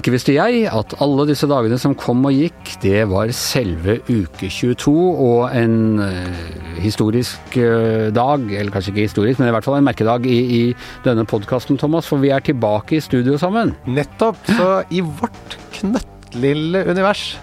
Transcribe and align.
Ikke 0.00 0.14
visste 0.14 0.32
jeg 0.32 0.62
at 0.64 0.94
alle 1.04 1.26
disse 1.28 1.44
dagene 1.44 1.76
som 1.76 1.92
kom 1.98 2.22
og 2.24 2.32
gikk, 2.32 2.70
det 2.80 3.02
var 3.10 3.28
selve 3.36 3.98
uke 4.08 4.48
22 4.48 4.94
og 4.96 5.50
en 5.52 5.74
uh, 6.00 6.38
historisk 6.80 7.58
uh, 7.60 8.08
dag, 8.16 8.46
eller 8.48 8.72
kanskje 8.72 8.94
ikke 8.94 9.04
historisk, 9.10 9.42
men 9.42 9.50
i 9.50 9.52
hvert 9.52 9.66
fall 9.66 9.76
en 9.76 9.84
merkedag 9.84 10.24
i, 10.24 10.38
i 10.56 10.62
denne 11.04 11.26
podkasten, 11.28 11.76
Thomas, 11.76 12.08
for 12.08 12.22
vi 12.24 12.32
er 12.32 12.40
tilbake 12.46 12.96
i 12.96 13.02
studio 13.04 13.36
sammen. 13.42 13.74
Nettopp. 13.84 14.40
Så 14.48 14.70
i 14.88 15.04
vårt 15.04 15.58
knøttlille 15.76 16.86
univers 16.88 17.34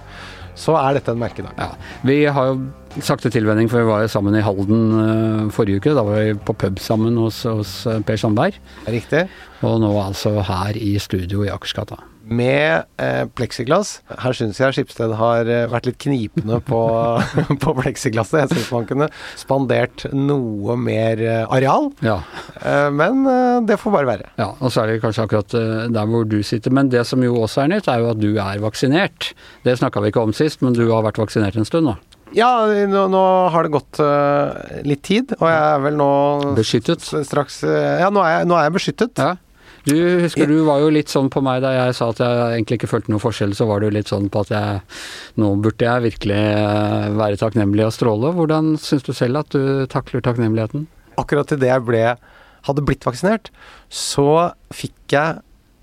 så 0.57 0.79
er 0.81 0.97
dette 0.97 1.13
en 1.13 1.21
merkedag. 1.21 1.53
Ja. 1.61 1.69
Vi 2.09 2.23
har 2.25 2.55
jo 2.55 3.03
sakte 3.05 3.29
tilvenning, 3.29 3.69
for 3.69 3.85
vi 3.85 3.91
var 3.91 4.07
jo 4.07 4.09
sammen 4.17 4.33
i 4.33 4.41
Halden 4.41 4.83
uh, 4.97 5.47
forrige 5.53 5.83
uke. 5.83 5.93
Da 5.93 6.01
var 6.01 6.24
vi 6.25 6.33
på 6.41 6.57
pub 6.57 6.82
sammen 6.82 7.21
hos, 7.21 7.46
hos 7.46 7.77
Per 7.85 8.18
Sandberg. 8.18 8.57
Riktig. 8.89 9.27
Og 9.61 9.77
nå 9.85 9.93
altså 10.01 10.39
her 10.41 10.74
i 10.82 10.96
studio 10.97 11.46
i 11.46 11.54
Akersgata 11.54 12.01
med 12.29 12.83
eh, 13.01 13.23
pleksiglass. 13.37 13.97
Her 14.21 14.35
syns 14.35 14.59
jeg 14.61 14.75
Skipsted 14.75 15.13
har 15.19 15.47
eh, 15.49 15.65
vært 15.71 15.87
litt 15.89 15.99
knipende 16.04 16.59
på, 16.65 16.81
på 17.63 17.75
pleksiglasset. 17.79 18.39
Jeg 18.43 18.51
syns 18.54 18.73
man 18.75 18.89
kunne 18.89 19.09
spandert 19.39 20.05
noe 20.13 20.77
mer 20.79 21.21
eh, 21.23 21.45
areal, 21.54 21.89
ja. 22.05 22.19
eh, 22.61 22.89
men 22.93 23.23
eh, 23.32 23.61
det 23.68 23.79
får 23.82 23.95
bare 23.95 24.11
være. 24.11 24.33
Ja, 24.41 24.51
og 24.57 24.73
så 24.73 24.83
er 24.83 24.91
det 24.91 25.01
kanskje 25.05 25.27
akkurat 25.27 25.55
der 25.93 26.11
hvor 26.11 26.27
du 26.27 26.39
sitter. 26.45 26.73
Men 26.75 26.91
det 26.93 27.05
som 27.07 27.23
jo 27.23 27.39
også 27.41 27.63
er 27.63 27.73
nytt, 27.75 27.89
er 27.91 28.04
jo 28.04 28.11
at 28.11 28.21
du 28.21 28.29
er 28.35 28.61
vaksinert. 28.63 29.32
Det 29.65 29.77
snakka 29.79 30.04
vi 30.04 30.11
ikke 30.13 30.27
om 30.27 30.35
sist, 30.35 30.61
men 30.65 30.77
du 30.77 30.85
har 30.91 31.05
vært 31.07 31.21
vaksinert 31.21 31.57
en 31.57 31.68
stund 31.68 31.89
nå? 31.89 31.97
Ja, 32.35 32.67
nå, 32.67 33.05
nå 33.07 33.23
har 33.53 33.63
det 33.63 33.71
gått 33.71 33.99
litt 34.83 35.05
tid, 35.07 35.31
og 35.39 35.45
jeg 35.47 35.59
er 35.63 35.83
vel 35.85 35.95
nå 35.95 36.07
Beskyttet? 36.57 37.05
Straks 37.23 37.61
Ja, 37.63 38.09
nå 38.11 38.19
er 38.19 38.41
jeg, 38.41 38.49
nå 38.52 38.57
er 38.59 38.67
jeg 38.67 38.75
beskyttet. 38.75 39.21
Ja. 39.23 39.37
Du 39.88 39.95
husker 40.19 40.49
du 40.49 40.57
var 40.67 40.81
jo 40.83 40.89
litt 40.91 41.11
sånn 41.11 41.30
på 41.31 41.39
meg 41.45 41.61
da 41.63 41.71
jeg 41.71 41.95
sa 41.95 42.09
at 42.11 42.19
jeg 42.19 42.57
egentlig 42.57 42.81
ikke 42.81 42.89
følte 42.91 43.13
noen 43.13 43.23
forskjell, 43.23 43.53
så 43.55 43.69
var 43.69 43.80
du 43.80 43.88
litt 43.93 44.11
sånn 44.11 44.27
på 44.31 44.43
at 44.43 44.52
jeg 44.52 44.81
nå 45.39 45.53
burde 45.63 45.88
jeg 45.88 46.05
virkelig 46.09 46.39
eh, 46.43 47.07
være 47.16 47.39
takknemlig 47.39 47.85
og 47.88 47.95
stråle. 47.95 48.33
Hvordan 48.35 48.75
syns 48.83 49.08
du 49.08 49.13
selv 49.15 49.45
at 49.45 49.55
du 49.55 49.88
takler 49.91 50.25
takknemligheten? 50.25 50.89
Akkurat 51.17 51.55
idet 51.55 51.71
jeg 51.71 51.85
ble, 51.88 52.03
hadde 52.67 52.85
blitt 52.85 53.08
vaksinert, 53.08 53.47
så 53.88 54.52
fikk 54.75 55.15
jeg 55.15 55.39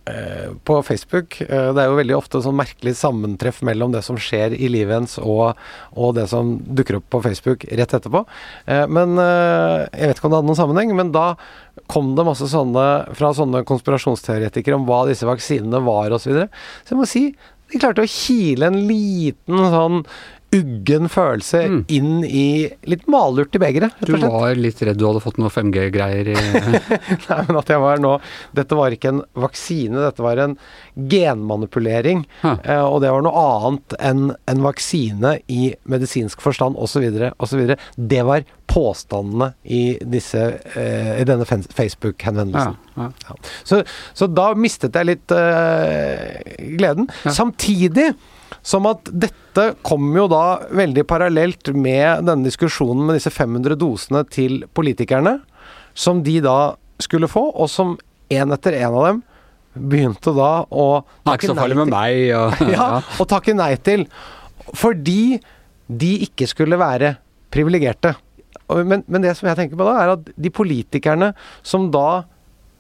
Eh, 0.06 0.50
på 0.64 0.82
Facebook. 0.82 1.40
Eh, 1.40 1.70
det 1.72 1.80
er 1.80 1.86
jo 1.88 1.96
veldig 1.96 2.16
ofte 2.18 2.40
sånn 2.44 2.58
merkelig 2.58 2.92
sammentreff 2.98 3.62
mellom 3.64 3.94
det 3.94 4.02
som 4.04 4.18
skjer 4.20 4.52
i 4.52 4.68
livet 4.68 4.98
ens 4.98 5.14
og, 5.16 5.56
og, 5.96 6.10
det 6.18 6.26
som 6.28 6.58
dukker 6.60 6.98
opp 6.98 7.06
på 7.08 7.22
Facebook 7.24 7.64
rett 7.64 7.94
etterpå. 7.96 8.20
Men 8.68 9.16
Jeg 9.16 10.10
vet 10.10 10.18
ikke 10.18 10.28
om 10.28 10.34
det 10.34 10.40
hadde 10.42 10.50
noen 10.50 10.58
sammenheng, 10.60 10.92
men 10.98 11.14
da 11.14 11.24
kom 11.90 12.14
det 12.16 12.26
masse 12.26 12.48
sånne 12.50 12.84
fra 13.16 13.32
sånne 13.36 13.64
konspirasjonsteoretikere 13.68 14.78
om 14.78 14.86
hva 14.88 15.04
disse 15.08 15.28
vaksinene 15.28 15.82
var 15.84 16.14
osv. 16.14 16.24
Så, 16.24 16.32
videre. 16.32 16.64
så 16.84 16.94
jeg 16.94 17.00
må 17.00 17.08
si 17.10 17.24
de 17.72 17.80
klarte 17.80 18.04
å 18.04 18.10
kile 18.10 18.68
en 18.68 18.82
liten 18.88 19.68
sånn 19.72 20.02
uggen 20.54 21.08
følelse 21.12 21.60
mm. 21.70 21.80
inn 21.92 22.24
i 22.24 22.46
litt 22.88 23.06
malurt 23.10 23.54
i 23.56 23.60
begeret. 23.62 23.96
Du 24.06 24.14
var 24.22 24.54
litt 24.58 24.82
redd 24.84 24.98
du 25.00 25.06
hadde 25.08 25.22
fått 25.24 25.38
noe 25.42 25.52
5G-greier 25.52 26.30
i 26.32 26.36
Nei, 27.28 27.40
men 27.48 27.58
at 27.60 27.70
jeg 27.72 27.82
var 27.82 28.02
nå 28.02 28.14
Dette 28.56 28.78
var 28.78 28.94
ikke 28.94 29.12
en 29.12 29.22
vaksine, 29.44 29.98
dette 29.98 30.24
var 30.24 30.40
en 30.42 30.56
genmanipulering. 30.94 32.24
Eh, 32.44 32.82
og 32.84 33.00
det 33.02 33.12
var 33.12 33.24
noe 33.26 33.44
annet 33.44 33.96
enn 33.98 34.26
en 34.50 34.64
vaksine 34.64 35.36
i 35.50 35.72
medisinsk 35.90 36.42
forstand 36.44 36.78
osv. 36.80 37.08
osv. 37.42 37.74
Det 37.96 38.22
var 38.26 38.46
påstandene 38.70 39.52
i, 39.62 39.98
disse, 40.00 40.44
eh, 40.74 41.14
i 41.20 41.26
denne 41.28 41.46
Facebook-henvendelsen. 41.46 42.78
Ja, 42.94 43.08
ja. 43.08 43.10
ja. 43.28 43.36
så, 43.64 43.82
så, 44.12 44.30
da 44.30 44.52
mistet 44.58 44.96
jeg 44.96 45.10
litt 45.10 45.34
eh, 45.34 46.54
gleden. 46.78 47.10
Samtidig 47.26 48.12
som 48.64 48.86
at 48.88 49.10
dette 49.12 49.66
kommer 49.84 50.22
jo 50.22 50.28
da 50.32 50.44
veldig 50.72 51.04
parallelt 51.08 51.68
med 51.76 52.24
denne 52.24 52.48
diskusjonen 52.48 53.04
med 53.04 53.18
disse 53.18 53.32
500 53.34 53.76
dosene 53.80 54.24
til 54.32 54.62
politikerne, 54.74 55.36
som 55.94 56.22
de 56.24 56.38
da 56.44 56.74
skulle 57.02 57.28
få, 57.30 57.44
og 57.52 57.68
som 57.70 57.94
en 58.32 58.56
etter 58.56 58.78
en 58.80 58.96
av 58.96 59.08
dem 59.10 59.22
begynte 59.74 60.32
da 60.34 60.50
å 60.70 60.86
takke 61.26 61.50
nei 61.50 61.66
til. 61.66 61.76
Med 61.82 61.92
meg, 61.92 62.20
og, 62.38 62.62
ja. 62.72 62.78
ja, 62.78 62.88
og 63.20 63.28
takke 63.30 63.56
nei 63.56 63.72
til. 63.84 64.06
Fordi 64.72 65.36
de 65.84 66.12
ikke 66.24 66.48
skulle 66.48 66.78
være 66.80 67.16
privilegerte. 67.54 68.14
Men, 68.70 69.02
men, 69.04 69.20
det 69.20 69.34
som 69.36 69.50
jeg 69.50 69.58
tenker 69.58 69.78
på 69.78 69.86
da, 69.86 69.98
er 70.00 70.14
at 70.14 70.30
de 70.40 70.50
politikerne 70.54 71.34
som 71.66 71.90
da 71.92 72.24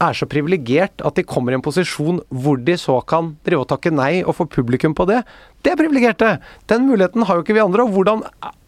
er 0.06 0.18
så 0.18 0.28
privilegert 0.30 1.04
at 1.04 1.18
de 1.18 1.26
kommer 1.26 1.54
i 1.54 1.58
en 1.58 1.64
posisjon 1.64 2.20
hvor 2.30 2.60
de 2.60 2.76
så 2.80 2.98
kan 3.08 3.34
drive 3.46 3.64
og 3.64 3.70
takke 3.72 3.92
nei 3.94 4.22
og 4.24 4.36
få 4.38 4.48
publikum 4.50 4.94
på 4.96 5.06
det. 5.10 5.22
Det 5.64 5.72
er 5.72 5.80
privilegerte! 5.80 6.34
Den 6.68 6.84
muligheten 6.90 7.24
har 7.24 7.38
jo 7.38 7.44
ikke 7.44 7.56
vi 7.56 7.62
andre. 7.64 7.86
Og 7.86 7.94
hvordan 7.94 8.22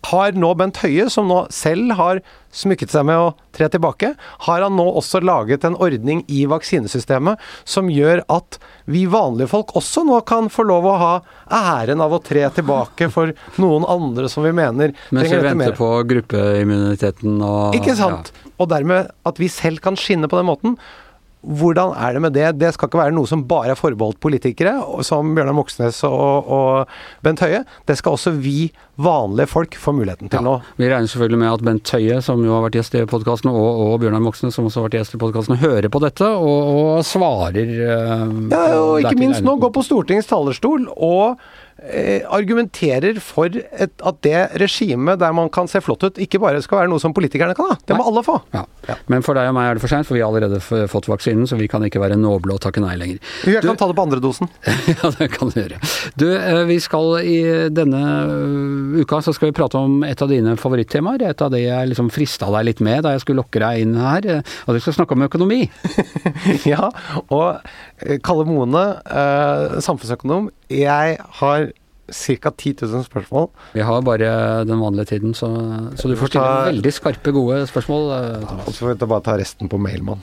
har 0.07 0.37
nå 0.39 0.53
Bent 0.57 0.79
Høie, 0.81 1.09
som 1.13 1.27
nå 1.29 1.43
selv 1.53 1.93
har 1.99 2.21
smykket 2.57 2.93
seg 2.95 3.05
med 3.09 3.21
å 3.21 3.33
tre 3.57 3.67
tilbake, 3.73 4.13
har 4.47 4.65
han 4.65 4.77
nå 4.79 4.87
også 5.01 5.21
laget 5.25 5.67
en 5.67 5.77
ordning 5.83 6.23
i 6.33 6.45
vaksinesystemet 6.49 7.43
som 7.69 7.91
gjør 7.93 8.23
at 8.33 8.57
vi 8.89 9.05
vanlige 9.11 9.51
folk 9.51 9.75
også 9.77 10.07
nå 10.09 10.23
kan 10.29 10.49
få 10.53 10.65
lov 10.71 10.89
å 10.89 10.97
ha 11.03 11.13
æren 11.53 12.01
av 12.05 12.15
å 12.17 12.23
tre 12.25 12.47
tilbake 12.57 13.11
for 13.13 13.35
noen 13.61 13.85
andre 13.85 14.31
som 14.33 14.47
vi 14.47 14.55
mener 14.57 14.95
Mens 15.11 15.29
vi 15.29 15.37
venter 15.43 15.59
mer. 15.67 15.77
på 15.77 15.91
gruppeimmuniteten 16.15 17.43
og 17.45 17.77
Ikke 17.77 17.97
sant? 17.99 18.33
Ja. 18.33 18.55
Og 18.63 18.71
dermed 18.73 19.11
at 19.29 19.43
vi 19.43 19.51
selv 19.53 19.83
kan 19.85 19.99
skinne 20.01 20.31
på 20.33 20.39
den 20.39 20.49
måten. 20.49 20.79
Hvordan 21.47 21.93
er 21.95 22.17
det 22.17 22.23
med 22.25 22.35
det? 22.35 22.47
Det 22.59 22.73
skal 22.75 22.91
ikke 22.91 22.99
være 22.99 23.15
noe 23.15 23.29
som 23.31 23.45
bare 23.47 23.75
er 23.75 23.79
forbeholdt 23.79 24.19
politikere, 24.23 24.75
som 25.07 25.35
Bjørnar 25.37 25.55
Moxnes 25.55 26.01
og, 26.09 26.49
og, 26.51 26.97
Bent 27.23 27.43
Høie. 27.45 27.63
Det 27.87 27.95
skal 28.01 28.17
også 28.17 28.33
vi 28.35 28.73
vanlige 28.99 29.47
folk 29.51 29.77
få 29.79 29.93
muligheten 29.95 30.33
til 30.33 30.41
ja, 30.41 30.45
nå. 30.45 30.57
Vi 30.81 30.89
regner 30.91 31.11
selvfølgelig 31.13 31.43
med 31.45 31.53
at 31.53 31.67
Bent 31.69 31.93
Høie, 31.95 32.19
som 32.25 32.43
jo 32.43 32.57
har 32.57 32.65
vært 32.67 32.81
gjest 32.81 32.97
i 32.99 33.05
podkasten, 33.09 33.53
og, 33.53 33.83
og, 33.85 33.95
Bjørnar 34.03 34.25
Moxnes, 34.25 34.57
som 34.57 34.67
også 34.67 34.83
har 34.83 34.89
vært 34.89 34.99
gjest 35.01 35.19
i 35.19 35.23
podkasten, 35.23 35.61
hører 35.63 35.91
på 35.93 36.03
dette 36.03 36.33
og, 36.33 36.73
og 36.81 37.07
svarer. 37.07 37.71
Uh, 37.77 38.51
ja, 38.51 38.65
og 38.81 39.05
ikke 39.05 39.21
minst 39.21 39.47
nå 39.47 39.55
gå 39.63 39.71
på 39.71 39.87
Stortingets 39.87 40.33
talerstol 40.33 40.91
og 40.97 41.39
Eh, 41.39 41.66
argumenterer 41.77 43.19
for 43.23 43.53
et, 43.53 43.93
at 44.01 44.21
det 44.25 44.39
regimet 44.63 45.21
der 45.21 45.35
man 45.37 45.51
kan 45.53 45.69
se 45.69 45.83
flott 45.85 46.07
ut, 46.07 46.21
ikke 46.23 46.41
bare 46.43 46.63
skal 46.65 46.83
være 46.83 46.91
noe 46.93 47.03
som 47.03 47.15
politikerne 47.17 47.57
kan 47.57 47.73
ha. 47.73 47.77
Det 47.85 47.97
må 47.99 48.07
alle 48.09 48.25
få. 48.27 48.39
Ja. 48.57 48.65
Ja. 48.87 48.97
Men 49.11 49.25
for 49.27 49.37
deg 49.39 49.51
og 49.51 49.57
meg 49.57 49.71
er 49.71 49.79
det 49.79 49.83
for 49.83 49.91
seint, 49.91 50.07
for 50.07 50.17
vi 50.17 50.23
har 50.23 50.31
allerede 50.31 50.61
fått 50.91 51.09
vaksinen, 51.11 51.47
så 51.49 51.59
vi 51.59 51.69
kan 51.71 51.85
ikke 51.87 52.01
være 52.03 52.19
noble 52.21 52.55
og 52.55 52.63
takke 52.63 52.83
nei 52.83 52.95
lenger. 52.99 53.21
Jeg 53.47 53.65
kan 53.65 53.79
ta 53.79 53.89
det 53.91 53.97
på 53.99 54.05
andre 54.07 54.21
dosen. 54.23 54.51
ja, 54.93 55.11
det 55.19 55.29
kan 55.35 55.51
du 55.51 55.59
gjøre. 55.59 55.81
Du, 56.19 56.27
eh, 56.33 56.63
vi 56.71 56.79
skal 56.83 57.19
i 57.27 57.37
denne 57.75 58.03
eh, 58.23 59.01
uka 59.03 59.21
så 59.25 59.35
skal 59.37 59.51
vi 59.51 59.57
prate 59.57 59.81
om 59.81 60.01
et 60.07 60.23
av 60.23 60.31
dine 60.31 60.57
favorittemaer. 60.61 61.27
Et 61.33 61.45
av 61.45 61.53
det 61.53 61.65
jeg 61.65 61.93
liksom 61.93 62.13
frista 62.15 62.51
deg 62.55 62.71
litt 62.71 62.85
med 62.85 63.05
da 63.07 63.15
jeg 63.17 63.25
skulle 63.25 63.43
lokke 63.43 63.63
deg 63.63 63.83
inn 63.83 63.97
her. 63.99 64.31
Og 64.67 64.79
vi 64.79 64.85
skal 64.85 64.97
snakke 65.01 65.17
om 65.17 65.27
økonomi. 65.27 65.65
ja, 66.73 66.91
og 67.27 68.17
Kalle 68.27 68.47
Moene, 68.49 68.87
eh, 69.09 69.81
samfunnsøkonom. 69.85 70.51
Jeg 70.67 71.19
har 71.23 71.69
ca. 72.11 72.51
10 72.51 72.75
000 72.83 73.05
spørsmål. 73.07 73.51
Vi 73.75 73.85
har 73.87 74.01
bare 74.03 74.65
den 74.67 74.81
vanlige 74.81 75.05
tiden, 75.05 75.35
så, 75.35 75.47
så 75.95 76.09
du 76.11 76.17
får 76.19 76.33
stille 76.33 76.43
ta, 76.43 76.65
veldig 76.73 76.93
skarpe, 76.95 77.31
gode 77.35 77.61
spørsmål. 77.71 78.11
Eh, 78.17 78.43
ja, 78.43 78.57
og 78.67 78.75
så 78.75 78.83
får 78.83 78.95
vi 78.95 79.07
bare 79.07 79.25
ta 79.27 79.37
resten 79.39 79.71
på 79.71 79.79
mailmann. 79.79 80.23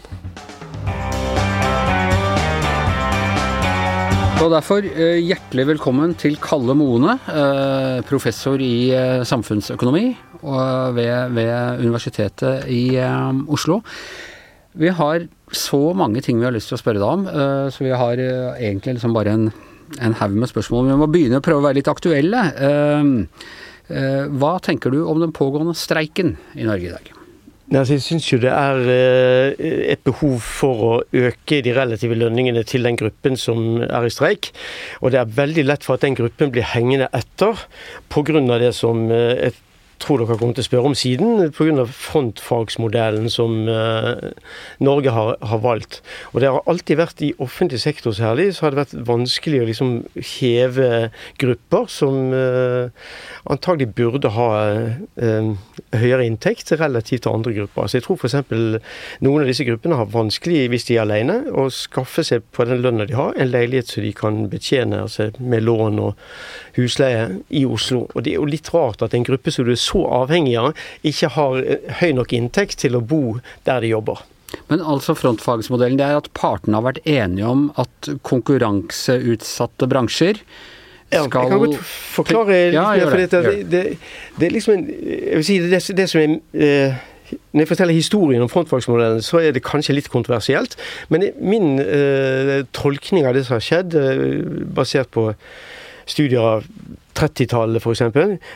Og 4.43 4.51
derfor 4.51 4.83
eh, 4.83 5.23
hjertelig 5.23 5.67
velkommen 5.71 6.15
til 6.19 6.35
Kalle 6.43 6.75
Moene, 6.75 7.15
eh, 7.31 8.03
professor 8.07 8.59
i 8.59 8.91
samfunnsøkonomi 9.23 10.05
ved, 10.43 11.35
ved 11.35 11.83
Universitetet 11.85 12.67
i 12.67 12.99
Oslo. 13.47 13.79
Vi 14.75 14.91
har 14.91 15.29
så 15.55 15.93
mange 15.95 16.19
ting 16.19 16.41
vi 16.41 16.49
har 16.49 16.55
lyst 16.55 16.67
til 16.67 16.75
å 16.75 16.81
spørre 16.81 16.99
deg 16.99 17.07
om, 17.07 17.27
så 17.71 17.85
vi 17.85 17.93
har 17.95 18.19
egentlig 18.19 18.97
liksom 18.97 19.13
bare 19.15 19.35
en 19.37 19.45
en 20.01 20.15
haug 20.19 20.37
med 20.37 20.51
spørsmål. 20.51 20.85
Men 20.85 20.95
Vi 20.95 21.01
må 21.03 21.09
begynne 21.11 21.41
å 21.41 21.45
prøve 21.45 21.61
å 21.61 21.67
være 21.67 21.79
litt 21.81 21.91
aktuelle. 21.91 22.45
Ehm, 22.57 23.17
eh, 23.89 24.23
hva 24.29 24.55
tenker 24.63 24.93
du 24.93 25.03
om 25.05 25.19
den 25.19 25.35
pågående 25.35 25.75
streiken 25.77 26.37
i 26.55 26.63
Norge 26.67 26.89
i 26.89 26.95
dag? 26.95 27.13
Altså, 27.73 27.95
jeg 27.95 28.03
syns 28.03 28.25
jo 28.27 28.37
det 28.43 28.51
er 28.51 28.79
eh, 28.91 29.67
et 29.93 30.01
behov 30.05 30.43
for 30.43 30.83
å 30.85 30.93
øke 31.15 31.61
de 31.63 31.73
relative 31.73 32.17
lønningene 32.19 32.61
til 32.67 32.85
den 32.85 32.97
gruppen 32.99 33.37
som 33.39 33.81
er 33.81 34.05
i 34.05 34.13
streik. 34.13 34.51
Og 35.01 35.13
det 35.13 35.21
er 35.21 35.37
veldig 35.39 35.65
lett 35.65 35.85
for 35.85 35.97
at 35.97 36.03
den 36.05 36.17
gruppen 36.19 36.51
blir 36.53 36.67
hengende 36.73 37.07
etter 37.15 37.63
pga. 38.13 38.59
det 38.59 38.73
som 38.75 39.09
eh, 39.11 39.49
et 39.49 39.61
tror 40.01 40.21
dere 40.21 40.37
kommer 40.39 40.55
til 40.57 40.63
å 40.63 40.67
spørre 40.67 40.89
om 40.91 40.95
siden, 40.97 41.51
pga. 41.55 41.85
frontfagsmodellen 41.87 43.29
som 43.31 43.67
eh, 43.71 44.31
Norge 44.83 45.13
har, 45.13 45.35
har, 45.41 45.61
valgt. 45.63 46.01
Og 46.33 46.41
det 46.43 46.49
har 46.51 46.65
alltid 46.69 46.99
vært 46.99 47.23
i 47.23 47.33
offentlig 47.43 47.79
sektor 47.83 48.15
særlig, 48.15 48.51
så 48.55 48.65
har 48.65 48.73
det 48.73 48.81
vært 48.81 48.95
vanskelig 49.07 49.61
å 49.61 49.67
liksom 49.69 49.93
heve 50.17 50.89
grupper 51.41 51.87
som 51.91 52.33
eh, 52.35 52.91
antagelig 53.53 53.91
burde 53.97 54.33
ha 54.35 54.49
eh, 54.73 55.53
høyere 55.93 56.27
inntekt 56.27 56.73
relativt 56.79 57.25
til 57.25 57.37
andre 57.37 57.55
grupper. 57.59 57.87
Så 57.87 57.99
jeg 57.99 58.07
tror 58.07 58.19
f.eks. 58.19 58.37
noen 59.23 59.43
av 59.43 59.51
disse 59.51 59.67
gruppene 59.67 59.99
har 59.99 60.11
vanskelig, 60.13 60.65
hvis 60.73 60.89
de 60.89 60.97
er 60.97 61.05
alene, 61.05 61.39
å 61.53 61.69
skaffe 61.73 62.25
seg 62.25 62.45
på 62.55 62.67
den 62.67 62.83
lønna 62.83 63.07
de 63.07 63.17
har, 63.17 63.33
en 63.37 63.51
leilighet 63.51 63.93
som 63.93 64.03
de 64.03 64.13
kan 64.17 64.43
betjene 64.51 65.03
altså 65.05 65.29
med 65.39 65.63
lån 65.63 66.01
og 66.03 66.19
husleie 66.77 67.29
i 67.53 67.63
Oslo. 67.69 68.07
Og 68.13 68.25
det 68.25 68.33
er 68.33 68.41
jo 68.41 68.49
litt 68.49 68.71
rart 68.73 69.03
at 69.05 69.13
en 69.15 69.25
gruppe 69.27 69.53
som 69.53 69.67
du 69.67 69.73
er 69.73 69.79
så 69.79 69.92
avhengig 70.01 70.57
avhengige, 70.57 70.73
ikke 71.03 71.31
har 71.37 71.57
eh, 71.61 71.97
høy 72.01 72.11
nok 72.19 72.33
inntekt 72.33 72.79
til 72.83 72.97
å 72.97 73.01
bo 73.01 73.39
der 73.67 73.83
de 73.83 73.93
jobber. 73.93 74.23
Men 74.69 74.81
altså 74.81 75.15
frontfagsmodellen, 75.17 75.97
det 75.97 76.05
er 76.05 76.19
at 76.19 76.29
partene 76.37 76.77
har 76.77 76.85
vært 76.85 77.05
enige 77.09 77.49
om 77.49 77.71
at 77.81 78.09
konkurranseutsatte 78.25 79.89
bransjer 79.89 80.41
skal 81.13 81.19
ja, 81.19 81.23
Jeg 81.25 81.31
kan 81.31 81.59
godt 81.61 81.89
forklare 82.15 82.59
litt 82.73 82.77
ja, 82.77 82.85
mer. 82.97 83.09
for 83.09 83.21
det, 83.21 83.31
det, 83.31 83.57
det, 83.69 83.81
det, 84.39 84.45
er 84.47 84.53
liksom 84.55 84.73
en, 84.73 84.85
jeg 84.89 85.41
vil 85.41 85.45
si 85.45 85.57
det, 85.61 85.81
det 85.97 86.07
som 86.09 86.21
er 86.23 86.37
eh, 86.57 87.01
når 87.53 87.63
jeg 87.63 87.69
forteller 87.69 87.97
historien 87.97 88.43
om 88.45 88.49
frontfagsmodellen, 88.51 89.21
så 89.25 89.39
er 89.41 89.53
det 89.55 89.63
kanskje 89.65 89.95
litt 89.97 90.09
kontroversielt. 90.13 90.75
Men 91.13 91.29
min 91.41 91.79
eh, 91.81 92.59
tolkning 92.75 93.25
av 93.25 93.37
det 93.37 93.45
som 93.47 93.57
har 93.57 93.65
skjedd, 93.65 93.95
eh, 93.97 94.43
basert 94.75 95.09
på 95.13 95.31
studier 96.09 96.43
av 96.43 96.67
30-tallet 97.17 97.83
f.eks., 97.83 98.03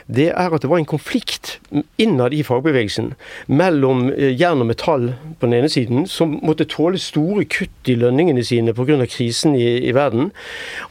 det 0.07 0.29
er 0.31 0.53
at 0.53 0.63
det 0.63 0.71
var 0.71 0.81
en 0.81 0.89
konflikt 0.89 1.57
innad 2.01 2.33
i 2.33 2.43
fagbevegelsen 2.45 3.13
mellom 3.47 4.07
eh, 4.13 4.33
jern 4.37 4.63
og 4.63 4.71
metall 4.71 5.11
på 5.39 5.47
den 5.47 5.59
ene 5.59 5.71
siden, 5.71 6.07
som 6.09 6.37
måtte 6.41 6.67
tåle 6.69 6.99
store 7.01 7.45
kutt 7.45 7.91
i 7.91 7.97
lønningene 7.99 8.43
sine 8.45 8.75
pga. 8.77 9.05
krisen 9.05 9.55
i, 9.55 9.67
i 9.87 9.93
verden, 9.95 10.31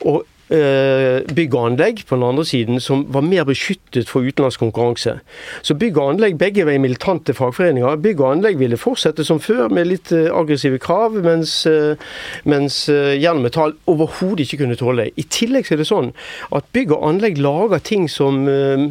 og 0.00 0.24
bygg 0.48 1.54
og 1.54 1.72
anlegg 1.72 2.04
på 2.06 2.16
den 2.16 2.24
andre 2.26 2.44
siden, 2.46 2.80
som 2.80 3.04
var 3.12 3.24
mer 3.26 3.46
beskyttet 3.48 4.08
for 4.10 4.22
utenlandsk 4.26 4.62
konkurranse. 4.62 5.16
Så 5.66 5.74
bygg 5.74 5.98
og 5.98 6.12
anlegg, 6.14 6.36
begge 6.38 6.66
var 6.66 6.78
militante 6.78 7.34
fagforeninger. 7.34 7.96
Bygg 8.02 8.20
og 8.22 8.30
anlegg 8.36 8.60
ville 8.60 8.78
fortsette 8.78 9.24
som 9.26 9.40
før, 9.42 9.66
med 9.72 9.88
litt 9.90 10.12
eh, 10.14 10.28
aggressive 10.30 10.78
krav, 10.82 11.16
mens, 11.24 11.58
eh, 11.66 11.98
mens 12.46 12.84
jern 12.88 13.40
og 13.40 13.46
metall 13.46 13.74
overhodet 13.90 14.46
ikke 14.46 14.62
kunne 14.62 14.78
tåle 14.78 15.06
det. 15.06 15.16
I 15.20 15.26
tillegg 15.32 15.70
er 15.72 15.80
det 15.80 15.88
sånn 15.88 16.12
at 16.54 16.68
bygg 16.76 16.94
og 16.94 17.04
anlegg 17.08 17.40
lager 17.42 17.82
ting 17.82 18.06
som 18.10 18.44
uh, 18.48 18.86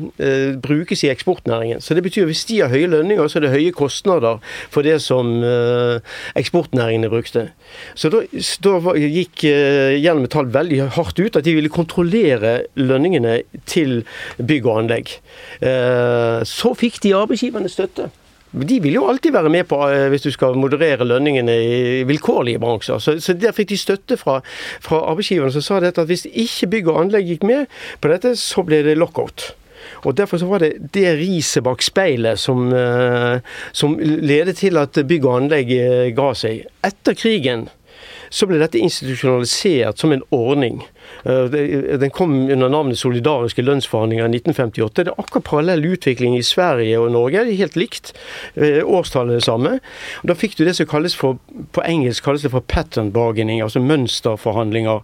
brukes 0.62 1.04
i 1.06 1.12
eksportnæringen. 1.12 1.82
Så 1.84 1.96
det 1.98 2.04
betyr 2.06 2.26
at 2.26 2.32
hvis 2.32 2.46
de 2.50 2.60
har 2.62 2.74
høye 2.74 2.90
lønninger, 2.92 3.28
så 3.28 3.40
er 3.40 3.46
det 3.46 3.54
høye 3.54 3.74
kostnader 3.76 4.42
for 4.74 4.86
det 4.86 4.98
som 5.04 5.32
uh, 5.44 6.02
eksportnæringene 6.38 7.12
brukte. 7.12 7.48
Så 7.96 8.12
da, 8.14 8.24
da 8.66 8.96
gikk 9.00 9.46
uh, 9.48 9.96
jern 9.96 10.22
og 10.22 10.28
metall 10.28 10.52
veldig 10.54 10.82
hardt 10.98 11.20
ut. 11.22 11.40
at 11.40 11.45
de 11.46 11.56
ville 11.58 11.72
kontrollere 11.72 12.58
lønningene 12.80 13.40
til 13.70 14.04
bygg 14.38 14.70
og 14.70 14.84
anlegg. 14.84 15.16
Eh, 15.62 16.44
så 16.48 16.74
fikk 16.78 17.02
de 17.06 17.16
arbeidsgiverne 17.18 17.72
støtte. 17.72 18.10
De 18.56 18.78
vil 18.80 18.96
jo 18.96 19.08
alltid 19.10 19.34
være 19.36 19.52
med 19.52 19.68
på 19.68 19.82
eh, 19.90 20.08
hvis 20.14 20.24
du 20.28 20.32
skal 20.32 20.56
moderere 20.60 21.08
lønningene 21.08 21.56
i 21.60 22.04
vilkårlige 22.08 22.62
bransjer. 22.64 23.02
Så, 23.04 23.18
så 23.20 23.36
der 23.36 23.56
fikk 23.56 23.74
de 23.74 23.80
støtte 23.80 24.18
fra, 24.18 24.40
fra 24.84 25.02
arbeidsgiverne 25.12 25.52
som 25.52 25.66
sa 25.66 25.82
dette 25.84 26.02
at 26.02 26.12
hvis 26.12 26.28
ikke 26.32 26.72
bygg 26.78 26.90
og 26.94 27.02
anlegg 27.04 27.34
gikk 27.34 27.48
med 27.48 27.72
på 28.02 28.12
dette, 28.14 28.36
så 28.40 28.64
ble 28.64 28.84
det 28.88 28.98
lockout. 29.00 29.52
Og 30.08 30.16
Derfor 30.18 30.40
så 30.42 30.48
var 30.50 30.64
det 30.64 30.92
det 30.96 31.12
riset 31.20 31.64
bak 31.66 31.84
speilet 31.84 32.40
som, 32.42 32.70
eh, 32.74 33.42
som 33.76 33.98
ledet 34.00 34.58
til 34.64 34.80
at 34.82 35.04
bygg 35.08 35.28
og 35.28 35.42
anlegg 35.42 35.76
ga 36.16 36.30
seg. 36.38 36.64
Etter 36.86 37.18
krigen 37.18 37.68
så 38.30 38.48
ble 38.50 38.60
dette 38.62 38.82
institusjonalisert 38.82 40.02
som 40.02 40.14
en 40.16 40.24
ordning. 40.36 40.84
Eh, 41.24 41.46
den 42.00 42.10
kom 42.14 42.34
under 42.50 42.70
navnet 42.70 43.00
solidariske 43.00 43.64
lønnsforhandlinger 43.66 44.26
i 44.26 44.40
1958. 44.40 45.04
Det 45.04 45.14
er 45.14 45.22
akkurat 45.22 45.48
parallell 45.50 45.86
utvikling 45.94 46.38
i 46.38 46.44
Sverige 46.46 47.00
og 47.00 47.12
Norge. 47.16 47.46
Det 47.46 47.54
er 47.54 47.64
helt 47.64 47.80
likt. 47.80 48.14
Eh, 48.56 48.82
årstallet 48.84 49.36
er 49.36 49.42
det 49.42 49.48
samme. 49.48 49.78
Da 50.28 50.38
fikk 50.38 50.58
du 50.58 50.66
det 50.66 50.76
som 50.78 50.90
kalles 50.90 51.16
for 51.18 51.40
på 51.76 51.84
engelsk 51.86 52.26
kalles 52.26 52.46
det 52.46 52.52
for 52.54 52.66
pattern 52.66 53.12
bargaining, 53.16 53.62
altså 53.62 53.80
mønsterforhandlinger. 53.84 55.02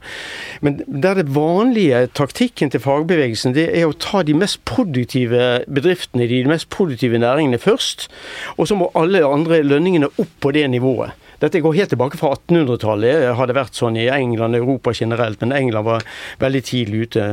Men 0.62 0.81
der 0.88 1.21
det 1.21 1.29
vanlige 1.35 2.07
taktikken 2.17 2.71
til 2.71 2.83
fagbevegelsen 2.83 3.56
det 3.56 3.69
er 3.77 3.88
å 3.88 3.97
ta 3.97 4.24
de 4.24 4.35
mest 4.38 4.62
produktive 4.65 5.63
bedriftene, 5.67 6.27
de 6.29 6.44
mest 6.50 6.69
produktive 6.74 7.19
næringene 7.21 7.59
først. 7.62 8.07
Og 8.57 8.69
så 8.69 8.77
må 8.77 8.91
alle 8.97 9.24
andre 9.25 9.62
lønningene 9.63 10.12
opp 10.17 10.33
på 10.41 10.53
det 10.56 10.67
nivået. 10.71 11.17
Dette 11.41 11.59
går 11.63 11.73
helt 11.73 11.89
tilbake 11.89 12.19
fra 12.19 12.35
1800-tallet, 12.35 13.31
har 13.33 13.49
det 13.49 13.55
vært 13.57 13.77
sånn 13.77 13.95
i 13.97 14.05
England 14.13 14.53
og 14.53 14.61
Europa 14.61 14.93
generelt, 14.93 15.39
men 15.41 15.55
England 15.57 15.88
var 15.88 16.03
veldig 16.41 16.61
tidlig 16.67 17.07
ute. 17.07 17.23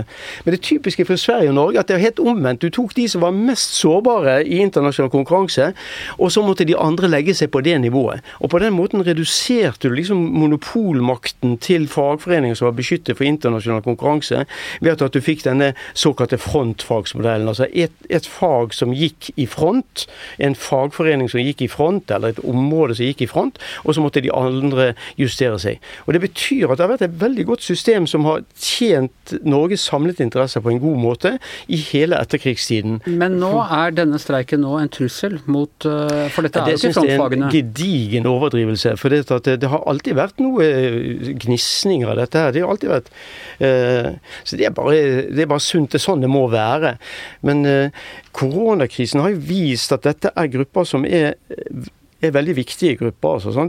Men 0.46 0.54
det 0.54 0.62
typiske 0.64 1.04
for 1.04 1.20
Sverige 1.20 1.52
og 1.52 1.58
Norge 1.58 1.82
at 1.82 1.90
det 1.90 1.98
er 1.98 2.04
helt 2.06 2.22
omvendt. 2.22 2.64
Du 2.64 2.72
tok 2.72 2.94
de 2.96 3.04
som 3.10 3.26
var 3.26 3.36
mest 3.36 3.76
sårbare 3.76 4.38
i 4.46 4.62
internasjonal 4.64 5.12
konkurranse, 5.12 5.74
og 6.16 6.32
så 6.32 6.44
måtte 6.46 6.64
de 6.68 6.76
andre 6.78 7.10
legge 7.12 7.34
seg 7.36 7.52
på 7.52 7.60
det 7.66 7.76
nivået. 7.82 8.24
Og 8.40 8.48
på 8.54 8.62
den 8.62 8.72
måten 8.78 9.04
reduserte 9.04 9.90
du 9.90 9.98
liksom 9.98 10.24
monopolmakten 10.38 11.58
til 11.60 11.84
fagforeninger 11.92 12.56
som 12.56 12.70
var 12.70 12.78
beskyttet 12.80 13.18
for 13.18 13.28
internasjonal 13.28 13.84
konkurranse, 13.84 14.46
ved 14.80 15.04
at 15.04 15.12
du 15.12 15.20
fikk 15.20 15.44
denne 15.44 15.74
såkalte 15.92 16.40
frontfagsmodellen. 16.40 17.52
Altså 17.52 17.68
et, 17.76 17.92
et 18.08 18.24
fag 18.24 18.72
som 18.72 18.96
gikk 18.96 19.34
i 19.36 19.44
front, 19.44 20.06
en 20.40 20.56
fagforening 20.56 21.28
som 21.28 21.44
gikk 21.44 21.66
i 21.66 21.70
front, 21.70 22.08
eller 22.08 22.32
et 22.32 22.42
område 22.48 22.96
som 22.96 23.04
gikk 23.04 23.26
i 23.28 23.30
front. 23.30 23.60
og 23.84 23.97
så 23.97 23.97
måtte 24.02 24.22
de 24.24 24.32
andre 24.34 24.92
justere 25.20 25.58
seg. 25.62 25.82
Og 26.06 26.14
Det 26.14 26.22
betyr 26.24 26.70
at 26.70 26.78
det 26.78 26.86
har 26.86 26.92
vært 26.92 27.06
et 27.06 27.20
veldig 27.20 27.46
godt 27.52 27.64
system 27.64 28.06
som 28.10 28.26
har 28.28 28.44
tjent 28.54 29.34
Norges 29.44 29.84
samlede 29.88 30.24
interesser 30.24 30.62
på 30.64 30.72
en 30.72 30.80
god 30.82 30.98
måte 31.02 31.34
i 31.68 31.78
hele 31.90 32.18
etterkrigstiden. 32.20 33.00
Men 33.06 33.38
nå 33.42 33.52
er 33.64 33.94
denne 33.96 34.20
streiken 34.22 34.62
nå 34.64 34.76
en 34.80 34.90
trussel 34.92 35.38
mot 35.46 35.88
eh, 35.88 36.28
For 36.34 36.46
dette 36.46 36.62
er 36.62 36.74
jo 36.74 36.80
ikke 36.80 36.94
frontfagene. 36.98 37.50
Det 37.52 37.60
er 37.60 37.64
en 37.64 37.74
gedigen 37.74 38.30
overdrivelse. 38.30 38.94
For 39.00 39.14
det, 39.14 39.24
det, 39.28 39.58
det, 39.62 39.72
har 39.72 39.84
alltid 39.90 40.18
vært 40.18 40.42
noe 40.42 40.64
eh, 40.64 41.32
gnisninger 41.44 42.12
av 42.12 42.20
dette 42.22 42.44
her. 42.44 42.54
Det 42.54 42.64
har 42.64 42.72
alltid 42.72 42.92
vært 42.92 43.12
uh, 43.12 44.34
Så 44.44 44.58
det 44.58 44.68
er, 44.68 44.74
bare, 44.74 44.96
det 45.28 45.44
er 45.44 45.50
bare 45.50 45.64
sunt. 45.64 45.92
Det 45.92 46.00
er 46.00 46.06
sånn 46.08 46.24
det 46.24 46.30
må 46.32 46.46
være. 46.52 46.96
Men 47.46 47.64
koronakrisen 48.36 49.22
har 49.22 49.32
jo 49.32 49.40
vist 49.48 49.92
at 49.94 50.04
dette 50.06 50.32
er 50.36 50.50
grupper 50.52 50.86
som 50.88 51.06
er 51.06 51.36
er 52.24 52.32
veldig 52.34 52.54
viktige 52.56 52.96
grupper. 52.98 53.38
Altså, 53.38 53.66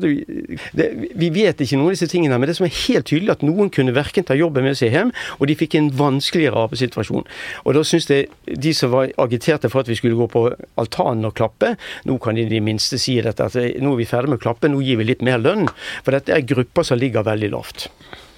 det, 0.74 0.88
vi 1.20 1.30
vet 1.34 1.62
ikke 1.62 1.78
noen 1.78 1.92
av 1.92 1.96
disse 1.96 2.10
tingene, 2.10 2.40
men 2.42 2.50
det 2.50 2.56
som 2.58 2.66
er 2.66 2.74
helt 2.88 3.08
tydelig 3.10 3.36
at 3.36 3.46
noen 3.46 3.70
kunne 3.74 3.94
verken 3.96 4.26
ta 4.26 4.38
jobben 4.38 4.66
med 4.66 4.78
seg 4.80 4.96
hjem, 4.96 5.14
og 5.38 5.50
de 5.50 5.58
fikk 5.60 5.78
en 5.78 5.92
vanskeligere 6.00 6.66
arbeidssituasjon. 6.66 7.28
Og 7.66 7.78
da 7.78 7.84
syns 7.86 8.10
jeg 8.10 8.30
de 8.50 8.74
som 8.78 8.94
var 8.94 9.14
agiterte 9.22 9.70
for 9.72 9.84
at 9.84 9.92
vi 9.92 10.00
skulle 10.00 10.18
gå 10.20 10.30
på 10.34 10.48
altanen 10.82 11.30
og 11.30 11.36
klappe, 11.38 11.76
nå 12.10 12.18
kan 12.24 12.38
de 12.38 12.48
i 12.48 12.52
det 12.52 12.64
minste 12.66 13.00
si 13.02 13.20
dette, 13.22 13.50
at 13.52 13.82
nå 13.84 13.94
er 13.94 14.02
vi 14.02 14.10
ferdig 14.10 14.34
med 14.34 14.42
å 14.42 14.46
klappe, 14.48 14.72
nå 14.72 14.82
gir 14.86 15.02
vi 15.02 15.12
litt 15.12 15.26
mer 15.26 15.42
lønn. 15.42 15.70
For 16.02 16.16
dette 16.16 16.34
er 16.34 16.48
grupper 16.50 16.88
som 16.88 17.00
ligger 17.00 17.28
veldig 17.28 17.54
lavt. 17.54 17.90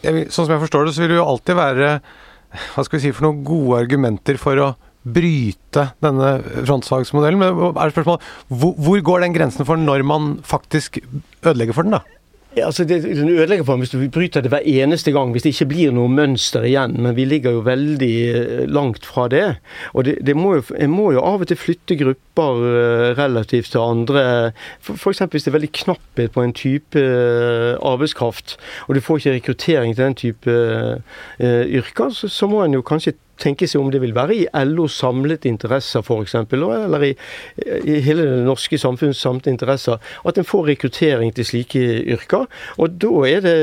Sånn 0.01 0.45
som 0.45 0.55
jeg 0.55 0.63
forstår 0.65 0.87
det, 0.87 0.95
så 0.95 1.03
vil 1.03 1.13
det 1.13 1.19
jo 1.21 1.29
alltid 1.29 1.59
være 1.59 1.91
hva 2.51 2.83
skal 2.83 2.97
vi 2.97 3.03
si 3.05 3.11
for 3.15 3.29
noen 3.29 3.45
gode 3.47 3.77
argumenter 3.85 4.39
for 4.41 4.59
å 4.59 4.71
bryte 5.03 5.89
denne 6.03 6.31
frontfagsmodellen. 6.67 7.41
Men 7.41 7.75
er 7.75 7.93
spørsmålet, 7.93 8.31
hvor, 8.47 8.73
hvor 8.77 9.05
går 9.11 9.25
den 9.25 9.37
grensen 9.37 9.67
for 9.67 9.79
når 9.79 10.05
man 10.07 10.33
faktisk 10.47 11.01
ødelegger 11.45 11.77
for 11.77 11.87
den, 11.87 11.99
da? 11.99 12.21
Ja, 12.57 12.65
altså 12.65 12.83
det, 12.83 13.03
Den 13.03 13.29
ødelegger 13.29 13.63
for 13.63 13.79
hvis 13.79 13.89
du 13.89 14.09
bryter 14.11 14.41
det 14.41 14.49
hver 14.51 14.65
eneste 14.67 15.11
gang, 15.11 15.31
hvis 15.31 15.43
det 15.43 15.53
ikke 15.53 15.69
blir 15.69 15.93
noe 15.95 16.11
mønster 16.11 16.65
igjen. 16.67 16.97
Men 16.99 17.15
vi 17.15 17.23
ligger 17.25 17.55
jo 17.55 17.61
veldig 17.63 18.15
eh, 18.27 18.65
langt 18.67 19.05
fra 19.07 19.29
det. 19.31 19.55
Og 19.93 20.03
det, 20.05 20.17
det 20.25 20.35
må 20.35 20.57
jo, 20.57 20.63
En 20.75 20.91
må 20.91 21.13
jo 21.15 21.23
av 21.23 21.45
og 21.45 21.47
til 21.47 21.55
flytte 21.57 21.95
grupper 21.95 22.59
uh, 22.59 23.15
relativt 23.15 23.71
til 23.71 23.79
andre. 23.79 24.51
F.eks. 24.83 25.23
hvis 25.31 25.47
det 25.47 25.51
er 25.53 25.57
veldig 25.59 25.71
knapphet 25.79 26.35
på 26.35 26.43
en 26.43 26.53
type 26.53 26.99
uh, 26.99 27.79
arbeidskraft, 27.79 28.57
og 28.87 28.95
du 28.95 29.01
får 29.01 29.17
ikke 29.17 29.35
rekruttering 29.37 29.95
til 29.95 30.05
den 30.05 30.19
type 30.19 30.51
uh, 30.51 30.99
yrker, 31.39 32.11
så, 32.11 32.27
så 32.27 32.51
må 32.51 32.65
en 32.65 32.75
jo 32.75 32.83
kanskje 32.83 33.15
tenke 33.41 33.67
seg 33.69 33.81
om 33.81 33.91
det 33.93 34.01
vil 34.03 34.15
være 34.15 34.37
i 34.37 34.45
LOs 34.69 34.99
samlede 35.01 35.49
interesser 35.49 36.03
f.eks., 36.05 36.35
eller 36.51 37.05
i, 37.05 37.11
i, 37.81 37.99
hele 38.05 38.25
det 38.27 38.41
norske 38.45 38.79
samfunnets 38.81 39.21
samlede 39.23 39.53
interesser, 39.53 39.99
at 40.27 40.37
en 40.37 40.47
får 40.47 40.67
rekruttering 40.71 41.33
til 41.35 41.47
slike 41.47 41.81
yrker. 42.15 42.47
Og 42.81 42.97
da 43.01 43.25
er 43.29 43.45
det 43.45 43.55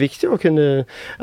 viktig 0.00 0.30
å 0.30 0.38
kunne 0.40 0.66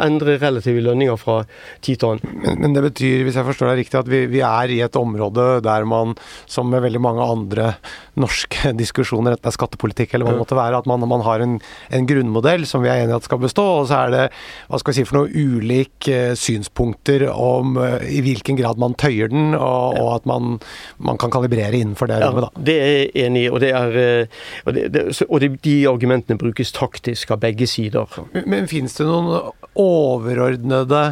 endre 0.03 0.37
relative 0.41 0.83
lønninger 0.85 1.19
fra 1.19 1.41
tid 1.85 2.01
til 2.01 2.13
annen. 2.13 2.41
Men, 2.43 2.61
men, 2.63 2.77
det 2.77 2.85
betyr, 2.89 3.25
hvis 3.27 3.39
jeg 3.39 3.47
forstår 3.47 3.71
deg 3.71 3.81
riktig, 3.83 3.99
at 3.99 4.11
vi, 4.11 4.23
vi, 4.31 4.43
er 4.45 4.73
i 4.73 4.81
et 4.85 4.99
område 4.99 5.47
der 5.65 5.87
man, 5.89 6.15
som 6.49 6.69
med 6.71 6.83
veldig 6.85 7.01
mange 7.03 7.25
andre 7.25 7.71
norske 8.19 8.73
diskusjoner, 8.81 9.35
enten 9.35 9.45
det 9.47 9.51
er 9.51 9.57
skattepolitikk 9.57 10.15
eller 10.15 10.27
hva 10.27 10.35
det 10.35 10.43
måtte 10.43 10.59
være, 10.59 10.81
at 10.81 10.89
man, 10.89 11.05
man 11.09 11.25
har 11.25 11.43
en, 11.43 11.57
en, 11.93 12.07
grunnmodell 12.07 12.65
som 12.69 12.83
vi 12.83 12.91
er 12.91 13.03
enige 13.03 13.19
at 13.19 13.27
skal 13.27 13.41
bestå, 13.41 13.65
og 13.81 13.89
så 13.89 14.03
er 14.05 14.13
det 14.13 14.23
hva 14.69 14.79
skal 14.81 14.93
vi 14.93 14.99
si 14.99 15.07
for 15.07 15.19
noe 15.19 15.31
ulike 15.31 16.21
uh, 16.31 16.37
synspunkter 16.39 17.27
om 17.33 17.77
uh, 17.79 17.96
i 18.05 18.21
hvilken 18.25 18.59
grad 18.59 18.79
man 18.81 18.95
tøyer 18.99 19.31
den, 19.31 19.55
og, 19.55 19.97
og 19.97 20.11
at 20.15 20.27
man, 20.29 20.57
man, 20.97 21.19
kan 21.21 21.33
kalibrere 21.33 21.73
innenfor 21.79 22.11
det 22.11 22.21
rommet. 22.23 22.47
Da. 22.47 22.65
det 22.69 22.77
er 22.77 22.93
jeg 22.93 23.25
enig 23.25 23.45
i, 23.45 23.49
og, 23.49 23.59
det 23.63 23.71
er, 23.77 23.97
uh, 23.97 24.39
og, 24.65 24.77
det, 24.77 24.85
det, 24.93 25.05
og 25.27 25.47
de 25.65 25.75
argumentene 25.89 26.39
brukes 26.39 26.73
taktisk 26.75 27.33
av 27.35 27.41
begge 27.43 27.67
sider. 27.69 28.19
Men, 28.33 28.47
men 28.53 28.71
finnes 28.71 28.97
det 28.97 29.07
noen 29.07 29.51
overordnede 29.77 31.03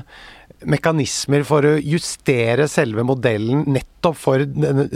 mekanismer 0.64 1.44
for 1.48 1.66
å 1.68 1.76
justere 1.82 2.68
selve 2.72 3.04
modellen 3.06 3.66
nettopp 3.68 4.18
for 4.20 4.44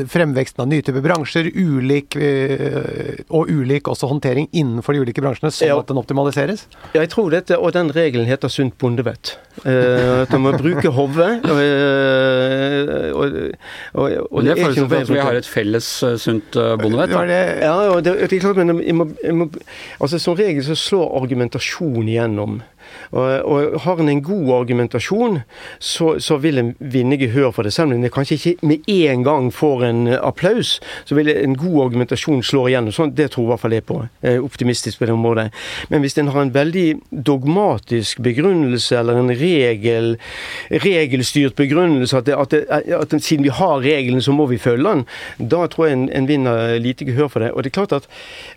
fremveksten 0.09 0.63
av 0.63 0.69
nye 0.69 0.85
typer 0.85 1.03
bransjer, 1.03 1.49
ulik, 1.55 2.15
eh, 2.15 3.19
og 3.33 3.49
ulik 3.51 3.89
også 3.89 4.09
håndtering 4.11 4.49
innenfor 4.51 4.95
de 4.95 5.03
ulike 5.03 5.23
bransjene, 5.23 5.51
sånn 5.53 5.71
ja. 5.71 5.77
at 5.81 5.89
den 5.89 5.99
optimaliseres? 6.01 6.65
Ja, 6.93 7.01
jeg 7.01 7.11
tror 7.13 7.33
dette, 7.33 7.57
og 7.57 7.73
den 7.75 7.91
regelen 7.95 8.29
heter 8.29 8.51
sunt 8.53 8.77
bondevett. 8.81 9.35
Uh, 9.59 10.23
at 10.23 10.31
man 10.37 10.45
må 10.45 10.53
bruke 10.55 10.91
hodet. 10.95 11.31
Uh, 11.43 13.09
og, 13.11 13.37
og, 13.93 14.05
og, 14.29 14.45
det, 14.45 14.55
det 14.55 14.63
forutsetter 14.63 15.01
at 15.01 15.11
vi 15.11 15.21
har 15.25 15.39
et 15.41 15.49
felles 15.49 15.89
uh, 16.05 16.15
sunt 16.21 16.55
bondevett? 16.79 17.11
Ja, 17.11 17.75
det, 17.99 18.15
det, 18.23 18.29
er 18.29 18.43
klart, 18.45 18.61
men 18.61 18.79
jeg 18.85 18.95
må, 18.95 19.09
jeg 19.23 19.35
må, 19.41 19.49
altså, 19.99 20.21
som 20.21 20.37
regel 20.39 20.63
så 20.65 20.77
slår 20.79 21.17
argumentasjon 21.23 22.07
igjennom. 22.07 22.61
Og, 23.11 23.25
og 23.45 23.79
Har 23.79 23.99
en 23.99 24.09
en 24.09 24.23
god 24.23 24.61
argumentasjon, 24.61 25.39
så, 25.79 26.19
så, 26.19 26.37
vil 26.37 26.59
en 26.59 26.71
vinne 26.79 27.17
gehør 27.19 27.51
for 27.55 27.63
det. 27.63 27.73
Selv 27.73 27.93
om 27.93 27.97
en 27.97 28.11
kanskje 28.13 28.37
ikke 28.37 28.67
med 28.67 28.89
en 28.89 29.23
gang 29.23 29.49
får 29.53 29.85
en 29.89 30.01
applaus, 30.17 30.77
så 31.05 31.17
vil 31.17 31.29
en 31.31 31.57
god 31.59 31.85
argumentasjon 31.85 32.43
slå 32.45 32.67
igjennom. 32.69 32.93
Sånn, 32.95 33.13
det 33.15 33.31
tror 33.33 33.47
i 33.47 33.51
hvert 33.53 33.63
fall 33.63 33.75
jeg 33.77 33.85
på. 33.87 34.01
Jeg 34.23 34.39
er 34.39 34.45
optimistisk 34.45 34.99
på 34.99 35.09
det 35.09 35.15
området. 35.15 35.49
Men 35.89 36.03
hvis 36.03 36.17
en 36.19 36.31
har 36.33 36.45
en 36.45 36.53
veldig 36.55 36.87
dogmatisk 37.11 38.23
begrunnelse, 38.25 38.97
eller 38.99 39.19
en 39.21 39.33
regel, 39.39 40.15
regelstyrt 40.85 41.57
begrunnelse, 41.59 42.17
at, 42.19 42.29
det, 42.29 42.37
at, 42.37 42.55
det, 42.55 42.95
at 42.99 43.15
siden 43.19 43.45
vi 43.47 43.53
har 43.53 43.79
regelen, 43.83 44.23
så 44.23 44.35
må 44.35 44.49
vi 44.49 44.59
følge 44.61 44.87
den, 44.89 45.05
da 45.51 45.65
tror 45.69 45.89
jeg 45.89 45.97
en, 45.97 46.07
en 46.15 46.29
vinner 46.29 46.77
lite 46.81 47.07
gehør 47.07 47.31
for 47.31 47.43
det. 47.45 47.51
Og 47.53 47.63
det 47.63 47.71
er 47.73 47.77
klart 47.79 47.95
at, 47.99 48.09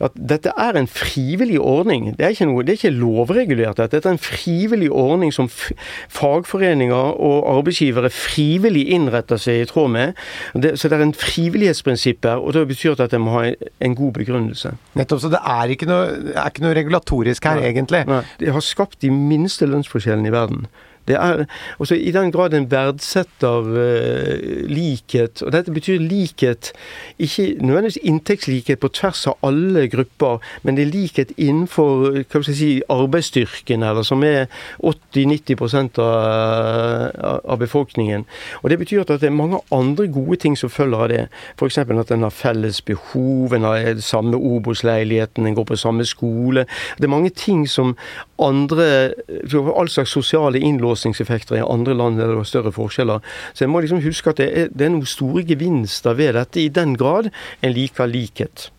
at 0.02 0.16
dette 0.16 0.52
er 0.58 0.78
en 0.78 0.90
frivillig 0.90 1.60
ordning. 1.60 2.12
Det 2.16 2.26
er 2.26 2.36
ikke, 2.36 2.48
noe, 2.50 2.64
det 2.66 2.76
er 2.76 2.80
ikke 2.80 2.94
lovregulert. 2.96 3.80
Dette 3.82 4.02
er 4.06 4.14
en 4.14 4.21
frivillig 4.22 4.90
ordning 4.90 5.32
som 5.34 5.48
fagforeninger 5.50 6.94
og 6.96 7.48
arbeidsgivere 7.56 8.10
frivillig 8.12 8.86
innretter 8.94 9.40
seg 9.40 9.62
i 9.62 9.68
tråd 9.70 9.92
med. 9.94 10.22
Det, 10.54 10.74
så 10.80 10.90
det 10.90 10.98
er 10.98 11.06
en 11.06 11.16
frivillighetsprinsipp 11.16 12.28
her, 12.28 12.42
og 12.42 12.54
det 12.56 12.66
betyr 12.70 13.00
at 13.02 13.14
en 13.16 13.24
må 13.26 13.36
ha 13.38 13.44
en 13.52 13.98
god 13.98 14.12
begrunnelse. 14.20 14.74
Nettopp, 14.98 15.24
så 15.24 15.32
det 15.32 15.42
er 15.42 15.74
ikke 15.74 15.90
noe, 15.90 16.06
er 16.34 16.48
ikke 16.48 16.64
noe 16.66 16.76
regulatorisk 16.78 17.50
her, 17.50 17.60
Nei. 17.60 17.72
egentlig? 17.72 18.04
Nei. 18.08 18.22
Det 18.40 18.54
har 18.54 18.64
skapt 18.64 19.00
de 19.02 19.10
minste 19.12 19.68
lønnsforskjellene 19.68 20.30
i 20.30 20.34
verden. 20.34 20.66
Det 21.08 21.16
er, 21.16 21.44
også 21.78 21.94
I 21.94 22.10
den 22.14 22.32
grad 22.32 22.54
en 22.54 22.70
verdsetter 22.70 23.66
uh, 23.66 24.68
likhet, 24.70 25.42
og 25.42 25.52
dette 25.52 25.74
betyr 25.74 25.98
likhet 25.98 26.72
ikke 27.18 27.56
nødvendigvis 27.60 27.98
inntektslikhet 28.02 28.78
på 28.82 28.88
tvers 28.94 29.26
av 29.26 29.38
alle 29.42 29.88
grupper, 29.90 30.38
men 30.62 30.78
det 30.78 30.86
er 30.86 30.92
likhet 30.92 31.32
innenfor 31.36 32.22
hva 32.22 32.42
skal 32.42 32.52
jeg 32.52 32.58
si, 32.60 32.70
arbeidsstyrken, 32.92 33.82
eller 33.82 34.06
som 34.06 34.22
er 34.26 34.46
80-90% 34.78 35.98
av, 36.02 37.40
av 37.44 37.58
befolkningen. 37.58 38.26
Og 38.62 38.70
Det 38.70 38.78
betyr 38.78 39.02
at 39.02 39.12
det 39.20 39.28
er 39.28 39.34
mange 39.34 39.60
andre 39.72 40.06
gode 40.08 40.36
ting 40.36 40.56
som 40.58 40.70
følger 40.70 40.98
av 40.98 41.08
det. 41.08 41.26
F.eks. 41.58 41.78
at 41.78 42.10
en 42.10 42.22
har 42.22 42.30
felles 42.30 42.82
behov, 42.82 43.52
en 43.52 43.66
har 43.68 44.00
samme 44.00 44.36
Obos-leiligheten, 44.36 45.46
en 45.46 45.54
går 45.54 45.64
på 45.64 45.76
samme 45.76 46.04
skole. 46.04 46.66
Det 46.98 47.04
er 47.04 47.12
mange 47.12 47.30
ting 47.30 47.68
som 47.68 47.96
andre 48.38 49.12
All 49.52 49.88
slags 49.88 50.10
sosiale 50.10 50.60
innlåsingseffekter 50.92 51.56
i 51.56 51.64
andre 51.64 51.94
land 51.94 52.18
der 52.18 52.28
det 52.28 52.36
var 52.36 52.48
større 52.48 52.72
forskjeller. 52.72 53.20
Så 53.54 53.64
en 53.64 53.72
må 53.72 53.80
liksom 53.80 54.02
huske 54.02 54.30
at 54.30 54.40
det 54.40 54.50
er, 54.52 54.68
det 54.72 54.86
er 54.86 54.92
noen 54.92 55.06
store 55.08 55.44
gevinster 55.44 56.14
ved 56.14 56.34
dette, 56.36 56.60
i 56.60 56.68
den 56.68 56.96
grad 56.96 57.30
en 57.62 57.72
liker 57.72 58.06
likhet. 58.06 58.70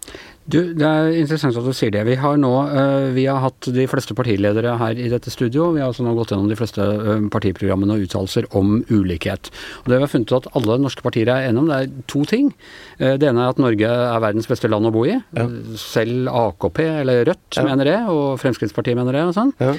Du, 0.43 0.57
Det 0.75 0.83
er 0.83 1.13
interessant 1.15 1.55
at 1.55 1.63
du 1.63 1.71
sier 1.75 1.91
det. 1.93 2.01
Vi 2.07 2.17
har 2.19 2.35
nå 2.39 2.51
uh, 2.67 3.11
vi 3.15 3.23
har 3.29 3.39
hatt 3.45 3.69
de 3.71 3.85
fleste 3.87 4.15
partiledere 4.17 4.75
her 4.79 4.99
i 4.99 5.07
dette 5.11 5.31
studio. 5.31 5.69
Vi 5.75 5.79
har 5.79 5.91
altså 5.91 6.03
nå 6.03 6.15
gått 6.17 6.33
gjennom 6.33 6.49
de 6.51 6.57
fleste 6.59 6.83
uh, 6.83 7.13
partiprogrammene 7.31 7.95
og 7.95 8.03
uttalelser 8.03 8.49
om 8.59 8.81
ulikhet. 8.91 9.51
Og 9.83 9.91
Det 9.91 9.99
vi 9.99 10.03
har 10.03 10.11
funnet 10.11 10.35
at 10.35 10.49
alle 10.59 10.77
norske 10.83 11.05
partier 11.05 11.31
er 11.31 11.47
enige 11.47 11.63
om, 11.63 11.71
det 11.71 11.79
er 11.79 12.05
to 12.11 12.25
ting. 12.27 12.51
Uh, 12.99 13.15
det 13.21 13.29
ene 13.29 13.45
er 13.45 13.55
at 13.55 13.63
Norge 13.63 13.93
er 13.93 14.25
verdens 14.25 14.49
beste 14.51 14.71
land 14.71 14.89
å 14.89 14.93
bo 14.95 15.05
i. 15.07 15.15
Ja. 15.37 15.47
Selv 15.79 16.27
AKP, 16.33 16.83
eller 17.05 17.23
Rødt, 17.31 17.47
ja. 17.55 17.67
mener 17.69 17.87
det, 17.87 17.97
og 18.11 18.35
Fremskrittspartiet 18.43 18.99
mener 18.99 19.15
det, 19.15 19.23
og 19.29 19.35
sånn. 19.37 19.55
Ja. 19.63 19.73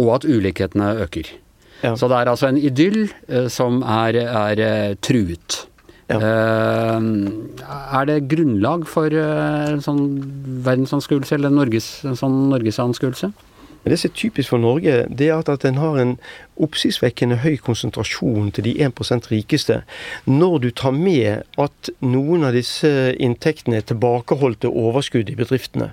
og 0.00 0.08
at 0.18 0.24
ulikhetene 0.28 0.92
øker. 1.06 1.30
Så 1.82 2.08
det 2.10 2.18
er 2.18 2.30
altså 2.30 2.50
en 2.50 2.60
idyll 2.60 3.06
som 3.50 3.80
er, 3.82 4.18
er 4.20 4.96
truet. 5.02 5.62
Ja. 6.12 6.18
Uh, 6.20 7.62
er 7.96 8.08
det 8.08 8.18
grunnlag 8.32 8.84
for 8.90 9.12
uh, 9.12 9.72
en 9.72 9.82
sånn 9.84 10.02
verdensanskuelse, 10.66 11.38
eller 11.38 11.54
Norges, 11.54 11.94
en 12.08 12.18
sånn 12.18 12.44
norgesanskuelse? 12.52 13.32
Det 13.84 13.98
som 13.98 14.10
er 14.10 14.14
typisk 14.14 14.48
for 14.52 14.62
Norge, 14.62 15.06
det 15.10 15.28
er 15.28 15.48
at 15.50 15.64
en 15.66 15.80
har 15.82 15.98
en 15.98 16.12
oppsiktsvekkende 16.62 17.40
høy 17.42 17.56
konsentrasjon 17.58 18.52
til 18.54 18.66
de 18.68 18.74
1% 18.86 19.26
rikeste. 19.32 19.80
Når 20.26 20.58
du 20.62 20.68
tar 20.70 20.94
med 20.94 21.42
at 21.58 21.90
noen 22.00 22.46
av 22.46 22.54
disse 22.54 22.88
inntektene 23.18 23.80
er 23.80 23.88
tilbakeholdte 23.88 24.70
overskudd 24.70 25.32
i 25.32 25.38
bedriftene. 25.38 25.90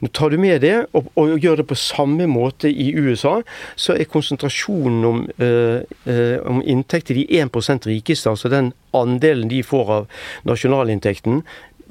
Nå 0.00 0.10
tar 0.16 0.32
du 0.32 0.38
med 0.42 0.60
det, 0.64 0.74
og, 0.96 1.10
og, 1.14 1.36
gjør 1.38 1.60
det 1.60 1.68
på 1.70 1.78
samme 1.78 2.26
måte 2.30 2.70
i 2.70 2.90
USA, 2.98 3.40
så 3.76 3.94
er 3.94 4.10
konsentrasjonen 4.10 5.04
om, 5.04 5.24
øh, 5.38 5.80
øh, 6.06 6.36
om 6.46 6.62
inntekt 6.66 7.10
til 7.10 7.20
de 7.22 7.42
1% 7.42 7.86
rikeste, 7.86 8.30
altså 8.30 8.48
den 8.48 8.72
andelen 8.96 9.50
de 9.50 9.62
får 9.62 9.92
av 9.94 10.08
nasjonalinntekten, 10.48 11.44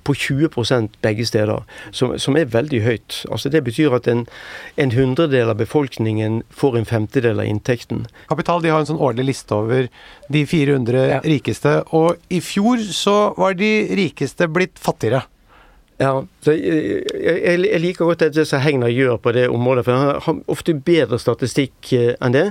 på 0.10 0.16
20 0.18 0.90
begge 1.06 1.26
steder, 1.26 1.64
som, 1.92 2.16
som, 2.20 2.38
er 2.38 2.50
veldig 2.50 2.82
høyt. 2.84 3.24
Altså 3.32 3.50
Det 3.54 3.64
betyr 3.64 3.96
at 3.96 4.10
en, 4.12 4.26
en 4.78 4.94
hundredel 4.96 5.50
av 5.54 5.60
befolkningen 5.62 6.42
får 6.50 6.78
en 6.78 6.90
femtedel 6.90 7.40
av 7.40 7.50
inntekten. 7.50 8.08
Kapital 8.30 8.64
de 8.64 8.74
har 8.74 8.84
en 8.84 8.90
sånn 8.90 9.02
årlig 9.02 9.30
liste 9.32 9.56
over 9.56 9.90
de 10.30 10.46
400 10.46 11.08
ja. 11.14 11.20
rikeste, 11.26 11.80
og 11.96 12.18
i 12.30 12.42
fjor 12.44 12.82
så 12.94 13.18
var 13.38 13.58
de 13.60 13.74
rikeste 13.98 14.50
blitt 14.52 14.82
fattigere. 14.82 15.26
Ja, 16.00 16.14
så 16.42 16.54
jeg, 16.56 17.02
jeg, 17.12 17.60
jeg, 17.66 17.80
liker 17.84 18.08
godt 18.08 18.22
det 18.32 18.46
som 18.48 18.62
Hegnar 18.64 18.88
gjør 18.88 19.18
på 19.20 19.34
det 19.36 19.50
området, 19.52 19.84
for 19.84 20.00
han 20.00 20.22
har 20.24 20.38
ofte 20.48 20.72
bedre 20.74 21.20
statistikk 21.20 21.92
eh, 21.98 22.14
enn 22.24 22.36
det. 22.36 22.46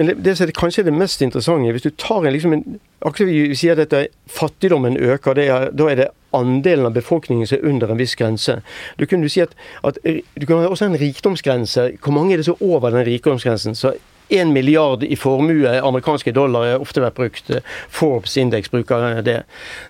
Men 0.00 0.14
det, 0.24 0.38
som 0.38 0.48
er 0.48 0.56
kanskje 0.56 0.86
det 0.86 0.94
mest 0.96 1.20
interessante, 1.20 1.74
hvis 1.76 1.84
du 1.84 1.92
tar 2.00 2.24
en, 2.24 2.32
liksom 2.32 2.56
en 2.56 2.66
Akkurat 3.04 3.28
vi 3.28 3.52
sier 3.52 3.76
at 3.82 3.92
fattigdommen 4.32 4.94
øker, 4.96 5.36
er, 5.36 5.66
da 5.76 5.88
er 5.92 5.98
det 5.98 6.06
andelen 6.32 6.88
av 6.88 6.94
befolkningen 6.96 7.44
som 7.44 7.58
er 7.58 7.66
under 7.68 7.90
en 7.92 7.98
viss 8.00 8.14
grense. 8.16 8.54
Du 8.96 9.04
kunne 9.04 9.28
si 9.28 9.42
at, 9.44 9.52
at 9.84 9.98
du 10.00 10.46
kan 10.48 10.62
ha 10.62 10.70
også 10.72 10.88
en 10.88 10.96
rikdomsgrense. 10.96 11.84
Hvor 12.00 12.16
mange 12.16 12.32
er 12.32 12.40
det 12.40 12.46
som 12.48 12.56
er 12.56 12.64
over 12.64 12.94
den 12.94 13.04
rikdomsgrensen? 13.04 13.76
Så 13.76 13.92
én 14.32 14.52
milliard 14.52 15.02
i 15.02 15.16
formue, 15.16 15.68
amerikanske 15.80 16.32
dollar, 16.32 16.66
har 16.72 16.82
ofte 16.82 17.02
vært 17.04 17.18
brukt. 17.18 17.50
Forbes 17.92 18.36
indeks 18.40 18.72
bruker 18.72 19.20
det. 19.26 19.40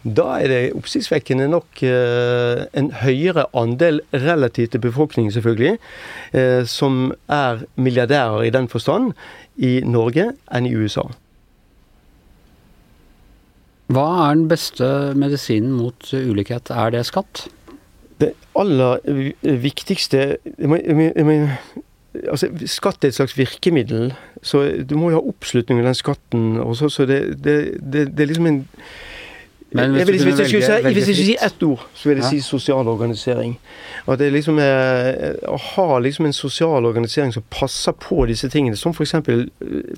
Da 0.02 0.28
er 0.42 0.50
det 0.50 0.60
oppsiktsvekkende 0.78 1.48
nok 1.52 1.82
eh, 1.86 2.64
en 2.74 2.90
høyere 3.04 3.46
andel 3.54 4.02
relativt 4.12 4.74
til 4.74 4.84
befolkningen, 4.84 5.32
selvfølgelig, 5.32 5.76
eh, 6.32 6.62
som 6.66 7.12
er 7.28 7.64
milliardærer 7.76 8.48
i 8.48 8.54
den 8.54 8.68
forstand 8.68 9.12
i 9.56 9.78
Norge 9.86 10.32
enn 10.50 10.66
i 10.66 10.74
USA. 10.74 11.06
Hva 13.94 14.06
er 14.24 14.38
den 14.38 14.48
beste 14.48 14.86
medisinen 15.18 15.74
mot 15.76 16.08
ulikhet? 16.10 16.72
Er 16.72 16.94
det 16.94 17.04
skatt? 17.06 17.46
Det 18.22 18.32
aller 18.56 19.02
viktigste 19.42 20.22
jeg 20.46 20.70
må, 20.70 20.78
jeg 20.78 21.26
må, 21.26 21.34
altså, 22.22 22.50
Skatt 22.70 23.04
er 23.04 23.12
et 23.12 23.16
slags 23.18 23.36
virkemiddel, 23.38 24.12
så 24.42 24.62
du 24.88 24.96
må 24.98 25.10
jo 25.10 25.18
ha 25.18 25.32
oppslutning 25.32 25.80
om 25.80 25.88
den 25.88 25.98
skatten. 25.98 26.46
Også, 26.62 26.88
så 26.92 27.06
det, 27.08 27.20
det, 27.44 27.56
det, 27.80 28.06
det 28.16 28.24
er 28.24 28.32
liksom 28.32 28.50
en 28.50 28.62
men 29.74 29.90
hvis, 29.90 30.08
hvis, 30.08 30.22
hvis, 30.22 30.38
jeg 30.38 30.46
skulle, 30.46 30.66
si, 30.66 30.82
hvis 30.82 31.08
jeg 31.08 31.16
skulle 31.16 31.26
si 31.26 31.36
ett 31.42 31.62
ord, 31.66 31.80
så 31.94 32.08
vil 32.08 32.20
jeg 32.20 32.24
ja. 32.24 32.28
si 32.30 32.40
sosial 32.46 32.88
organisering. 32.88 33.56
At 34.06 34.20
det 34.20 34.28
liksom 34.30 34.58
er, 34.62 35.34
Å 35.50 35.56
ha 35.74 35.98
liksom 35.98 36.28
en 36.28 36.36
sosial 36.36 36.86
organisering 36.86 37.32
som 37.34 37.42
passer 37.50 37.96
på 37.98 38.22
disse 38.30 38.46
tingene, 38.52 38.78
som 38.78 38.94
f.eks. 38.94 39.16
Eh, 39.18 39.40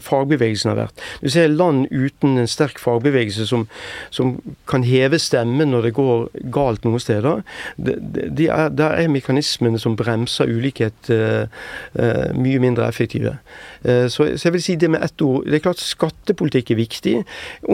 fagbevegelsen 0.01 0.73
har 0.73 0.79
vært. 0.79 1.03
Du 1.21 1.29
ser 1.33 1.53
land 1.53 1.91
uten 1.91 2.39
en 2.41 2.49
sterk 2.49 2.81
fagbevegelse 2.81 3.45
som, 3.51 3.67
som 4.15 4.39
kan 4.71 4.87
heve 4.87 5.21
stemmen 5.21 5.75
når 5.75 5.91
det 5.91 5.93
går 5.99 6.25
galt 6.57 6.89
noen 6.89 7.03
steder. 7.03 7.45
Det, 7.77 7.99
de 8.39 8.49
er, 8.49 8.73
der 8.73 8.97
er 8.97 9.13
mekanismene 9.13 9.83
som 9.83 9.99
bremser 9.99 10.49
ulikhet 10.49 11.13
uh, 11.13 11.53
uh, 11.99 12.33
mye 12.33 12.63
mindre 12.65 12.89
effektive. 12.89 13.37
Uh, 13.85 14.07
så, 14.09 14.31
så, 14.39 14.49
jeg 14.49 14.57
vil 14.57 14.67
si 14.71 14.81
det 14.81 14.93
med 14.95 15.05
ett 15.05 15.21
ord. 15.27 15.45
Det 15.45 15.61
er 15.61 15.67
klart 15.69 15.85
skattepolitikk 15.85 16.73
er 16.73 16.81
viktig. 16.81 17.17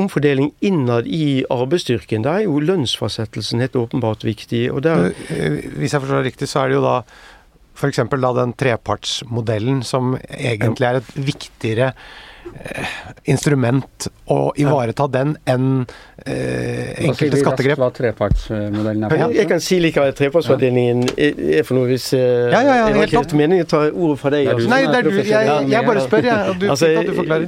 Omfordeling 0.02 0.50
innad 0.66 1.06
i 1.06 1.44
arbeidsstyrken 1.47 1.91
arbeidsstyrken. 1.92 2.25
Da 2.25 2.38
er 2.38 2.46
jo 2.46 2.61
lønnsfastsettelsen 2.61 3.61
helt 3.61 3.76
åpenbart 3.76 4.25
viktig. 4.25 4.70
der, 4.82 5.12
Hvis 5.76 5.92
jeg 5.92 6.00
forstår 6.00 6.22
det 6.22 6.32
riktig, 6.32 6.49
så 6.49 6.61
er 6.61 6.68
det 6.68 6.75
jo 6.76 6.82
da 6.82 7.02
f.eks. 7.75 7.96
den 7.96 8.52
trepartsmodellen 8.52 9.82
som 9.82 10.16
egentlig 10.16 10.87
er 10.87 10.96
et 10.96 11.16
viktigere 11.16 11.92
Eh, 11.92 12.31
instrument 13.30 14.09
å 14.30 14.52
ivareta 14.59 15.06
den 15.11 15.35
enn 15.49 15.85
eh, 16.26 16.92
enkelte 17.06 17.40
skattegrep. 17.40 17.78
Hva 17.80 17.88
trepartsmodellen 17.94 19.06
er 19.06 19.12
på. 19.12 19.18
Jeg, 19.21 19.37
jeg 19.40 19.50
kan 19.50 19.62
si 19.62 19.78
likevel 19.82 20.12
at 20.12 20.18
trepartsfordelingen 20.18 21.04
er 21.16 21.66
for 21.66 21.78
noe 21.78 21.90
hvis 21.90 22.09
eh, 22.18 22.49
ja, 22.52 22.62
ja, 22.62 22.76
ja, 22.80 22.88
Jeg 22.88 22.97
har 22.99 23.11
ikke 23.11 23.21
helt 23.21 23.37
meningen 23.38 23.66
å 23.66 23.71
ta 23.73 23.82
ordet 23.90 24.18
fra 24.23 24.32
deg. 24.35 24.50
Altså. 24.54 24.71
Nei, 24.73 24.80
det 24.87 24.99
er 24.99 25.09
du, 25.09 25.12
jeg, 25.18 25.52
jeg 25.73 25.88
bare 25.88 26.06
spør, 26.06 26.28
jeg. 26.30 26.56
Du, 26.62 26.66
altså, 26.75 26.90
du 27.06 27.14
forklarer. 27.21 27.47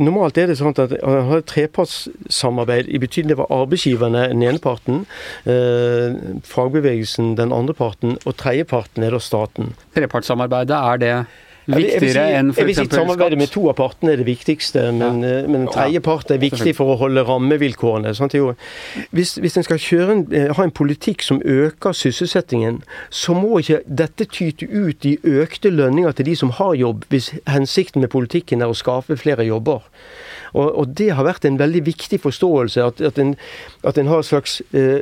Normalt 0.00 0.40
er 0.40 0.52
det 0.52 0.58
sånn 0.60 0.74
at 0.74 0.96
å 1.00 1.18
ha 1.30 1.40
et 1.40 1.50
trepartssamarbeid 1.50 2.90
i 2.90 3.02
betydning 3.02 3.40
av 3.40 3.52
arbeidsgiverne 3.60 4.26
den 4.32 4.46
ene 4.46 4.62
parten, 4.62 5.04
eh, 5.44 6.16
fagbevegelsen 6.48 7.34
den 7.40 7.54
andre 7.56 7.76
parten, 7.76 8.16
og 8.24 8.36
tredjeparten 8.40 9.06
er 9.06 9.16
da 9.16 9.22
staten. 9.22 9.74
Trepartssamarbeidet, 9.96 10.76
er 10.76 11.00
det 11.00 11.14
Viktigere 11.66 12.24
si, 12.26 12.36
enn 12.38 12.50
f.eks. 12.50 12.58
Jeg 12.60 12.68
vil 12.68 12.78
si 12.78 12.96
samarbeidet 12.96 13.38
med 13.38 13.52
to 13.52 13.66
av 13.70 13.76
partene 13.78 14.14
er 14.14 14.22
det 14.22 14.26
viktigste, 14.28 14.86
men, 14.96 15.20
ja. 15.24 15.40
Eh, 15.42 15.48
men 15.50 15.66
en 15.66 15.72
tredje 15.72 16.02
part 16.04 16.32
er 16.32 16.40
viktig 16.42 16.74
for 16.78 16.94
å 16.94 16.96
holde 17.00 17.24
rammevilkårene. 17.28 18.14
Hvis, 19.16 19.36
hvis 19.42 19.58
en 19.60 19.66
skal 19.66 19.82
en, 20.00 20.24
eh, 20.32 20.48
ha 20.56 20.66
en 20.66 20.74
politikk 20.74 21.22
som 21.26 21.42
øker 21.44 21.92
sysselsettingen, 21.96 22.82
så 23.10 23.36
må 23.36 23.60
ikke 23.60 23.82
dette 23.86 24.24
tyte 24.24 24.66
ut 24.70 25.04
i 25.04 25.18
økte 25.24 25.70
lønninger 25.70 26.12
til 26.12 26.30
de 26.30 26.36
som 26.36 26.50
har 26.56 26.74
jobb, 26.74 27.04
hvis 27.08 27.32
hensikten 27.46 28.00
med 28.00 28.10
politikken 28.10 28.62
er 28.62 28.72
å 28.72 28.76
skape 28.76 29.18
flere 29.20 29.46
jobber. 29.46 29.84
Og, 30.52 30.78
og, 30.78 30.98
det 30.98 31.10
har 31.14 31.24
vært 31.24 31.44
en 31.44 31.58
veldig 31.58 31.84
viktig 31.86 32.20
forståelse, 32.20 32.82
at, 32.82 33.00
at, 33.00 33.18
en, 33.18 33.34
at 33.84 33.98
en, 33.98 34.06
har 34.06 34.22
en 34.22 34.26
slags 34.26 34.62
eh, 34.72 35.00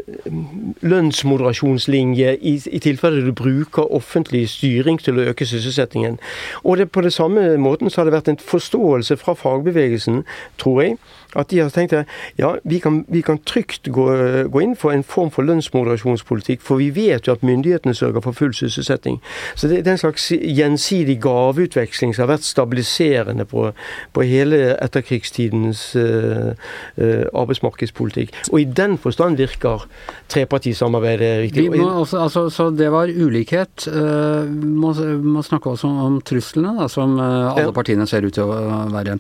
lønnsmoderasjonslinje 0.80 2.36
i, 2.40 2.54
i 2.72 2.78
tilfelle 2.84 3.24
du 3.26 3.32
bruker 3.32 3.92
offentlig 3.94 4.48
styring 4.52 5.00
til 5.02 5.18
å 5.18 5.28
øke 5.32 5.46
sysselsettingen. 5.48 6.18
Og 6.64 6.78
det, 6.78 6.90
på 6.92 7.04
det 7.04 7.12
samme 7.12 7.56
måten 7.56 7.90
så 7.90 8.00
har 8.00 8.10
det 8.10 8.16
vært 8.18 8.32
en 8.34 8.42
forståelse 8.42 9.16
fra 9.16 9.34
fagbevegelsen, 9.38 10.22
tror 10.58 10.82
jeg, 10.82 10.98
at 11.37 11.50
de 11.50 11.58
har 11.61 11.70
tenkt 11.73 11.92
at 11.92 12.08
ja, 12.38 12.54
vi 12.64 12.78
kan, 12.78 13.02
vi 13.08 13.20
kan 13.25 13.38
trygt 13.44 13.88
gå, 13.92 14.06
gå, 14.49 14.62
inn 14.64 14.75
for 14.78 14.94
en 14.94 15.04
form 15.04 15.30
for 15.35 15.44
lønnsmoderasjonspolitikk, 15.44 16.62
for 16.64 16.80
vi 16.80 16.88
vet 16.94 17.28
jo 17.28 17.35
at 17.37 17.44
myndighetene 17.44 17.94
sørger 17.94 18.25
for 18.25 18.37
full 18.37 18.54
sysselsetting. 18.56 19.20
Så 19.54 19.68
det, 19.68 19.82
det 19.85 19.92
er 19.92 19.99
en 19.99 20.04
slags 20.06 20.30
gjensidig 20.32 21.18
gaveutveksling 21.25 22.14
som 22.16 22.25
har 22.25 22.32
vært 22.37 22.49
stabiliserende 22.49 23.44
på, 23.49 23.68
på 24.16 24.25
hele 24.28 24.73
etterkrigstidens 24.78 25.85
uh, 26.00 26.54
uh, 26.97 27.25
arbeidsmarkedspolitikk. 27.37 28.32
Og 28.52 28.62
i 28.62 28.68
den 28.80 28.97
forstand 28.99 29.37
virker 29.40 29.85
trepartisamarbeidet 30.32 31.35
riktig. 31.44 31.68
Også, 31.88 32.23
altså, 32.25 32.49
så 32.52 32.70
det 32.73 32.88
var 32.92 33.12
ulikhet. 33.12 33.88
Uh, 33.88 34.49
må, 34.49 34.94
må 35.23 35.44
snakke 35.44 35.76
også 35.76 35.92
om 36.08 36.20
truslene, 36.25 36.73
da, 36.80 36.88
som 36.88 37.18
alle 37.20 37.68
ja. 37.68 37.75
partiene 37.75 38.08
ser 38.08 38.25
ut 38.25 38.35
til 38.37 38.49
å 38.49 38.88
være 38.92 39.18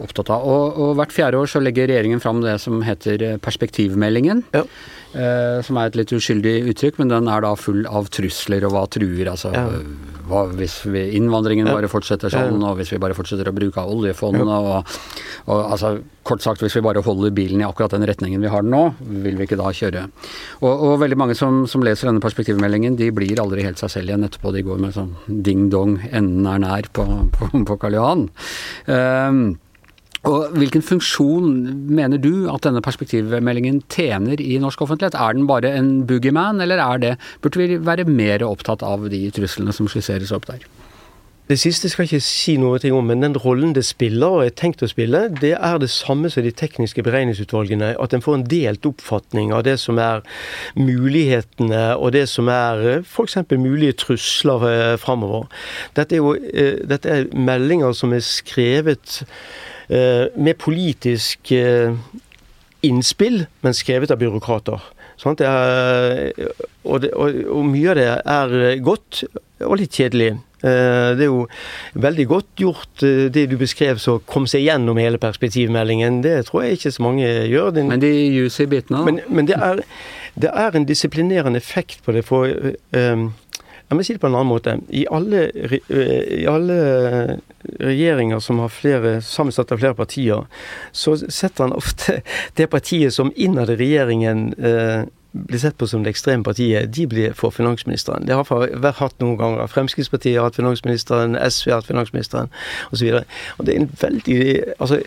opptatt 0.00 0.32
av. 0.32 0.46
Og, 0.48 0.80
og, 0.80 0.96
hvert 1.00 1.14
fjerde 1.14 1.40
år 1.42 1.50
så 1.50 1.62
legger 1.62 1.90
regjeringen 1.90 2.22
fram 2.22 2.42
det 2.44 2.58
som 2.62 2.82
heter 2.86 3.26
eh, 3.26 3.38
perspektivmeldingen. 3.42 4.44
Ja. 4.56 4.66
Eh, 5.12 5.58
som 5.60 5.76
er 5.76 5.90
et 5.90 5.96
litt 5.98 6.12
uskyldig 6.16 6.54
uttrykk, 6.72 6.96
men 7.02 7.10
den 7.10 7.26
er 7.28 7.42
da 7.44 7.50
full 7.60 7.82
av 7.84 8.06
trusler 8.14 8.64
og 8.64 8.72
hva 8.72 8.86
truer. 8.88 9.28
Altså 9.28 9.50
ja. 9.52 9.66
hva, 10.30 10.46
hvis 10.56 10.78
vi, 10.88 11.02
innvandringen 11.18 11.68
ja. 11.68 11.74
bare 11.76 11.90
fortsetter 11.92 12.32
sånn, 12.32 12.62
og 12.64 12.78
hvis 12.78 12.94
vi 12.94 13.00
bare 13.02 13.16
fortsetter 13.16 13.50
å 13.50 13.54
bruke 13.56 13.82
av 13.82 13.92
oljefondet 13.92 14.48
og, 14.48 14.94
og, 15.44 15.58
altså 15.60 15.98
kort 16.24 16.40
sagt 16.44 16.62
hvis 16.64 16.78
vi 16.78 16.84
bare 16.86 17.02
holder 17.04 17.34
bilen 17.34 17.60
i 17.60 17.66
akkurat 17.66 17.92
den 17.92 18.06
retningen 18.08 18.40
vi 18.40 18.52
har 18.52 18.64
den 18.64 18.72
nå, 18.72 18.82
vil 19.26 19.36
vi 19.36 19.44
ikke 19.44 19.58
da 19.60 19.68
kjøre. 19.76 20.06
Og, 20.62 20.70
og 20.72 20.94
veldig 21.02 21.18
mange 21.20 21.36
som, 21.36 21.64
som, 21.68 21.84
leser 21.84 22.08
denne 22.08 22.22
perspektivmeldingen, 22.24 22.96
de 22.96 23.10
blir 23.12 23.42
aldri 23.42 23.66
helt 23.66 23.82
seg 23.82 23.92
selv 23.92 24.14
igjen 24.14 24.24
etterpå. 24.24 24.54
De 24.54 24.64
går 24.64 24.80
med 24.80 24.96
sånn 24.96 25.12
ding-dong, 25.28 25.98
enden 26.08 26.48
er 26.48 26.64
nær 26.64 26.88
på, 26.96 27.04
på, 27.36 27.50
på 27.68 27.78
Karl 27.84 27.98
Johan. 27.98 28.24
Um, 28.88 29.44
og 30.28 30.52
Hvilken 30.54 30.84
funksjon 30.86 31.48
mener 31.90 32.20
du 32.22 32.46
at 32.52 32.62
denne 32.62 32.82
perspektivmeldingen 32.84 33.80
tjener 33.90 34.38
i 34.38 34.60
norsk 34.62 34.84
offentlighet? 34.84 35.16
Er 35.18 35.34
den 35.34 35.48
bare 35.50 35.72
en 35.74 36.04
boogieman, 36.06 36.62
eller 36.62 36.78
er 36.78 37.02
det, 37.02 37.16
burde 37.42 37.58
vi 37.58 37.80
være 37.82 38.06
mer 38.06 38.44
opptatt 38.46 38.84
av 38.86 39.08
de 39.10 39.24
truslene 39.34 39.74
som 39.74 39.90
skisseres 39.90 40.30
opp 40.34 40.46
der? 40.46 40.62
Det 41.50 41.56
siste 41.58 41.88
skal 41.90 42.06
jeg 42.06 42.20
ikke 42.20 42.24
si 42.24 42.52
noe 42.56 42.78
om, 42.94 43.08
men 43.10 43.24
den 43.24 43.34
rollen 43.36 43.74
det 43.74 43.82
spiller, 43.84 44.30
og 44.30 44.44
er 44.44 44.52
tenkt 44.54 44.84
å 44.86 44.88
spille, 44.88 45.24
det 45.40 45.56
er 45.58 45.80
det 45.82 45.90
samme 45.90 46.30
som 46.30 46.46
de 46.46 46.52
tekniske 46.54 47.02
beregningsutvalgene. 47.02 47.90
At 48.00 48.14
en 48.14 48.22
får 48.22 48.38
en 48.38 48.46
delt 48.46 48.86
oppfatning 48.86 49.50
av 49.52 49.66
det 49.66 49.74
som 49.82 49.98
er 49.98 50.22
mulighetene, 50.78 51.82
og 51.98 52.14
det 52.14 52.28
som 52.30 52.48
er 52.48 53.02
f.eks. 53.02 53.36
mulige 53.58 53.98
trusler 54.04 54.68
eh, 54.70 54.94
framover. 55.02 55.50
Dette 55.98 56.16
er 56.16 56.22
jo 56.22 56.32
eh, 56.38 56.78
dette 56.88 57.10
er 57.10 57.28
meldinger 57.34 57.92
som 57.98 58.14
er 58.14 58.22
skrevet 58.22 59.18
med 59.92 60.56
politisk 60.62 61.52
eh, 61.52 61.92
innspill, 62.82 63.44
men 63.60 63.76
skrevet 63.76 64.12
av 64.14 64.20
byråkrater. 64.22 64.86
Sånn, 65.20 65.36
er, 65.44 66.32
og, 66.82 67.02
det, 67.04 67.12
og, 67.14 67.36
og, 67.44 67.66
mye 67.68 67.92
av 67.92 67.98
det 68.00 68.08
er 68.10 68.80
godt 68.82 69.22
og 69.62 69.76
litt 69.78 69.94
kjedelig. 69.94 70.32
Eh, 70.62 71.12
det 71.18 71.26
er 71.26 71.28
jo 71.28 71.44
veldig 72.02 72.26
godt 72.30 72.62
gjort, 72.62 73.04
det 73.34 73.44
du 73.50 73.56
beskrev 73.60 74.00
som 74.02 74.22
kom 74.30 74.48
seg 74.50 74.64
gjennom 74.66 74.98
hele 74.98 75.20
perspektivmeldingen. 75.22 76.20
Det 76.24 76.36
tror 76.48 76.64
jeg 76.64 76.80
ikke 76.80 76.94
så 76.96 77.06
mange 77.06 77.28
gjør. 77.50 77.70
Den, 77.78 77.92
men 77.92 78.02
de 78.02 78.10
juicy 78.10 78.66
bitene? 78.70 79.04
Men, 79.06 79.22
men 79.28 79.50
det, 79.50 79.58
er, 79.58 79.82
det, 80.34 80.50
er, 80.50 80.74
en 80.78 80.88
disiplinerende 80.88 81.62
effekt 81.62 82.02
på 82.06 82.14
det. 82.16 82.24
For 82.26 82.50
um, 82.96 83.32
jeg 83.92 83.98
må 83.98 84.04
si 84.06 84.14
det 84.16 84.22
på 84.22 84.30
en 84.30 84.38
annen 84.38 84.48
måte. 84.48 84.76
I 84.88 85.04
alle, 85.12 85.46
i 85.52 86.44
alle 86.48 86.76
regjeringer 87.82 88.40
som 88.40 88.62
har 88.64 88.72
flere, 88.72 89.18
sammensatt 89.24 89.74
av 89.74 89.82
flere 89.82 89.98
partier, 89.98 90.46
så 90.96 91.18
setter 91.20 91.66
han 91.66 91.76
ofte 91.76 92.22
det 92.58 92.70
partiet 92.72 93.12
som 93.12 93.34
innad 93.36 93.74
i 93.74 93.76
regjeringen 93.82 94.46
eh, 94.56 95.10
blir 95.32 95.60
sett 95.60 95.76
på 95.80 95.86
som 95.88 96.02
det 96.04 96.12
ekstreme 96.12 96.44
partiet, 96.44 96.90
de 96.92 97.06
blir 97.08 97.36
for 97.36 97.52
finansministeren. 97.52 98.26
Det 98.28 98.36
har 98.36 98.48
vært 98.48 99.00
hatt 99.00 99.20
noen 99.20 99.38
ganger. 99.40 99.70
Fremskrittspartiet 99.72 100.38
har 100.38 100.48
hatt 100.48 100.60
finansministeren, 100.60 101.36
SV 101.36 101.72
har 101.72 101.80
hatt 101.80 101.88
finansministeren 101.88 102.52
osv. 102.92 103.22
Det 103.60 103.74
er 103.74 103.80
en 103.80 103.90
veldig 104.00 104.40
Altså, 104.78 105.00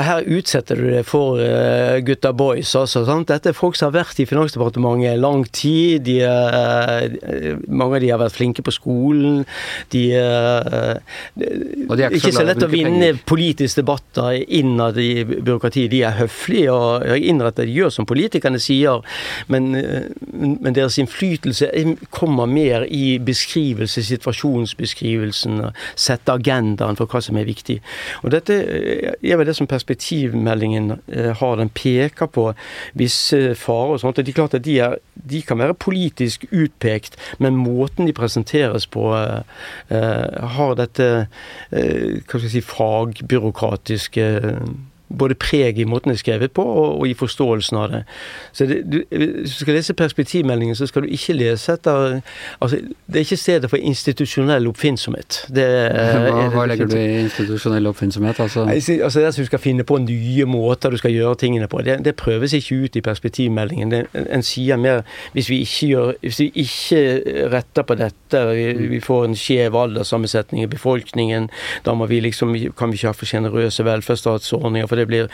her 0.00 0.22
utsetter 0.24 0.78
du 0.78 0.86
det 0.88 1.02
for 1.04 1.40
uh, 1.40 1.98
gutta 2.04 2.32
boys. 2.32 2.70
Altså, 2.78 3.02
sant? 3.04 3.28
Dette 3.28 3.50
er 3.50 3.56
folk 3.56 3.76
som 3.76 3.90
har 3.90 4.02
vært 4.02 4.22
i 4.22 4.26
Finansdepartementet 4.28 5.20
lang 5.20 5.44
tid. 5.52 6.06
De, 6.06 6.18
uh, 6.24 7.58
mange 7.68 7.98
av 7.98 8.04
de 8.04 8.10
har 8.12 8.20
vært 8.22 8.36
flinke 8.36 8.64
på 8.64 8.72
skolen. 8.74 9.42
De, 9.92 10.04
uh, 10.16 10.96
de 11.36 12.06
er 12.06 12.16
ikke 12.16 12.32
så 12.32 12.46
lett 12.46 12.64
å 12.64 12.70
vinne 12.72 13.12
penger. 13.12 13.20
politiske 13.28 13.82
debatter 13.82 14.38
innad 14.48 14.98
i 15.02 15.24
byråkratiet. 15.28 15.90
De 15.92 16.02
er 16.08 16.16
høflige 16.22 16.72
og 16.72 17.04
innrettet, 17.18 17.68
de 17.68 17.76
gjør 17.76 17.92
som 17.92 18.08
politikerne 18.08 18.60
sier, 18.62 19.02
men, 19.52 19.70
men, 19.74 20.72
deres 20.72 20.96
innflytelse 21.00 21.68
kommer 22.14 22.48
mer 22.48 22.86
i 22.88 23.18
beskrivelse, 23.22 24.04
situasjonsbeskrivelsen, 24.08 25.60
sette 25.98 26.32
agendaen 26.32 26.96
for 26.98 27.10
hva 27.10 27.20
som 27.24 27.36
er 27.40 27.48
viktig. 27.48 27.78
Og 28.22 28.32
dette 28.34 28.56
er 28.62 29.36
vel 29.38 29.48
det 29.48 29.56
som 29.58 29.68
perspektivmeldingen 29.82 31.00
eh, 31.06 31.32
har. 31.36 31.56
Den 31.56 31.68
peker 31.68 32.26
på 32.26 32.52
visse 32.94 33.54
farer 33.58 33.96
og 33.96 34.00
sånt. 34.00 34.16
og 34.16 34.28
er 34.28 34.38
klart 34.40 34.54
at 34.54 34.64
de, 34.64 34.78
er, 34.78 34.96
de, 35.14 35.42
kan 35.42 35.58
være 35.58 35.74
politisk 35.74 36.46
utpekt, 36.50 37.16
men 37.38 37.56
måten 37.56 38.06
de 38.06 38.12
presenteres 38.12 38.86
på, 38.86 39.10
eh, 39.16 39.42
eh 39.90 40.48
har 40.52 40.74
dette 40.76 41.08
hva 41.70 42.38
skal 42.38 42.42
jeg 42.46 42.52
si, 42.52 42.60
fagbyråkratiske 42.60 44.26
både 45.18 45.34
preg 45.34 45.78
i 45.78 45.84
måten 45.88 46.12
det 46.12 46.18
er 46.18 46.22
skrevet 46.22 46.52
på, 46.52 46.62
og, 46.62 47.00
og 47.00 47.08
i 47.08 47.14
forståelsen 47.14 47.78
av 47.78 47.90
det. 47.92 48.02
Så 48.52 48.66
det, 48.66 48.82
du, 48.92 49.02
Hvis 49.10 49.56
du 49.56 49.64
skal 49.64 49.74
lese 49.74 49.94
perspektivmeldingen, 49.94 50.76
så 50.76 50.86
skal 50.86 51.02
du 51.02 51.12
ikke 51.12 51.36
lese 51.36 51.72
etter 51.72 52.20
altså, 52.60 52.76
Det 53.06 53.20
er 53.20 53.26
ikke 53.26 53.36
stedet 53.36 53.70
for 53.70 53.76
institusjonell 53.76 54.66
oppfinnsomhet. 54.68 55.44
Det, 55.54 55.66
hva, 56.26 56.46
hva 56.54 56.66
legger 56.70 56.90
du 56.90 56.96
i 56.98 57.22
institusjonell 57.22 57.86
oppfinnsomhet? 57.90 58.40
Altså? 58.40 58.66
altså 58.68 59.20
det 59.20 59.26
at 59.26 59.40
du 59.40 59.46
skal 59.46 59.62
finne 59.62 59.84
på 59.84 59.98
nye 60.02 60.46
måter 60.48 60.90
du 60.90 60.98
skal 61.00 61.14
gjøre 61.14 61.38
tingene 61.44 61.68
på. 61.68 61.82
Det, 61.86 61.98
det 62.04 62.16
prøves 62.16 62.52
ikke 62.56 62.84
ut 62.84 62.96
i 62.96 63.04
perspektivmeldingen. 63.04 63.92
Det, 63.92 64.02
en 64.12 64.44
sier 64.46 64.80
mer 64.80 65.02
hvis 65.32 65.50
vi 65.50 65.62
ikke, 65.64 65.86
gjør, 65.86 66.12
hvis 66.20 66.40
vi 66.40 66.50
ikke 66.64 67.48
retter 67.52 67.86
på 67.86 67.96
dette, 67.98 68.42
vi, 68.52 68.88
vi 68.96 69.00
får 69.02 69.28
en 69.28 69.36
skjev 69.38 69.76
alderssammensetning 69.76 70.64
i 70.64 70.70
befolkningen, 70.70 71.48
da 71.86 71.94
må 71.96 72.06
vi 72.10 72.20
liksom, 72.24 72.54
kan 72.78 72.92
vi 72.92 73.00
ikke 73.00 73.12
ha 73.12 73.16
for 73.16 73.28
sjenerøse 73.28 73.84
velferdsstatsordninger. 73.86 74.88
for 74.88 74.96
det 74.96 75.01
det 75.02 75.10
blir 75.10 75.28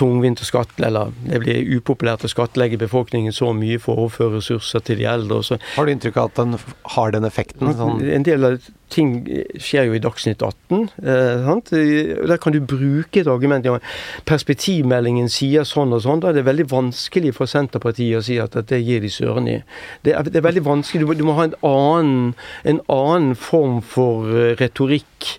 tungvint 0.00 0.42
å 0.42 0.48
skattle, 0.48 0.90
eller 0.90 1.14
det 1.28 1.42
blir 1.44 1.78
upopulært 1.78 2.26
å 2.26 2.32
skattlegge 2.32 2.80
befolkningen 2.80 3.34
så 3.36 3.52
mye 3.56 3.78
for 3.82 3.96
å 3.96 4.08
overføre 4.08 4.40
ressurser 4.40 4.84
til 4.86 5.00
de 5.02 5.08
eldre. 5.10 5.42
Så. 5.46 5.60
Har 5.76 5.86
du 5.86 5.94
inntrykk 5.94 6.20
av 6.20 6.32
at 6.32 6.42
den 6.42 6.58
har 6.96 7.16
den 7.16 7.28
effekten? 7.28 7.72
Sånn? 7.78 8.04
En 8.10 8.26
del 8.26 8.48
av 8.48 8.60
ting 8.90 9.12
skjer 9.60 9.88
jo 9.88 9.96
i 9.96 10.02
Dagsnytt 10.02 10.42
18. 10.42 10.88
Eh, 10.98 11.50
der 12.28 12.40
kan 12.42 12.54
du 12.54 12.60
bruke 12.60 13.22
et 13.22 13.30
argument. 13.30 13.66
Ja, 13.66 13.78
perspektivmeldingen 14.28 15.30
sier 15.32 15.66
sånn 15.68 15.94
og 15.94 16.04
sånn. 16.04 16.22
Da 16.22 16.30
er 16.30 16.40
det 16.40 16.46
veldig 16.48 16.68
vanskelig 16.72 17.34
for 17.38 17.50
Senterpartiet 17.50 18.18
å 18.18 18.24
si 18.26 18.40
at, 18.42 18.56
at 18.58 18.70
det 18.72 18.82
gir 18.82 19.02
de 19.04 19.12
søren 19.12 19.48
i. 19.50 19.58
Det 20.06 20.14
er, 20.16 20.30
det 20.30 20.40
er, 20.42 20.46
veldig 20.48 20.66
vanskelig. 20.66 21.04
Du 21.04 21.10
må, 21.10 21.18
du 21.18 21.26
må 21.28 21.38
ha 21.38 21.48
en 21.48 21.58
annen, 21.66 22.30
en 22.64 22.84
annen, 22.90 23.34
form 23.38 23.80
for 23.84 24.26
uh, 24.28 24.54
retorikk. 24.58 25.36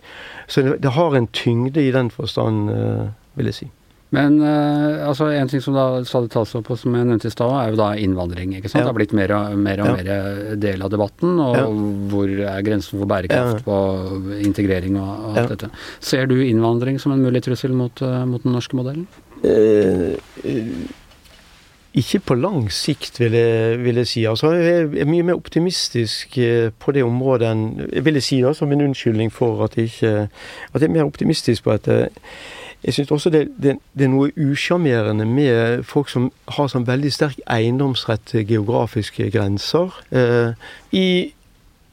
Så 0.51 0.63
det, 0.65 0.77
det, 0.83 0.93
har 0.95 1.15
en 1.15 1.27
tyngde 1.35 1.83
i 1.83 1.91
den 1.93 2.11
forstand, 2.13 2.71
uh, 2.71 3.11
vil 3.37 3.51
jeg 3.51 3.59
si. 3.61 3.71
Men 4.11 4.41
uh, 4.43 5.07
altså 5.07 5.29
en 5.31 5.47
ting 5.47 5.61
som 5.63 5.75
da 5.75 5.85
stadig 6.07 6.33
tas 6.33 6.51
opp, 6.59 6.67
som 6.79 6.95
jeg 6.97 7.07
nevnte 7.07 7.29
i 7.29 7.33
stad, 7.33 7.53
er 7.55 7.71
jo 7.71 7.79
da 7.79 7.93
innvandring. 7.95 8.57
ikke 8.57 8.67
sant? 8.67 8.81
Ja. 8.81 8.89
Det 8.89 8.91
har 8.91 8.97
blitt 8.99 9.15
mer 9.15 9.33
og 9.37 9.55
mer, 9.55 9.83
og 9.83 9.87
ja. 9.87 9.93
mer 9.95 10.57
del 10.59 10.83
av 10.83 10.91
debatten. 10.91 11.39
Og 11.39 11.55
ja. 11.55 11.65
hvor 12.11 12.33
er 12.51 12.65
grensen 12.67 12.99
for 12.99 13.07
bærekraft 13.07 13.63
på 13.67 13.77
integrering 14.43 14.99
og, 14.99 15.11
og 15.29 15.39
alt 15.39 15.55
dette. 15.55 15.71
Ser 16.03 16.27
du 16.27 16.35
innvandring 16.43 16.99
som 16.99 17.15
en 17.15 17.23
mulig 17.23 17.43
trussel 17.47 17.75
mot, 17.75 18.03
uh, 18.03 18.25
mot 18.27 18.43
den 18.43 18.57
norske 18.57 18.75
modellen? 18.75 19.07
Uh, 19.47 20.19
ikke 21.95 22.19
på 22.27 22.35
lang 22.39 22.67
sikt, 22.71 23.15
vil 23.23 23.33
jeg, 23.39 23.79
vil 23.79 24.03
jeg, 24.03 24.11
si. 24.11 24.27
Altså, 24.27 24.51
jeg 24.59 24.89
er 24.91 25.07
mye 25.07 25.23
mer 25.31 25.39
optimistisk 25.39 26.35
på 26.83 26.93
det 26.95 27.03
området 27.07 27.47
enn 27.47 27.65
vil 28.03 28.19
jeg 28.19 28.27
si 28.27 28.43
da, 28.43 28.51
som 28.55 28.71
en 28.71 28.89
unnskyldning 28.89 29.31
for 29.31 29.63
at 29.67 29.75
jeg 29.79 29.91
ikke 29.91 30.13
At 30.71 30.81
jeg 30.81 30.87
er 30.89 30.99
mer 30.99 31.07
optimistisk 31.07 31.63
på 31.63 31.79
dette. 31.79 32.11
Jeg 32.83 32.93
syns 32.93 33.11
også 33.11 33.29
det, 33.29 33.47
det, 33.63 33.75
det, 33.93 34.05
er 34.05 34.09
noe 34.09 34.31
usjarmerende 34.37 35.25
med 35.25 35.83
folk 35.85 36.09
som 36.09 36.31
har 36.49 36.69
sånn 36.71 36.87
veldig 36.87 37.11
sterk 37.13 37.43
eiendomsrett 37.45 38.23
til 38.31 38.47
geografiske 38.49 39.29
grenser. 39.33 39.93
Eh, 40.09 40.57
i, 40.97 41.05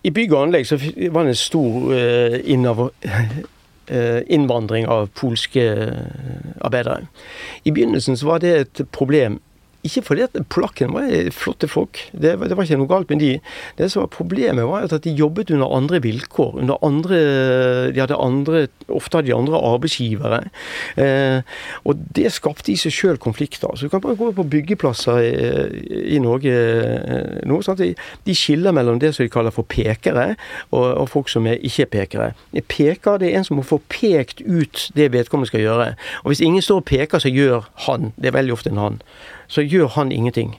i, 0.03 0.11
bygg 0.11 0.33
og 0.33 0.47
anlegg 0.47 0.65
så 0.71 0.81
var 1.13 1.29
det 1.29 1.35
en 1.35 1.41
stor 1.43 1.93
eh, 1.93 2.39
innover, 2.55 2.95
eh, 3.93 4.23
innvandring 4.33 4.89
av 4.89 5.11
polske 5.19 5.67
eh, 5.85 6.49
arbeidere. 6.65 7.05
I 7.69 7.75
begynnelsen 7.77 8.17
så 8.17 8.33
var 8.33 8.41
det 8.45 8.55
et 8.57 8.85
problem 8.93 9.43
ikke 9.89 10.05
fordi 10.07 10.25
at 10.27 10.37
polakkene 10.53 10.95
var 10.95 11.33
flotte 11.35 11.69
folk, 11.71 12.01
det 12.13 12.37
det 12.39 12.57
var, 12.57 12.65
ikke 12.65 12.79
noe 12.81 12.91
galt 12.91 13.11
med 13.13 13.23
de. 13.23 13.31
Det 13.79 13.89
som 13.91 14.05
var 14.05 14.11
problemet, 14.13 14.67
var 14.69 14.87
at 14.87 15.05
de 15.05 15.15
jobbet 15.17 15.51
under 15.55 15.75
andre 15.75 16.01
vilkår. 16.03 16.59
under 16.61 16.77
andre, 16.85 17.19
De 17.93 18.01
hadde 18.01 18.17
andre, 18.17 18.69
ofte 18.89 19.19
hadde 19.19 19.27
de 19.27 19.35
andre 19.35 19.59
arbeidsgivere. 19.59 20.41
Eh, 20.97 21.43
og 21.85 21.97
det 22.17 22.33
skapte 22.33 22.73
i 22.73 22.77
seg 22.77 22.93
sjøl 22.93 23.19
konflikter. 23.19 23.69
Så 23.75 23.87
du 23.87 23.89
kan 23.89 24.01
bare 24.01 24.17
gå 24.17 24.31
på 24.33 24.43
byggeplasser 24.45 25.21
i, 25.23 26.17
i 26.17 26.19
Norge 26.23 26.55
nå. 27.47 27.61
Sånn 27.63 27.79
de, 27.81 27.95
De 28.25 28.37
skiller 28.37 28.73
mellom 28.73 29.01
det 29.01 29.15
som 29.15 29.25
de 29.25 29.33
kaller 29.33 29.55
for 29.55 29.67
pekere, 29.69 30.35
og, 30.71 30.85
og 30.85 31.09
folk 31.09 31.33
som 31.33 31.47
er 31.47 31.63
ikke-pekere. 31.65 32.33
Peker 32.69 33.19
det 33.19 33.33
er 33.33 33.39
en 33.41 33.47
som 33.47 33.59
må 33.59 33.65
få 33.67 33.81
pekt 33.89 34.43
ut 34.45 34.89
det 34.97 35.11
vedkommende 35.15 35.51
skal 35.51 35.65
gjøre. 35.65 35.91
Og 36.23 36.33
hvis 36.33 36.45
ingen 36.45 36.63
står 36.63 36.83
og 36.83 36.89
peker, 36.89 37.23
så 37.23 37.33
gjør 37.33 37.69
han. 37.89 38.13
Det 38.17 38.31
er 38.31 38.39
veldig 38.39 38.57
ofte 38.59 38.73
en 38.73 38.83
han 38.83 39.03
så 39.49 39.65
gjør 39.65 39.89
han 39.97 40.13
ingenting. 40.13 40.53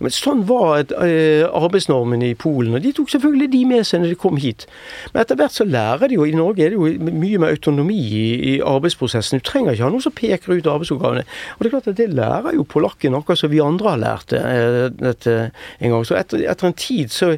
Men 0.00 0.12
Sånn 0.14 0.42
var 0.48 0.80
et, 0.80 0.92
uh, 0.96 1.44
arbeidsnormen 1.56 2.22
i 2.24 2.32
Polen, 2.38 2.74
og 2.76 2.84
de 2.84 2.92
tok 2.96 3.12
selvfølgelig 3.12 3.48
de 3.52 3.60
med 3.68 3.86
seg 3.88 4.02
når 4.02 4.14
de 4.14 4.18
kom 4.20 4.40
hit. 4.40 4.66
Men 5.12 5.22
etter 5.22 5.38
hvert 5.40 5.56
så 5.56 5.66
lærer 5.68 6.08
de 6.08 6.16
jo 6.16 6.26
I 6.28 6.36
Norge 6.36 6.64
er 6.64 6.72
det 6.72 6.78
jo 6.78 7.10
mye 7.10 7.40
mer 7.40 7.54
autonomi 7.54 8.00
i, 8.00 8.54
arbeidsprosessen. 8.64 9.40
Du 9.40 9.46
trenger 9.46 9.76
ikke 9.76 9.86
ha 9.86 9.92
noen 9.92 10.04
som 10.04 10.16
peker 10.16 10.56
ut 10.56 10.70
arbeidsoppgavene. 10.72 11.24
Og 11.56 11.60
Det 11.60 11.68
er 11.68 11.74
klart 11.76 11.90
at 11.92 12.00
det 12.00 12.08
lærer 12.16 12.56
jo 12.56 12.68
polakken, 12.68 13.16
akkurat 13.16 13.40
som 13.40 13.52
vi 13.52 13.60
andre 13.64 13.94
har 13.94 14.02
lært 14.04 14.36
uh, 14.36 14.86
dette 14.92 15.36
en 15.80 15.94
gang. 15.94 16.06
Så 16.08 16.16
etter, 16.20 16.44
etter 16.48 16.70
en 16.70 16.76
tid 16.76 17.12
så, 17.12 17.34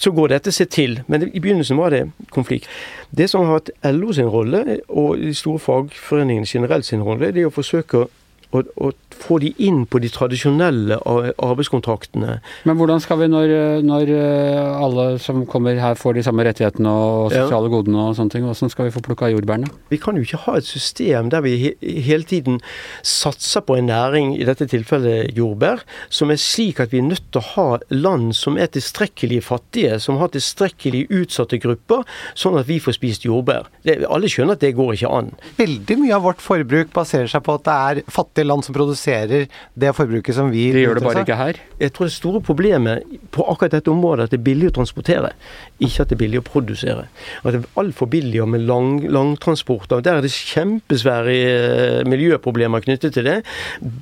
så 0.00 0.12
går 0.16 0.32
dette 0.32 0.54
seg 0.54 0.72
til. 0.72 1.00
Men 1.08 1.28
i 1.28 1.40
begynnelsen 1.40 1.80
var 1.80 1.92
det 1.92 2.06
konflikt. 2.34 2.68
Det 3.10 3.28
som 3.28 3.44
har 3.44 3.60
vært 3.60 3.74
LO 3.92 4.12
sin 4.16 4.28
rolle, 4.32 4.80
og 4.88 5.20
de 5.20 5.34
store 5.36 5.60
fagforeningene 5.60 6.48
generelt 6.48 6.88
sin 6.88 7.04
rolle, 7.04 7.32
det 7.32 7.44
er 7.44 7.52
å 7.52 7.54
forsøke 7.54 8.04
å 8.04 8.08
og, 8.56 8.70
å, 8.80 8.92
få 9.18 9.40
de 9.42 9.50
inn 9.66 9.80
på 9.90 9.98
de 9.98 10.08
tradisjonelle 10.14 10.96
arbeidskontraktene. 11.02 12.36
Men 12.68 12.76
hvordan 12.78 13.00
skal 13.02 13.18
vi, 13.18 13.26
når, 13.32 13.50
når 13.82 14.12
eh, 14.14 14.68
alle 14.78 15.06
som 15.22 15.42
kommer 15.50 15.80
her 15.82 15.98
får 15.98 16.14
de 16.14 16.22
samme 16.22 16.44
rettighetene 16.46 16.92
og 16.92 17.32
sosiale 17.32 17.66
ja. 17.66 17.72
godene 17.72 18.04
og 18.04 18.14
sånne 18.14 18.30
ting, 18.30 18.46
hvordan 18.46 18.70
skal 18.70 18.86
vi 18.86 18.94
få 18.94 19.02
plukka 19.02 19.30
jordbærene? 19.32 19.70
Vi 19.90 19.98
kan 20.00 20.16
jo 20.16 20.22
ikke 20.22 20.42
ha 20.44 20.54
et 20.60 20.68
system 20.68 21.32
der 21.34 21.42
vi 21.42 21.56
he 21.58 21.72
hele 22.06 22.28
tiden 22.28 22.60
satser 23.02 23.64
på 23.66 23.74
en 23.78 23.88
næring, 23.90 24.30
i 24.38 24.46
dette 24.46 24.68
tilfellet 24.70 25.34
jordbær, 25.36 25.82
som 26.14 26.30
er 26.30 26.38
slik 26.38 26.78
at 26.84 26.94
vi 26.94 27.02
er 27.02 27.08
nødt 27.08 27.26
til 27.32 27.42
å 27.42 27.46
ha 27.56 27.66
land 27.90 28.30
som 28.38 28.58
er 28.60 28.70
tilstrekkelig 28.70 29.42
fattige, 29.48 29.98
som 30.02 30.20
har 30.22 30.30
tilstrekkelig 30.34 31.08
utsatte 31.10 31.58
grupper, 31.62 32.06
sånn 32.38 32.58
at 32.60 32.68
vi 32.70 32.78
får 32.82 33.00
spist 33.00 33.26
jordbær. 33.26 33.66
Det, 33.82 33.98
alle 34.06 34.30
skjønner 34.30 34.54
at 34.54 34.62
det 34.62 34.76
går 34.78 34.94
ikke 34.94 35.12
an. 35.18 35.34
Veldig 35.58 35.98
mye 36.04 36.16
av 36.16 36.26
vårt 36.28 36.44
forbruk 36.44 36.94
baserer 36.94 37.30
seg 37.30 37.42
på 37.46 37.58
at 37.58 37.66
det 37.66 37.76
er 37.90 38.02
fattige 38.06 38.37
fattige 38.38 38.48
land 38.48 38.64
som 38.64 38.74
produserer 38.74 39.48
det 39.74 39.94
forbruket 39.96 40.34
som 40.34 40.50
vi 40.50 40.70
De 40.72 40.82
gjør 40.82 40.98
det 40.98 41.04
bare 41.04 41.22
ikke 41.24 41.36
her? 41.36 41.58
Jeg 41.80 41.92
tror 41.92 42.06
det 42.06 42.14
store 42.14 42.40
problemet 42.40 43.02
på 43.30 43.44
akkurat 43.50 43.72
dette 43.72 43.90
området 43.90 44.20
er 44.20 44.28
at 44.28 44.30
det 44.30 44.38
er 44.38 44.46
billig 44.46 44.70
å 44.70 44.76
transportere, 44.78 45.32
ikke 45.78 46.02
at 46.02 46.08
det 46.10 46.16
er 46.16 46.22
billig 46.22 46.40
å 46.40 46.46
produsere. 46.46 47.08
At 47.42 47.54
det 47.54 47.62
er 47.62 47.80
altfor 47.80 48.08
billig 48.10 48.46
med 48.48 48.66
lang, 48.66 49.02
langtransporter. 49.08 50.02
Der 50.02 50.18
er 50.18 50.22
det 50.22 50.32
kjempesvære 50.32 51.34
eh, 51.34 52.04
miljøproblemer 52.08 52.84
knyttet 52.84 53.14
til 53.14 53.26
det. 53.26 53.42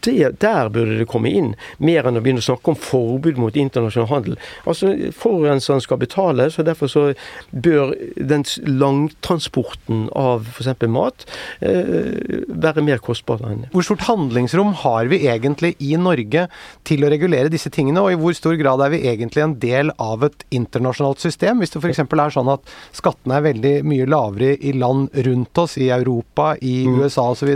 det. 0.05 0.35
Der 0.40 0.70
burde 0.72 0.99
det 1.01 1.09
komme 1.09 1.31
inn, 1.33 1.55
mer 1.79 2.07
enn 2.07 2.18
å 2.18 2.25
begynne 2.25 2.42
å 2.42 2.46
snakke 2.46 2.72
om 2.72 2.79
forbud 2.81 3.40
mot 3.40 3.57
internasjonal 3.57 4.11
handel. 4.11 4.38
Altså, 4.66 4.92
Forurenseren 5.16 5.81
skal 5.81 6.01
betale, 6.01 6.51
så 6.53 6.64
derfor 6.66 6.90
så 6.90 7.07
bør 7.53 7.94
den 8.16 8.44
langtransporten 8.66 10.07
av 10.16 10.46
f.eks. 10.53 10.87
mat 10.92 11.27
eh, 11.64 12.44
være 12.49 12.85
mer 12.85 13.01
kostbar 13.03 13.42
enn 13.46 13.66
Hvor 13.72 13.85
stort 13.87 14.07
handel 14.07 14.25
handlingsrom 14.26 14.74
har 14.82 15.06
vi 15.10 15.22
egentlig 15.28 15.74
i 15.82 15.94
Norge 16.00 16.46
til 16.86 17.04
å 17.04 17.10
regulere 17.12 17.52
disse 17.52 17.70
tingene, 17.72 18.02
og 18.02 18.12
i 18.12 18.18
hvor 18.20 18.34
stor 18.36 18.56
grad 18.58 18.82
er 18.84 18.92
vi 18.94 19.04
egentlig 19.08 19.44
en 19.44 19.56
del 19.62 19.92
av 20.02 20.26
et 20.26 20.44
internasjonalt 20.54 21.22
system? 21.22 21.62
Hvis 21.62 21.74
det 21.74 21.82
f.eks. 21.82 22.02
er 22.02 22.34
sånn 22.34 22.50
at 22.52 22.74
skattene 22.96 23.38
er 23.38 23.46
veldig 23.46 23.74
mye 23.86 24.08
lavere 24.10 24.56
i 24.58 24.74
land 24.76 25.14
rundt 25.26 25.62
oss, 25.62 25.78
i 25.78 25.90
Europa, 25.94 26.54
i 26.60 26.84
mm. 26.86 27.00
USA 27.00 27.30
osv., 27.32 27.54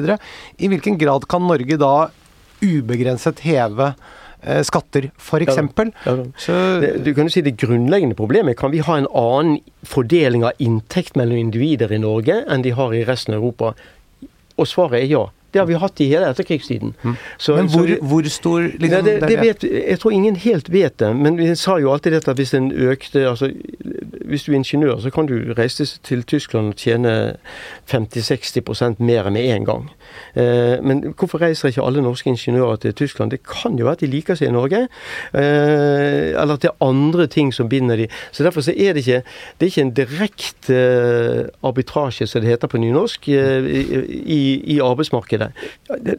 i 0.60 0.70
hvilken 0.70 0.98
grad 1.00 1.26
kan 1.30 1.46
Norge 1.48 1.78
da 1.80 2.10
ubegrenset 2.60 3.40
heve 3.46 3.92
eh, 4.42 4.60
skatter, 4.66 5.10
f.eks. 5.16 5.56
Ja, 5.56 6.14
ja. 6.14 6.92
Du 7.00 7.12
kan 7.16 7.26
jo 7.26 7.32
si 7.32 7.42
Det 7.44 7.56
grunnleggende 7.60 8.18
problemet 8.18 8.58
kan 8.60 8.74
vi 8.74 8.84
ha 8.84 8.98
en 9.00 9.08
annen 9.08 9.60
fordeling 9.88 10.44
av 10.44 10.60
inntekt 10.60 11.16
mellom 11.18 11.40
individer 11.40 11.92
i 11.92 12.02
Norge 12.02 12.42
enn 12.46 12.66
de 12.66 12.76
har 12.76 12.94
i 12.94 13.04
resten 13.08 13.34
av 13.34 13.40
Europa. 13.40 13.74
Og 14.60 14.68
svaret 14.68 15.00
er 15.00 15.08
ja. 15.08 15.26
Det 15.52 15.60
har 15.62 15.66
vi 15.68 15.78
hatt 15.82 16.00
i 16.00 16.08
hele 16.12 16.30
etterkrigstiden. 16.30 16.94
Mm. 17.02 17.16
Så, 17.38 17.56
men 17.56 17.70
hvor, 17.72 17.88
så, 17.88 17.98
hvor 18.12 18.28
stor 18.32 18.66
liksom, 18.68 19.04
det, 19.04 19.16
det 19.28 19.38
vet, 19.40 19.64
Jeg 19.64 19.98
tror 20.02 20.14
ingen 20.14 20.36
helt 20.36 20.72
vet 20.72 20.98
det. 21.02 21.10
Men 21.16 21.38
vi 21.38 21.50
sa 21.58 21.78
jo 21.82 21.92
alltid 21.92 22.18
dette 22.18 22.30
at 22.30 22.40
hvis 22.40 22.54
den 22.54 22.70
økte 22.72 23.26
altså, 23.30 23.50
Hvis 24.30 24.46
du 24.46 24.52
er 24.52 24.60
ingeniør, 24.60 25.00
så 25.02 25.10
kan 25.10 25.26
du 25.26 25.52
reise 25.58 25.86
til 26.06 26.22
Tyskland 26.22 26.72
og 26.72 26.78
tjene 26.80 27.36
50-60% 27.90 29.00
mer 29.02 29.30
med 29.30 29.48
en 29.54 29.66
gang. 29.66 29.90
Eh, 30.34 30.78
men 30.82 31.02
hvorfor 31.18 31.42
reiser 31.42 31.70
ikke 31.70 31.84
alle 31.84 32.02
norske 32.02 32.30
ingeniører 32.30 32.76
til 32.76 32.94
Tyskland? 32.94 33.30
Det 33.34 33.42
kan 33.46 33.78
jo 33.78 33.84
være 33.88 33.98
at 33.98 34.04
de 34.04 34.10
liker 34.10 34.38
seg 34.38 34.50
i 34.50 34.54
Norge. 34.54 34.84
Eh, 35.34 36.30
eller 36.30 36.54
at 36.54 36.62
det 36.64 36.70
er 36.70 36.86
andre 36.86 37.26
ting 37.26 37.52
som 37.54 37.68
binder 37.68 37.96
de. 37.96 38.08
Så 38.32 38.44
Derfor 38.44 38.60
så 38.60 38.74
er 38.76 38.94
det 38.94 39.06
ikke, 39.06 39.22
det 39.58 39.66
er 39.66 39.70
ikke 39.70 39.82
en 39.82 39.94
direkte 39.94 40.78
arbitrasje, 41.62 42.26
som 42.26 42.42
det 42.42 42.50
heter 42.50 42.70
på 42.70 42.78
nynorsk, 42.78 43.28
eh, 43.28 43.68
i, 44.24 44.40
i 44.74 44.80
arbeidsmarkedet. 44.80 45.50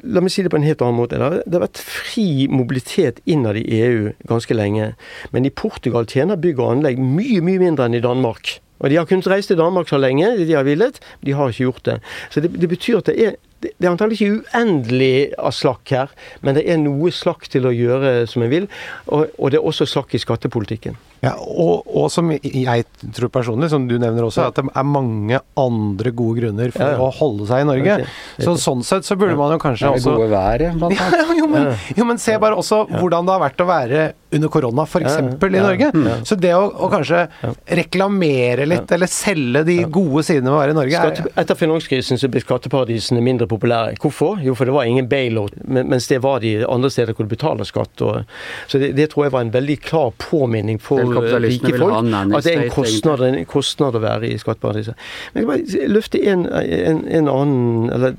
La 0.04 0.21
meg 0.21 0.32
si 0.32 0.43
det 0.43 0.52
på 0.52 0.60
en 0.60 0.67
helt 0.67 0.82
annen 0.82 1.00
måte. 1.00 1.19
Det 1.19 1.56
har 1.56 1.65
vært 1.65 1.82
fri 1.82 2.47
mobilitet 2.52 3.21
innad 3.26 3.60
i 3.60 3.65
EU 3.82 4.12
ganske 4.28 4.56
lenge. 4.56 4.93
Men 5.32 5.45
i 5.45 5.54
Portugal 5.54 6.08
tjener 6.10 6.39
bygg 6.41 6.60
og 6.60 6.76
anlegg 6.76 7.00
mye, 7.02 7.41
mye 7.43 7.62
mindre 7.62 7.88
enn 7.88 7.97
i 7.97 8.00
Danmark. 8.01 8.59
Og 8.81 8.89
de 8.89 8.97
har 8.97 9.05
kunnet 9.05 9.27
reise 9.29 9.51
til 9.51 9.59
Danmark 9.59 9.89
så 9.89 9.97
lenge 10.01 10.33
de 10.45 10.57
har 10.57 10.65
villet, 10.65 10.99
de 11.25 11.33
har 11.37 11.51
ikke 11.51 11.65
gjort 11.67 11.85
det. 11.85 11.99
Så 12.33 12.41
det, 12.41 12.53
det 12.61 12.69
betyr 12.69 12.97
at 12.97 13.11
det 13.11 13.17
er 13.27 13.37
det 13.62 13.86
er 13.86 13.91
antagelig 13.91 14.19
ikke 14.19 14.41
uendelig 14.41 15.13
av 15.38 15.54
slakk 15.56 15.93
her, 15.93 16.13
men 16.41 16.58
det 16.58 16.65
er 16.69 16.82
noe 16.82 17.13
slakk 17.13 17.47
til 17.52 17.69
å 17.69 17.76
gjøre 17.76 18.26
som 18.30 18.45
en 18.45 18.52
vil. 18.52 18.67
Og, 19.08 19.30
og 19.38 19.54
det 19.54 19.62
er 19.62 19.71
også 19.71 19.89
slakk 19.89 20.15
i 20.17 20.21
skattepolitikken. 20.21 20.97
Ja, 21.21 21.36
og, 21.38 21.86
og, 21.86 22.08
som 22.10 22.32
jeg 22.34 22.86
tror 23.13 23.30
personlig, 23.30 23.69
som 23.69 23.84
du 23.86 23.93
nevner 24.02 24.26
også, 24.26 24.47
at 24.50 24.58
det 24.58 24.63
er 24.65 24.88
mange 24.89 25.38
andre 25.60 26.13
gode 26.17 26.41
grunner 26.41 26.74
for 26.74 26.82
ja, 26.82 26.95
ja. 26.95 27.04
å 27.06 27.12
holde 27.13 27.45
seg 27.50 27.62
i 27.62 27.67
Norge. 27.69 27.97
Så 28.41 28.56
sånn 28.63 28.82
sett 28.86 29.06
så 29.06 29.17
burde 29.21 29.38
man 29.38 29.54
jo 29.54 29.60
kanskje 29.62 29.91
også 30.00 30.15
gode 30.17 30.32
været, 30.34 30.74
blant 30.82 30.97
annet. 30.97 31.36
jo, 31.41 31.50
men, 31.52 31.69
jo, 31.93 32.08
men 32.10 32.21
se 32.21 32.39
bare 32.41 32.58
også 32.58 32.88
hvordan 32.95 33.30
det 33.30 33.36
har 33.36 33.43
vært 33.45 33.62
å 33.62 33.69
være 33.69 34.08
under 34.32 34.50
korona, 34.50 34.88
f.eks. 34.88 35.19
i 35.19 35.62
Norge. 35.62 35.91
Så 36.26 36.39
det 36.41 36.56
å, 36.58 36.63
å, 36.71 36.89
kanskje 36.89 37.26
reklamere 37.69 38.65
litt, 38.65 38.89
eller 38.95 39.12
selge 39.12 39.62
de 39.67 39.78
gode 39.91 40.26
sidene 40.26 40.50
ved 40.50 40.56
å 40.56 40.62
være 40.63 40.74
i 40.74 40.80
Norge 40.80 41.02
Skatte, 41.04 41.36
Etter 41.41 41.60
finanskrisen 41.60 42.17
så 42.17 42.32
ble 42.32 42.41
skatteparadisene 42.41 43.21
mindre 43.21 43.50
populære. 43.51 43.97
Hvorfor? 44.01 44.39
Jo, 44.43 44.55
for 44.57 44.69
det 44.69 44.75
var 44.75 44.87
ingen 44.89 45.09
bailout, 45.11 45.55
mens 45.67 46.07
det 46.09 46.21
var 46.23 46.41
de 46.43 46.53
andre 46.65 46.91
steder 46.93 47.15
hvor 47.15 47.27
du 47.27 47.33
betaler 47.33 47.67
skatt. 47.67 48.01
Og, 48.01 48.23
så 48.71 48.81
det, 48.81 48.93
det, 48.97 49.09
tror 49.11 49.27
jeg 49.27 49.35
var 49.35 49.45
en 49.45 49.53
veldig 49.53 49.77
klar 49.83 50.11
påminning 50.21 50.79
for 50.81 51.01
rike 51.03 51.73
folk. 51.77 52.11
At 52.35 52.47
det 52.47 52.55
er 52.55 52.65
en 52.65 52.73
kostnad, 52.73 53.25
en 53.27 53.49
kostnad 53.49 53.97
å 53.97 54.03
være 54.03 54.31
i 54.31 54.39
skatteparadiset. 54.41 55.07
Men 55.33 55.43
jeg 55.43 55.49
bare 55.51 55.89
løfte 55.91 56.21
en, 56.33 56.45
en, 56.47 57.03
en, 57.19 57.31
annen, 57.31 57.89
eller 57.95 58.15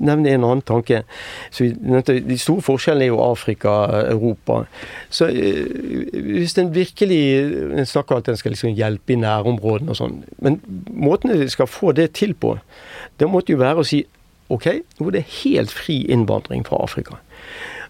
nevne 0.00 0.34
en 0.34 0.48
annen 0.48 0.64
tanke. 0.66 1.02
Så 1.50 1.66
vi 1.66 1.72
nevnte, 1.78 2.18
de 2.26 2.38
store 2.40 2.64
forskjellene 2.66 3.08
er 3.08 3.12
jo 3.12 3.22
Afrika, 3.24 3.76
Europa. 4.10 4.62
Så 5.10 5.28
hvis 5.30 6.56
en 6.58 6.72
virkelig 6.74 7.20
En 7.80 7.86
snakker 7.86 8.20
at 8.20 8.28
en 8.28 8.36
skal 8.38 8.52
liksom 8.54 8.74
hjelpe 8.76 9.14
i 9.14 9.18
nærområdene 9.20 9.92
og 9.92 9.98
sånn. 9.98 10.20
Men 10.42 10.58
måten 10.90 11.32
de 11.32 11.48
skal 11.50 11.68
få 11.70 11.92
det 11.96 12.10
til 12.18 12.34
på, 12.38 12.56
det 13.20 13.28
måtte 13.30 13.54
jo 13.54 13.60
være 13.60 13.82
å 13.82 13.86
si 13.86 14.02
ok, 14.50 14.68
nå 14.98 15.08
er 15.10 15.18
det 15.18 15.26
helt 15.40 15.72
fri 15.74 16.02
innvandring 16.10 16.66
fra 16.66 16.82
Afrika. 16.84 17.20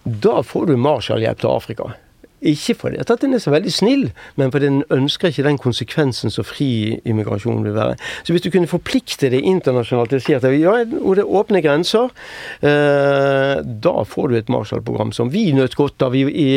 Da 0.05 0.41
får 0.47 0.71
du 0.71 0.77
Marshall-hjelp 0.81 1.43
til 1.43 1.53
Afrika. 1.53 1.91
Ikke 2.41 2.75
fordi 2.75 2.97
at 2.97 3.11
den 3.21 3.35
er 3.37 3.43
så 3.43 3.53
veldig 3.53 3.73
snill, 3.73 4.07
men 4.41 4.53
fordi 4.53 4.69
den 4.71 4.83
ønsker 4.91 5.29
ikke 5.29 5.45
den 5.45 5.59
konsekvensen 5.61 6.33
som 6.33 6.45
fri 6.47 7.01
immigrasjon 7.05 7.65
vil 7.67 7.75
være. 7.77 7.99
Så 8.25 8.33
hvis 8.33 8.45
du 8.47 8.51
kunne 8.51 8.71
forplikte 8.71 9.29
det 9.33 9.43
internasjonalt 9.45 10.15
til 10.15 10.21
å 10.21 10.25
si 10.25 10.37
at 10.37 10.47
ja, 10.49 10.77
det 10.87 11.21
er 11.21 11.29
åpne 11.41 11.61
grenser, 11.65 12.09
eh, 12.65 13.61
da 13.61 13.95
får 14.09 14.31
du 14.31 14.37
et 14.39 14.53
Marshall-program 14.53 15.13
som 15.13 15.33
vi 15.33 15.51
nøt 15.53 15.77
godt 15.77 16.01
av 16.07 16.17
i, 16.17 16.25
i, 16.25 16.49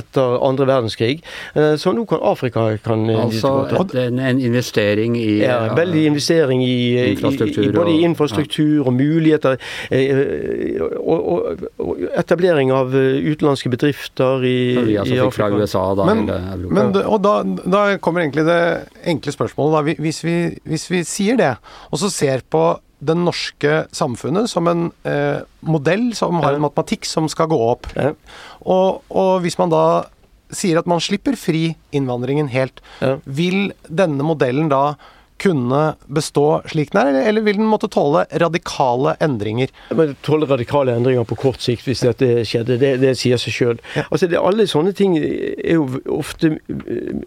etter 0.00 0.36
andre 0.44 0.68
verdenskrig. 0.68 1.22
Eh, 1.54 1.74
så 1.80 1.94
nå 1.96 2.04
kan 2.10 2.20
Afrika 2.24 2.66
kan 2.84 3.08
Altså 3.14 3.54
et, 3.70 3.94
en, 4.04 4.18
en, 4.20 4.40
investering 4.40 5.16
i 5.16 5.38
Ja, 5.40 5.74
veldig 5.76 6.04
investering 6.12 6.60
i, 6.64 6.76
infrastruktur, 7.14 7.64
i, 7.70 7.72
både 7.72 7.96
i 7.96 8.04
infrastruktur 8.04 8.82
og, 8.82 8.92
og 8.92 8.98
muligheter. 8.98 9.56
Eh, 9.88 10.76
og, 11.00 11.32
og, 11.32 11.66
og 11.80 12.04
etablering 12.20 12.72
av 12.74 12.92
utenlandske 12.92 13.72
bedrifter 13.72 14.44
i 14.44 14.73
vi 14.82 14.96
altså 15.00 15.28
fikk 15.28 15.36
fra 15.36 15.50
USA, 15.54 15.84
da. 15.98 16.06
Men, 16.08 16.24
men 16.68 16.94
og 17.02 17.18
da, 17.24 17.34
da, 17.64 17.84
kommer 18.02 18.24
egentlig 18.24 18.46
det 18.48 18.60
enkle 19.14 19.34
spørsmålet. 19.34 19.74
Da. 19.76 20.00
Hvis, 20.04 20.22
vi, 20.26 20.36
hvis 20.68 20.88
vi 20.92 21.04
sier 21.08 21.38
det, 21.40 21.52
og 21.90 22.02
så 22.02 22.10
ser 22.12 22.44
på 22.50 22.64
det 23.04 23.16
norske 23.18 23.84
samfunnet 23.94 24.48
som 24.50 24.68
en 24.70 24.86
eh, 25.08 25.42
modell 25.66 26.10
som 26.16 26.40
har 26.44 26.56
en 26.56 26.64
matematikk 26.64 27.08
som 27.08 27.28
skal 27.30 27.50
gå 27.52 27.58
opp. 27.58 27.88
Ja. 27.98 28.12
Og, 28.62 29.02
og, 29.10 29.34
hvis 29.44 29.58
man 29.60 29.72
da 29.72 29.84
sier 30.54 30.78
at 30.78 30.88
man 30.88 31.02
slipper 31.02 31.36
fri 31.38 31.74
innvandringen 31.94 32.48
helt, 32.52 32.80
ja. 33.02 33.16
vil 33.24 33.74
denne 33.88 34.24
modellen 34.26 34.70
da 34.72 34.94
kunne 35.42 35.80
bestå 36.06 36.62
slik 36.70 36.92
den 36.94 37.10
er, 37.10 37.18
eller 37.28 37.44
vil 37.44 37.58
den 37.58 37.68
måtte 37.68 37.90
tåle 37.92 38.24
radikale 38.40 39.16
endringer? 39.24 39.72
Men 39.94 40.14
tåle 40.24 40.48
radikale 40.50 40.94
endringer 40.96 41.26
på 41.28 41.38
kort 41.40 41.64
sikt 41.64 41.86
hvis 41.88 42.04
dette 42.06 42.44
skjedde, 42.48 42.78
det, 42.80 42.94
det 43.02 43.14
sier 43.20 43.40
seg 43.40 43.56
sjøl. 43.56 43.82
Ja. 43.96 44.06
Altså, 44.10 44.30
alle 44.40 44.68
sånne 44.70 44.94
ting 44.96 45.16
er 45.18 45.76
jo 45.76 45.88
ofte 46.14 46.54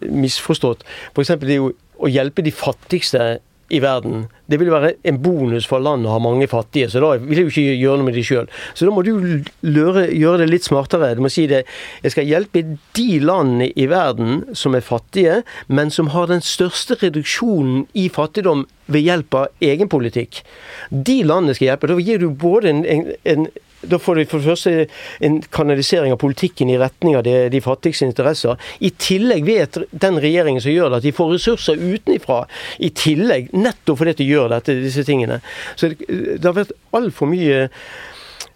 misforstått. 0.08 0.86
F.eks. 1.12 1.36
det 1.44 1.58
er 1.58 1.62
jo 1.62 1.74
å 1.98 2.10
hjelpe 2.10 2.44
de 2.46 2.54
fattigste 2.54 3.38
i 3.68 3.80
verden. 3.84 4.26
Det 4.48 4.58
vil 4.60 4.70
være 4.72 4.94
en 5.08 5.18
bonus 5.22 5.66
for 5.68 5.82
landet 5.84 6.08
å 6.08 6.14
ha 6.14 6.22
mange 6.22 6.48
fattige, 6.48 6.88
så 6.88 7.02
da 7.02 7.10
vil 7.20 7.36
jeg 7.36 7.48
jo 7.48 7.52
ikke 7.52 7.76
gjøre 7.82 8.00
noe 8.00 8.08
med 8.08 8.16
de 8.16 8.24
sjøl. 8.24 8.48
Så 8.72 8.88
da 8.88 8.94
må 8.94 9.04
du 9.04 9.10
gjøre, 9.12 10.06
gjøre, 10.14 10.40
det 10.42 10.48
litt 10.48 10.68
smartere. 10.68 11.12
Du 11.18 11.22
må 11.24 11.32
si 11.32 11.46
det 11.50 11.64
Jeg 12.02 12.14
skal 12.14 12.28
hjelpe 12.28 12.62
de 12.96 13.08
landene 13.20 13.68
i 13.76 13.88
verden 13.90 14.42
som 14.56 14.76
er 14.76 14.84
fattige, 14.84 15.42
men 15.66 15.92
som 15.94 16.12
har 16.14 16.30
den 16.30 16.44
største 16.44 16.96
reduksjonen 17.02 17.86
i 17.92 18.08
fattigdom 18.08 18.66
ved 18.88 19.04
hjelp 19.04 19.34
av 19.36 19.64
egen 19.64 19.88
politikk. 19.92 20.42
De 20.90 21.20
landene 21.26 21.56
skal 21.56 21.72
hjelpe. 21.72 21.90
Da 21.90 21.98
gir 22.00 22.22
du 22.22 22.30
både 22.32 22.72
en, 22.72 22.84
en, 22.88 23.10
en 23.28 23.48
da 23.80 23.98
får 23.98 24.20
vi 24.20 24.26
for 24.26 24.42
det 24.42 24.48
første 24.48 24.86
en 25.26 25.38
kanalisering 25.54 26.12
av 26.14 26.20
politikken 26.22 26.70
i 26.72 26.78
retning 26.80 27.16
av 27.18 27.24
de, 27.26 27.36
de 27.52 27.62
fattigste 27.62 28.08
interesser. 28.08 28.58
I 28.80 28.90
tillegg 28.90 29.46
vet 29.46 29.80
den 29.90 30.20
regjeringen 30.22 30.62
som 30.64 30.74
gjør 30.74 30.92
det, 30.92 31.00
at 31.00 31.08
de 31.08 31.14
får 31.14 31.32
ressurser 31.36 31.78
utenifra. 31.78 32.42
I 32.82 32.90
tillegg, 32.90 33.52
nettopp 33.54 34.02
fordi 34.02 34.18
de 34.18 34.28
gjør 34.32 34.52
dette, 34.56 34.78
disse 34.82 35.06
tingene. 35.06 35.40
Så 35.76 35.92
det, 35.92 36.06
det 36.08 36.44
har 36.46 36.58
vært 36.58 36.76
altfor 36.98 37.30
mye 37.30 37.66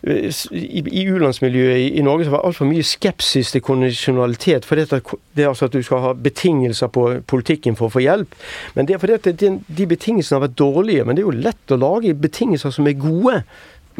i, 0.02 0.82
i 0.82 1.04
u-landsmiljøet 1.06 1.78
i, 1.78 1.84
i, 1.98 2.02
Norge 2.02 2.26
så 2.26 2.32
var 2.32 2.40
det 2.42 2.48
altfor 2.50 2.66
mye 2.66 2.86
skepsis 2.86 3.52
til 3.54 3.62
kondisjonalitet. 3.62 4.66
For 4.66 4.78
det, 4.78 4.98
det 5.36 5.44
er 5.44 5.50
altså 5.52 5.68
at 5.68 5.76
du 5.76 5.82
skal 5.86 6.02
ha 6.02 6.12
betingelser 6.18 6.90
på 6.92 7.04
politikken 7.30 7.78
for 7.78 7.86
å 7.86 7.94
få 7.94 8.02
hjelp. 8.02 8.34
Men 8.74 8.88
det 8.88 8.96
er 8.96 9.02
fordi 9.02 9.18
at 9.20 9.28
de, 9.38 9.52
de 9.62 9.86
betingelsene 9.92 10.40
har 10.40 10.48
vært 10.48 10.58
dårlige. 10.58 11.06
Men 11.06 11.16
det 11.16 11.22
er 11.22 11.30
jo 11.30 11.44
lett 11.46 11.74
å 11.74 11.78
lage 11.78 12.16
betingelser 12.18 12.74
som 12.74 12.90
er 12.90 12.98
gode. 12.98 13.44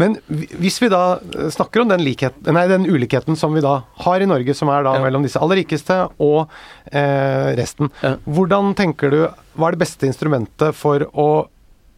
Men 0.01 0.17
hvis 0.29 0.79
vi 0.83 0.91
da 0.93 1.19
eh, 1.19 1.49
snakker 1.53 1.83
om 1.83 1.91
den, 1.93 2.05
likhet, 2.05 2.39
nei, 2.49 2.65
den, 2.71 2.87
ulikheten 2.89 3.37
som 3.39 3.55
vi 3.57 3.65
da 3.65 3.79
har 4.05 4.23
i 4.23 4.29
Norge, 4.29 4.55
som 4.57 4.71
er 4.73 4.87
da 4.87 4.97
ja. 4.97 5.03
mellom 5.05 5.27
disse 5.27 5.41
aller 5.43 5.63
rikeste 5.63 5.99
og 6.23 6.47
eh, 6.91 7.53
resten, 7.59 7.93
ja. 8.03 8.17
hvordan 8.25 8.73
tenker 8.79 9.13
du 9.13 9.21
Hva 9.27 9.69
er 9.69 9.77
det 9.77 9.83
beste 9.85 10.09
instrumentet 10.09 10.77
for 10.79 11.05
å 11.13 11.29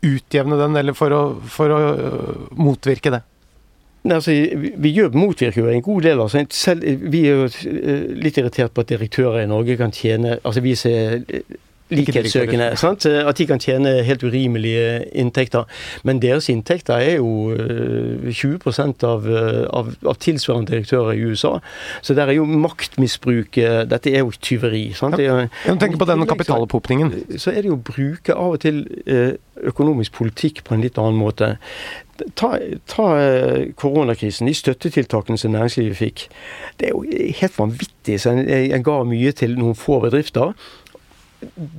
utjevne 0.05 0.59
den, 0.61 0.75
eller 0.77 0.97
for 0.97 1.15
å, 1.15 1.21
for 1.49 1.73
å 1.73 1.79
uh, 1.81 2.49
motvirke 2.61 3.13
det? 3.15 3.23
Nei, 4.05 4.19
altså, 4.19 4.35
vi 4.85 4.91
gjør, 4.93 5.15
motvirker 5.17 5.63
jo 5.63 5.71
en 5.73 5.85
god 5.85 6.05
del. 6.05 6.21
Altså. 6.21 6.43
Selv, 6.53 6.85
vi 7.09 7.23
er 7.25 7.39
jo 7.39 7.47
eh, 7.49 8.03
litt 8.21 8.37
irritert 8.37 8.75
på 8.75 8.85
at 8.85 8.91
direktører 8.93 9.47
i 9.47 9.49
Norge 9.49 9.79
kan 9.81 9.95
tjene 9.97 10.37
altså 10.43 10.61
Vi 10.61 10.75
ser 10.77 11.23
likhetssøkende. 11.93 12.71
Sant? 12.81 13.07
At 13.07 13.39
de 13.39 13.47
kan 13.47 13.61
tjene 13.61 14.03
helt 14.07 14.25
urimelige 14.25 15.05
inntekter. 15.13 15.69
Men 16.03 16.23
deres 16.23 16.49
inntekter 16.49 16.95
er 16.95 17.19
jo 17.19 17.53
20 18.31 18.73
eh, 18.73 18.89
av, 19.09 19.29
eh, 19.29 19.61
av, 19.69 19.93
av 20.07 20.19
tilsvarende 20.23 20.73
direktører 20.73 21.13
i 21.13 21.25
USA. 21.29 21.59
Så 22.03 22.17
der 22.17 22.33
er 22.33 22.39
jo 22.39 22.47
maktmisbruk. 22.49 23.59
Eh, 23.59 23.83
dette 23.91 24.13
er 24.13 24.25
jo 24.25 24.33
tyveri. 24.41 24.87
Sant? 24.97 25.19
Ja. 25.21 25.45
Jeg 25.67 25.79
tenker 25.81 26.01
på 26.01 26.09
den 26.09 26.27
kapitalopphopningen. 26.27 27.15
Så 27.39 27.53
er 27.53 27.63
det 27.63 27.73
jo 27.73 27.79
å 27.79 27.85
bruke 27.93 28.35
av 28.35 28.57
og 28.57 28.65
til 28.65 28.85
økonomisk 29.65 30.17
politikk 30.17 30.65
på 30.67 30.75
en 30.75 30.83
litt 30.83 30.99
annen 30.99 31.19
måte. 31.19 31.55
Ta, 32.39 32.53
ta 32.91 33.07
koronakrisen, 33.81 34.47
de 34.47 34.55
støttetiltakene 34.55 35.39
som 35.41 35.51
næringslivet 35.55 35.99
fikk. 35.99 36.25
Det 36.79 36.89
er 36.89 36.95
jo 36.95 37.03
helt 37.41 37.59
vanvittig. 37.59 38.21
Så 38.23 38.35
en, 38.35 38.45
en 38.47 38.87
ga 38.87 39.01
mye 39.09 39.35
til 39.35 39.57
noen 39.59 39.79
få 39.79 39.99
bedrifter 40.05 40.55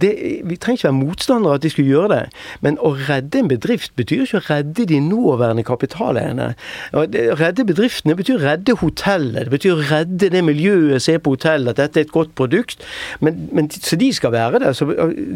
det, 0.01 0.13
Vi 0.45 0.55
trenger 0.55 0.77
ikke 0.77 0.89
være 0.89 0.97
motstandere 0.97 1.51
av 1.51 1.59
at 1.59 1.63
de 1.63 1.69
skulle 1.69 1.89
gjøre 1.89 2.09
det, 2.11 2.21
men 2.65 2.77
å 2.79 2.91
redde 2.95 3.41
en 3.41 3.49
bedrift 3.51 3.95
betyr 3.99 4.25
ikke 4.25 4.41
å 4.41 4.45
redde 4.49 4.85
de 4.89 4.99
nåværende 5.03 5.65
kapitaleierne. 5.67 6.51
Redde 6.93 7.65
bedriftene 7.67 8.15
betyr 8.17 8.39
å 8.39 8.43
redde 8.43 8.77
hotellet, 8.81 9.45
det 9.45 9.53
betyr 9.53 9.75
å 9.75 9.87
redde 9.89 10.29
det 10.33 10.43
miljøet 10.45 11.03
som 11.03 11.15
er 11.15 11.23
på 11.23 11.35
hotellet, 11.35 11.73
at 11.73 11.81
dette 11.81 12.01
er 12.01 12.07
et 12.07 12.13
godt 12.13 12.35
produkt. 12.35 12.83
Men, 13.19 13.47
men 13.51 13.69
Så 13.71 13.95
de 13.95 14.13
skal 14.13 14.31
være 14.31 14.59
det. 14.59 14.75
Så 14.75 14.85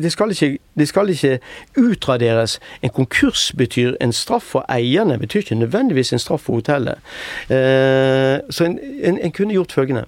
det 0.02 0.12
skal, 0.12 0.32
ikke, 0.32 0.58
det 0.78 0.88
skal 0.88 1.10
ikke 1.10 1.40
utraderes. 1.78 2.60
En 2.82 2.90
konkurs 2.90 3.52
betyr 3.58 3.96
en 4.02 4.14
straff 4.14 4.44
for 4.54 4.66
eierne, 4.70 5.20
betyr 5.20 5.44
ikke 5.44 5.56
nødvendigvis 5.56 6.14
en 6.14 6.20
straff 6.20 6.48
for 6.48 6.60
hotellet. 6.60 7.02
Eh, 7.50 8.40
så 8.50 8.66
en, 8.66 8.80
en, 9.04 9.20
en 9.20 9.32
kunne 9.32 9.54
gjort 9.54 9.72
følgende. 9.72 10.06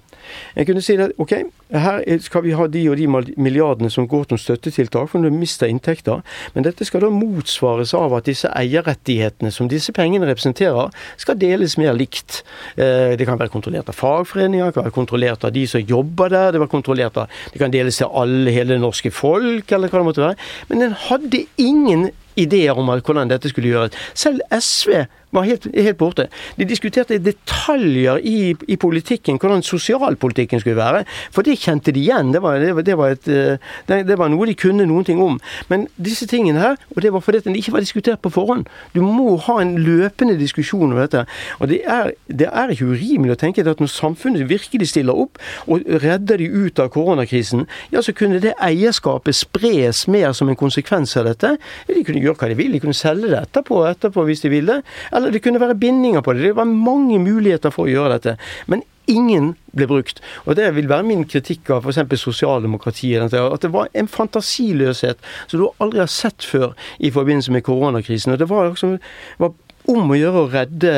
En 0.56 0.66
kunne 0.68 0.82
si 0.84 0.96
at 1.00 1.14
ok, 1.22 1.34
her 1.72 2.02
skal 2.22 2.44
vi 2.44 2.54
ha 2.56 2.66
de 2.68 2.82
og 2.90 2.98
de 3.00 3.08
milliardene 3.40 3.90
som 3.90 4.06
går 4.08 4.30
til 4.30 4.40
støttetiltak, 4.40 5.08
for 5.10 5.24
du 5.24 5.30
mister 5.32 5.70
inntekter. 5.70 6.22
Men 6.54 6.66
dette 6.66 6.86
skal 6.88 7.04
da 7.04 7.10
motsvares 7.12 7.94
av 7.96 8.14
at 8.18 8.28
disse 8.28 8.50
eierrettighetene 8.50 9.52
som 9.54 9.70
disse 9.70 9.94
pengene 9.96 10.28
representerer, 10.28 10.92
skal 11.20 11.38
deles 11.40 11.78
mer 11.80 11.96
likt. 11.96 12.42
Eh, 12.76 13.14
det 13.18 13.28
kan 13.28 13.40
være 13.40 13.52
kontrollert 13.52 13.90
av 13.92 13.98
fagforeninger, 13.98 14.70
det 14.70 14.76
kan 14.76 14.88
være 14.88 14.98
kontrollert 14.98 15.46
av 15.48 15.54
de 15.54 15.66
som 15.68 15.80
jobber 15.80 16.32
der, 16.32 16.52
det, 16.52 16.68
kontrollert 16.72 17.16
av, 17.20 17.40
det 17.52 17.60
kan 17.62 17.72
deles 17.72 18.00
til 18.00 18.10
alle, 18.12 18.52
hele 18.52 18.76
det 18.76 18.82
norske 18.82 19.12
folk, 19.14 19.72
eller 19.72 19.92
hva 19.92 20.02
det 20.02 20.08
måtte 20.10 20.26
være. 20.26 20.50
Men 20.70 20.88
en 20.88 20.98
hadde 21.08 21.46
ingen 21.60 22.10
ideer 22.40 22.78
om 22.78 22.88
hvordan 22.88 23.30
dette 23.32 23.50
skulle 23.52 23.72
gjøres. 23.72 23.96
Selv 24.16 24.40
SV 24.52 25.04
var 25.32 25.46
helt, 25.48 25.66
helt 25.74 25.98
borte. 25.98 26.28
De 26.58 26.66
diskuterte 26.68 27.18
detaljer 27.22 28.20
i, 28.22 28.54
i, 28.68 28.76
politikken, 28.76 29.38
hvordan 29.40 29.62
sosialpolitikken 29.64 30.60
skulle 30.60 30.76
være. 30.76 31.04
For 31.32 31.46
det 31.46 31.58
kjente 31.62 31.92
de 31.94 32.02
igjen. 32.04 32.32
Det 32.34 32.42
var, 32.44 32.58
det, 32.60 32.86
det, 32.86 32.96
var 32.98 33.16
et, 33.16 33.28
eh, 33.28 34.02
det 34.06 34.18
var, 34.18 34.30
noe 34.32 34.48
de 34.48 34.56
kunne 34.58 34.86
noen 34.88 35.06
ting 35.08 35.22
om. 35.22 35.38
Men 35.72 35.86
disse 35.96 36.26
tingene 36.30 36.60
her, 36.60 36.76
og 36.96 37.02
det 37.02 37.12
var 37.14 37.24
fordi 37.24 37.42
den 37.46 37.56
ikke 37.56 37.72
var 37.76 37.84
diskutert 37.84 38.22
på 38.22 38.32
forhånd. 38.32 38.66
Du 38.94 39.00
må 39.04 39.36
ha 39.46 39.58
en 39.62 39.76
løpende 39.80 40.36
diskusjon 40.40 40.92
om 40.92 41.00
dette. 41.00 41.24
Og 41.60 41.70
det 41.72 41.82
er, 41.88 42.12
det 42.28 42.50
er 42.50 42.72
ikke 42.74 42.92
urimelig 42.92 43.36
å 43.36 43.40
tenke 43.40 43.62
at 43.62 43.80
når 43.80 43.92
samfunnet 43.92 44.48
virkelig 44.50 44.90
stiller 44.90 45.16
opp 45.16 45.38
og 45.70 45.84
redder 46.02 46.40
de 46.42 46.48
ut 46.50 46.80
av 46.82 46.90
koronakrisen, 46.92 47.66
ja, 47.92 48.02
så 48.02 48.12
kunne 48.16 48.40
det 48.42 48.56
eierskapet 48.62 49.36
spres 49.38 50.04
mer 50.10 50.32
som 50.36 50.50
en 50.50 50.58
konsekvens 50.58 51.14
av 51.16 51.28
dette. 51.30 51.54
De 51.88 52.02
kunne 52.04 52.20
gjøre 52.22 52.40
hva 52.40 52.50
de 52.50 52.58
vil, 52.58 52.74
de 52.74 52.82
kunne 52.82 52.96
selge 52.96 53.30
det 53.30 53.38
etterpå, 53.38 53.82
etterpå 53.88 54.26
hvis 54.28 54.42
de 54.44 54.52
ville. 54.52 54.80
Eller 55.14 55.21
eller 55.22 55.36
det 55.36 55.42
kunne 55.44 55.62
være 55.62 55.78
bindinger 55.78 56.24
på 56.24 56.34
det. 56.34 56.48
Det 56.48 56.56
var 56.58 56.68
mange 56.68 57.18
muligheter 57.22 57.74
for 57.74 57.86
å 57.86 57.92
gjøre 57.92 58.18
dette. 58.18 58.36
Men 58.66 58.84
ingen 59.10 59.54
ble 59.74 59.88
brukt. 59.90 60.22
Og 60.46 60.56
Det 60.56 60.68
vil 60.76 60.88
være 60.88 61.06
min 61.06 61.24
kritikk 61.24 61.70
av 61.70 61.86
f.eks. 61.86 62.20
sosialdemokratiet. 62.20 63.32
At 63.32 63.62
det 63.64 63.72
var 63.72 63.90
en 63.94 64.08
fantasiløshet 64.08 65.18
som 65.46 65.60
du 65.60 65.68
aldri 65.82 66.02
har 66.04 66.12
sett 66.12 66.44
før 66.44 66.72
i 66.98 67.10
forbindelse 67.10 67.52
med 67.52 67.66
koronakrisen. 67.66 68.32
Og 68.32 68.38
Det 68.38 68.48
var, 68.48 68.70
liksom, 68.70 68.98
var 69.38 69.52
om 69.90 70.12
å 70.12 70.18
gjøre 70.18 70.42
å 70.44 70.50
redde 70.52 70.96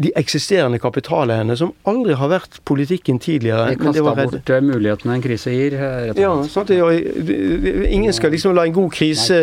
de 0.00 0.12
eksisterende 0.16 0.78
kapitaleierne, 0.80 1.56
som 1.58 1.72
aldri 1.90 2.14
har 2.16 2.30
vært 2.30 2.60
politikken 2.68 3.18
tidligere. 3.20 3.74
De 3.74 3.80
kasta 3.80 4.14
bort 4.16 4.52
eh, 4.54 4.62
mulighetene 4.64 5.16
en 5.18 5.24
krise 5.24 5.52
gir, 5.52 5.76
slett. 5.76 6.20
Ja, 6.20 6.32
sant? 6.48 6.70
ingen 6.70 8.14
skal 8.16 8.32
liksom 8.32 8.54
la 8.56 8.68
en 8.68 8.76
god 8.76 8.94
krise 8.94 9.40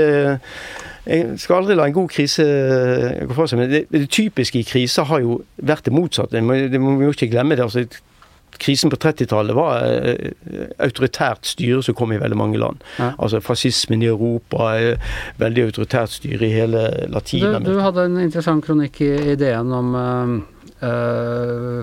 jeg 1.08 1.40
skal 1.40 1.62
aldri 1.62 1.78
la 1.78 1.88
en 1.88 1.96
god 1.96 2.12
krise 2.12 2.44
gå 3.28 3.38
fra 3.38 3.48
seg. 3.48 3.62
Men 3.62 3.72
det, 3.72 3.86
det, 3.94 4.08
typiske 4.12 4.60
i 4.60 4.68
kriser 4.68 5.08
har 5.08 5.24
jo 5.24 5.40
vært 5.56 5.88
det 5.88 5.96
motsatte. 5.96 6.36
Det 6.36 6.44
må, 6.44 6.60
det 6.72 6.82
må 6.82 6.98
vi 7.00 7.08
jo 7.08 7.16
ikke 7.16 7.32
glemme. 7.32 7.56
det. 7.56 7.64
Altså, 7.64 7.86
krisen 8.58 8.92
på 8.92 8.98
30-tallet 9.02 9.56
var 9.56 9.84
eh, 9.86 10.32
autoritært 10.82 11.46
styre 11.48 11.84
som 11.86 11.96
kom 11.98 12.14
i 12.16 12.20
veldig 12.22 12.38
mange 12.40 12.60
land. 12.62 12.84
Ja. 12.98 13.12
Altså 13.18 13.42
fascismen 13.44 14.04
i 14.04 14.10
Europa, 14.10 14.72
eh, 14.78 15.10
veldig 15.38 15.68
autoritært 15.70 16.16
styre 16.18 16.48
i 16.48 16.54
hele 16.56 16.84
Latin-Amerika. 17.14 17.66
Du, 17.66 17.74
du, 17.76 17.84
hadde 17.86 18.08
en 18.10 18.22
interessant 18.24 18.66
kronikk 18.66 19.02
i 19.06 19.14
ideen 19.36 19.74
om 19.76 19.98
Uh, 20.78 21.82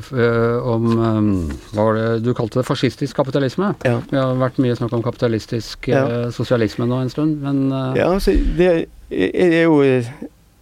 om 0.71 0.85
um, 0.87 1.31
Hva 1.75 1.87
var 1.89 1.97
det 1.99 2.05
du 2.23 2.31
kalte 2.37 2.61
det? 2.61 2.67
Fascistisk 2.69 3.17
kapitalisme. 3.19 3.73
Ja. 3.83 3.97
Vi 4.11 4.21
har 4.21 4.37
vært 4.39 4.61
mye 4.63 4.77
snakk 4.79 4.95
om 4.95 5.03
kapitalistisk 5.03 5.89
ja. 5.91 6.05
uh, 6.07 6.29
sosialisme 6.35 6.87
nå 6.87 7.01
en 7.03 7.11
stund, 7.11 7.41
men 7.43 7.67
uh, 7.73 7.97
Ja, 7.99 8.13
altså, 8.15 8.37
det 8.59 8.71
er 9.11 9.67
jo 9.67 9.81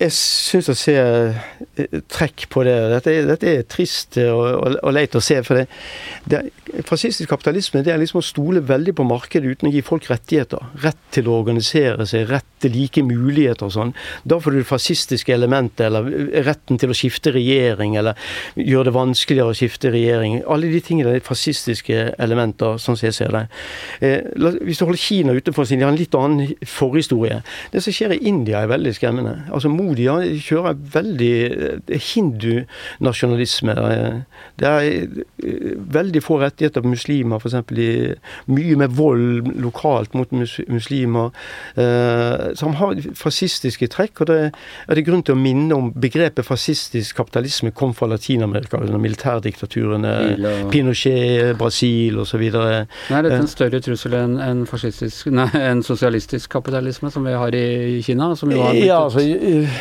jeg 0.03 0.15
syns 0.17 0.71
å 0.73 0.77
se 0.77 0.95
eh, 0.97 1.99
trekk 2.11 2.47
på 2.53 2.65
det. 2.67 2.75
Dette, 2.93 3.15
dette 3.29 3.51
er 3.51 3.67
trist 3.71 4.19
og, 4.23 4.43
og, 4.43 4.77
og, 4.81 4.91
leit 4.95 5.15
å 5.17 5.23
se. 5.23 5.39
For 5.47 5.61
det, 5.61 5.67
det, 6.31 6.43
fascistisk 6.89 7.31
kapitalisme 7.31 7.83
det 7.85 7.95
er 7.95 8.01
liksom 8.01 8.21
å 8.23 8.25
stole 8.27 8.63
veldig 8.67 8.95
på 8.99 9.07
markedet 9.07 9.55
uten 9.55 9.71
å 9.71 9.73
gi 9.75 9.85
folk 9.87 10.09
rettigheter. 10.11 10.73
Rett 10.83 11.01
til 11.15 11.29
å 11.29 11.39
organisere 11.41 12.07
seg, 12.09 12.27
rett 12.31 12.49
til 12.63 12.75
like 12.77 13.03
muligheter 13.05 13.69
og 13.69 13.75
sånn. 13.75 13.95
Da 14.29 14.39
får 14.43 14.55
du 14.55 14.61
det 14.61 14.69
fascistiske 14.69 15.35
elementet, 15.35 15.85
eller 15.89 16.09
retten 16.47 16.81
til 16.81 16.93
å 16.93 16.97
skifte 16.97 17.35
regjering, 17.35 17.97
eller 18.01 18.19
gjøre 18.57 18.91
det 18.91 18.97
vanskeligere 18.97 19.55
å 19.55 19.59
skifte 19.59 19.93
regjering. 19.95 20.41
Alle 20.51 20.71
de 20.73 20.83
tingene 20.85 21.17
er 21.17 21.27
fascistiske 21.27 22.13
elementer, 22.23 22.79
sånn 22.83 22.99
som 22.99 23.09
jeg 23.09 23.19
ser 23.19 23.35
det. 23.35 23.45
Eh, 24.01 24.31
hvis 24.63 24.81
du 24.81 24.87
holder 24.87 25.03
Kina 25.03 25.37
utenfor, 25.37 25.67
sin, 25.69 25.83
de 25.83 25.87
har 25.87 25.95
en 25.95 26.01
litt 26.01 26.15
annen 26.19 26.55
forhistorie. 26.69 27.41
Det 27.73 27.83
som 27.85 27.95
skjer 27.95 28.17
i 28.17 28.23
India 28.31 28.63
er 28.63 28.71
veldig 28.71 28.95
skremmende. 28.97 29.37
Altså 29.53 29.71
Modi 29.93 30.39
kjører 30.43 30.79
veldig 30.95 31.33
eh, 31.53 32.07
hindunasjonalisme. 32.13 33.75
Det 34.61 34.69
er 34.69 34.87
eh, 34.89 35.75
veldig 35.93 36.23
få 36.25 36.39
rettigheter 36.43 36.85
på 36.85 36.93
muslimer, 36.93 37.43
f.eks. 37.43 37.59
Mye 38.53 38.79
med 38.81 38.97
vold 38.97 39.51
lokalt 39.63 40.17
mot 40.17 40.33
muslimer. 40.33 41.33
Eh, 41.77 42.53
som 42.59 42.77
har 42.81 43.01
fascistiske 43.19 43.91
trekk. 43.93 44.25
og 44.25 44.31
Det 44.33 44.39
er 44.49 44.99
det 44.99 45.07
grunn 45.07 45.25
til 45.27 45.37
å 45.37 45.41
minne 45.41 45.77
om 45.77 45.93
begrepet 45.93 46.47
fascistisk 46.47 47.17
kapitalisme 47.21 47.73
kom 47.77 47.95
fra 47.95 48.09
Latin-Amerika 48.11 48.81
under 48.81 49.01
militærdiktaturene. 49.03 50.15
Pinochet, 50.73 51.57
Brasil 51.59 52.19
osv. 52.23 52.43
Er 52.49 52.87
dette 52.89 53.41
en 53.43 53.51
større 53.51 53.83
trussel 53.85 54.17
enn 54.17 54.39
en, 54.43 54.65
en 54.65 55.85
sosialistisk 55.87 56.51
kapitalisme 56.53 57.11
som 57.13 57.27
vi 57.27 57.37
har 57.37 57.55
i 57.57 58.01
Kina? 58.05 58.33
som 58.37 58.51
jo 58.53 58.63
ja, 58.63 59.05
altså, 59.05 59.21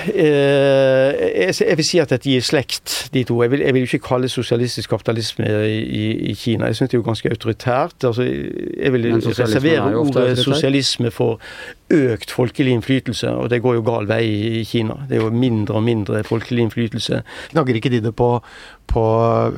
jeg 0.07 1.77
vil 1.77 1.85
si 1.85 1.99
at 2.01 2.11
dette 2.13 2.29
gir 2.29 2.43
slekt, 2.45 3.09
de 3.13 3.23
to. 3.27 3.41
Jeg 3.43 3.51
vil, 3.51 3.63
jeg 3.65 3.73
vil 3.75 3.87
ikke 3.87 3.99
kalle 4.05 4.29
sosialistisk 4.29 4.89
kapitalisme 4.89 5.45
i, 5.67 6.05
i 6.31 6.33
Kina. 6.33 6.65
Jeg 6.69 6.75
syns 6.79 6.91
det 6.91 6.97
er 6.97 7.01
jo 7.01 7.07
ganske 7.07 7.29
autoritært. 7.29 8.03
Altså, 8.03 8.23
jeg 8.23 8.93
vil 8.93 9.07
reservere 9.15 9.95
ordet 9.95 10.37
sosialisme 10.39 11.11
for 11.11 11.41
økt 11.91 12.31
folkelig 12.31 12.75
innflytelse, 12.77 13.29
og 13.29 13.49
det 13.51 13.61
går 13.63 13.79
jo 13.79 13.85
gal 13.87 14.09
vei 14.09 14.23
i 14.61 14.65
Kina. 14.67 15.01
Det 15.09 15.17
er 15.17 15.25
jo 15.25 15.31
mindre 15.33 15.79
og 15.79 15.85
mindre 15.85 16.23
folkelig 16.27 16.67
innflytelse. 16.67 17.21
Knagger 17.53 17.79
ikke 17.79 17.91
de 17.93 18.01
det 18.05 18.13
på, 18.17 18.29
på 18.91 19.03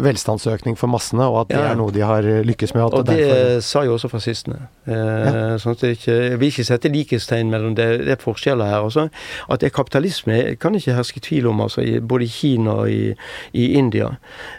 velstandsøkning 0.03 0.77
for 0.79 0.91
massene, 0.91 1.25
og 1.29 1.43
at 1.43 1.53
det 1.53 1.61
ja. 1.61 1.71
er 1.71 1.79
noe 1.79 1.93
de 1.93 2.03
har 2.05 2.27
lykkes 2.45 2.75
med? 2.75 2.83
og 2.83 3.05
det 3.07 3.17
derfor... 3.19 3.61
sa 3.65 3.83
jo 3.87 3.95
også 3.97 4.09
fascistene. 4.11 4.67
Eh, 4.85 4.93
ja. 4.93 5.57
sånn 5.61 5.77
at 5.77 5.85
ikke, 5.87 6.17
jeg 6.29 6.39
vil 6.41 6.51
ikke 6.51 6.67
sette 6.67 6.91
likhetstegn 6.93 7.51
mellom 7.53 7.77
det. 7.77 7.87
Det 8.03 8.15
er 8.17 8.21
forskjeller 8.21 8.69
her. 8.69 8.83
Også. 8.83 9.07
At 9.49 9.61
det 9.61 9.69
er 9.69 9.75
kapitalisme 9.75 10.39
kan 10.61 10.75
ikke 10.75 10.97
herske 10.97 11.21
tvil 11.23 11.47
om, 11.51 11.61
altså, 11.65 11.81
i, 11.81 11.99
både 11.99 12.27
i 12.27 12.31
Kina 12.33 12.77
og 12.83 12.91
i, 12.91 13.13
i 13.53 13.69
India. 13.79 14.13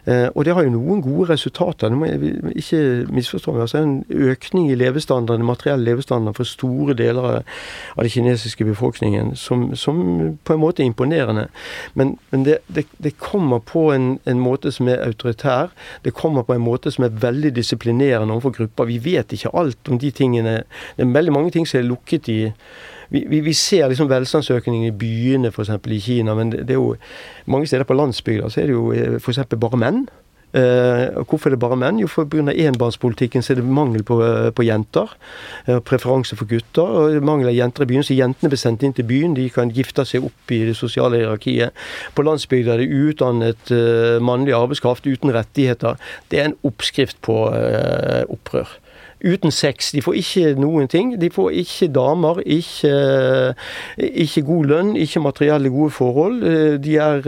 Eh, 0.07 0.29
og 0.35 0.45
det 0.47 0.55
har 0.57 0.67
jo 0.67 0.75
noen 0.77 1.03
gode 1.05 1.31
resultater. 1.33 1.93
Det 1.93 1.99
må 1.99 2.09
jeg 2.09 2.35
ikke 2.63 2.83
misforstå 3.15 3.55
meg. 3.55 3.67
Altså, 3.67 3.83
en 3.83 4.31
økning 4.33 4.71
i 4.73 4.79
levestandarden, 4.79 5.47
materiell 5.47 5.85
levestandard 5.85 6.39
for 6.39 6.49
store 6.49 6.97
deler 6.99 7.31
av 7.31 7.61
av 7.94 8.03
den 8.05 8.11
kinesiske 8.11 8.64
befolkningen, 8.64 9.35
som, 9.37 9.77
som, 9.77 9.98
på 10.44 10.55
en 10.55 10.62
måte 10.62 10.83
er 10.83 10.90
imponerende. 10.90 11.48
Men, 11.94 12.16
men 12.31 12.46
det, 12.46 12.59
det, 12.66 12.87
det, 12.98 13.16
kommer 13.18 13.59
på 13.59 13.92
en, 13.92 14.18
en, 14.24 14.40
måte 14.40 14.72
som 14.72 14.88
er 14.88 15.05
autoritær. 15.05 15.72
Det 16.05 16.14
kommer 16.14 16.42
på 16.42 16.55
en 16.55 16.64
måte 16.64 16.90
som 16.94 17.05
er 17.05 17.20
veldig 17.22 17.55
disiplinerende 17.57 18.35
overfor 18.35 18.57
grupper. 18.59 18.90
Vi 18.90 18.98
vet 19.05 19.33
ikke 19.33 19.55
alt 19.55 19.88
om 19.88 19.98
de 19.98 20.11
tingene. 20.11 20.62
Det 20.96 21.07
er 21.07 21.14
veldig 21.14 21.33
mange 21.33 21.55
ting 21.55 21.68
som 21.68 21.81
er 21.81 21.88
lukket 21.88 22.29
i 22.29 22.40
vi, 23.09 23.27
vi, 23.29 23.40
vi, 23.40 23.53
ser 23.55 23.88
liksom 23.88 24.09
velstandsøkningen 24.11 24.88
i 24.88 24.96
byene 24.98 25.50
f.eks. 25.53 25.70
i 25.70 26.00
Kina, 26.00 26.35
men 26.35 26.50
det, 26.50 26.64
det, 26.66 26.74
er 26.74 26.81
jo 26.81 26.96
mange 27.46 27.68
steder 27.68 27.87
på 27.87 27.94
landsbygda 27.94 28.48
så 28.50 28.62
er 28.62 28.70
det 28.70 28.74
jo 28.74 28.87
eh, 28.96 29.18
f.eks. 29.20 29.44
bare 29.61 29.79
menn. 29.79 30.07
Uh, 30.55 31.25
hvorfor 31.27 31.49
er 31.49 31.57
det 31.57 31.62
bare 31.64 31.77
menn? 31.77 31.99
Jo, 31.99 32.07
for 32.07 32.29
pga. 32.31 32.53
enbarnspolitikken 32.53 33.43
så 33.43 33.53
er 33.53 33.59
det 33.59 33.64
mangel 33.67 34.05
på, 34.07 34.21
uh, 34.23 34.51
på 34.55 34.62
jenter. 34.62 35.11
Uh, 35.67 35.81
preferanse 35.83 36.37
for 36.38 36.47
gutter. 36.47 36.83
og 36.83 37.23
Mangel 37.27 37.51
av 37.51 37.57
jenter 37.57 37.83
i 37.83 37.88
byen, 37.90 38.07
så 38.07 38.14
jentene 38.14 38.53
blir 38.53 38.61
sendt 38.61 38.85
inn 38.87 38.95
til 38.95 39.09
byen. 39.09 39.35
De 39.35 39.49
kan 39.51 39.73
gifte 39.75 40.05
seg 40.07 40.29
opp 40.29 40.55
i 40.55 40.61
det 40.69 40.77
sosiale 40.79 41.19
hierarkiet. 41.19 41.75
På 42.14 42.23
landsbygda 42.23 42.77
er 42.77 42.85
det 42.85 42.95
utdannet 42.95 43.75
mannlig 44.23 44.55
arbeidskraft 44.55 45.09
uten 45.11 45.35
rettigheter. 45.35 45.99
Det 46.31 46.38
er 46.38 46.51
en 46.51 46.59
oppskrift 46.62 47.19
på 47.25 47.37
opprør 48.31 48.79
uten 49.25 49.51
sex. 49.51 49.90
De 49.95 50.03
får 50.05 50.19
ikke 50.21 50.53
noen 50.61 50.87
ting. 50.90 51.14
De 51.21 51.31
får 51.33 51.55
ikke 51.64 51.88
damer, 51.95 52.43
ikke, 52.45 52.93
ikke 53.97 54.45
god 54.45 54.71
lønn, 54.71 54.93
ikke 55.01 55.23
materielle 55.25 55.73
gode 55.73 55.95
forhold. 55.97 56.45
De 56.85 56.97
er 57.01 57.25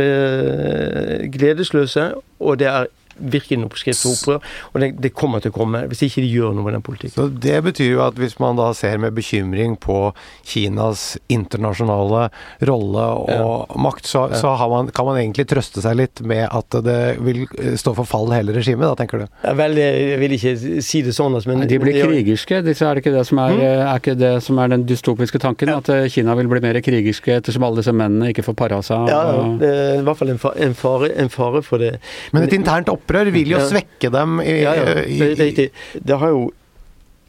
gledesløse, 1.32 2.10
og 2.38 2.58
det 2.60 2.68
er 2.68 2.86
virkelig 3.18 3.58
en 3.58 3.66
oppskrift 3.68 4.02
på 4.02 4.12
opprør. 4.14 4.54
Og 4.72 4.82
det, 4.82 4.90
det, 5.02 5.12
kommer 5.16 5.42
til 5.42 5.52
å 5.52 5.56
komme, 5.56 5.84
hvis 5.90 6.04
ikke 6.06 6.24
de 6.24 6.30
gjør 6.30 6.56
noe 6.56 6.66
med 6.66 6.76
den 6.76 6.84
politikken. 6.86 7.16
Så 7.16 7.28
Det 7.46 7.56
betyr 7.64 7.92
jo 7.94 8.02
at 8.04 8.18
hvis 8.20 8.38
man 8.42 8.58
da 8.58 8.70
ser 8.76 9.00
med 9.02 9.16
bekymring 9.16 9.76
på 9.80 9.98
Kinas 10.46 11.16
internasjonale 11.32 12.28
rolle 12.68 13.06
og 13.22 13.30
ja. 13.32 13.80
makt, 13.86 14.08
så, 14.08 14.26
ja. 14.32 14.40
så 14.40 14.54
man, 14.70 14.90
kan 14.94 15.08
man 15.08 15.20
egentlig 15.20 15.46
trøste 15.50 15.84
seg 15.84 15.98
litt 16.00 16.22
med 16.26 16.46
at 16.46 16.78
det 16.86 17.00
vil 17.24 17.44
stå 17.78 17.94
for 17.96 18.08
fall 18.08 18.30
hele 18.34 18.54
regimet, 18.56 18.86
da 18.86 18.96
tenker 18.98 19.24
du? 19.24 19.26
Ja, 19.42 19.54
vel, 19.58 19.78
jeg 19.80 20.18
vil 20.20 20.36
ikke 20.36 20.54
si 20.84 21.02
det 21.06 21.14
sånn, 21.16 21.36
altså, 21.36 21.50
men 21.52 21.66
De 21.68 21.80
blir 21.80 21.96
krigerske, 21.98 22.60
disse, 22.66 22.86
er 22.86 22.96
det 22.96 23.04
ikke 23.04 23.14
det 23.16 23.24
som 23.28 23.40
er, 23.42 23.56
mm. 23.56 23.64
er, 23.66 24.00
ikke 24.00 24.16
det 24.18 24.32
som 24.44 24.60
er 24.62 24.72
den 24.74 24.86
dystopiske 24.88 25.40
tanken? 25.42 25.72
At 25.72 25.90
eh, 25.92 26.06
Kina 26.12 26.36
vil 26.38 26.50
bli 26.50 26.62
mer 26.64 26.78
krigerske 26.84 27.38
ettersom 27.40 27.66
alle 27.66 27.82
disse 27.82 27.94
mennene 27.96 28.32
ikke 28.32 28.44
får 28.46 28.58
para 28.58 28.80
seg? 28.86 29.10
Ja, 29.10 29.22
det 29.60 29.72
er 29.72 30.00
i 30.00 30.06
hvert 30.06 30.20
fall 30.20 30.32
en, 30.34 30.40
fare, 30.40 31.10
en 31.16 31.32
fare 31.32 31.62
for 31.66 31.82
det. 31.82 31.96
Men 32.36 32.46
et 32.46 32.56
internt 32.56 32.90
opp 32.92 33.05
opprør 33.06 33.30
vil 33.30 33.54
jo 33.54 33.62
svekke 33.62 34.10
dem. 34.12 34.40
I, 34.42 34.60
ja, 34.66 34.74
ja. 34.74 34.94
Det, 35.06 35.50
det, 35.56 35.68
det, 36.02 36.18
har 36.18 36.34
jo 36.34 36.50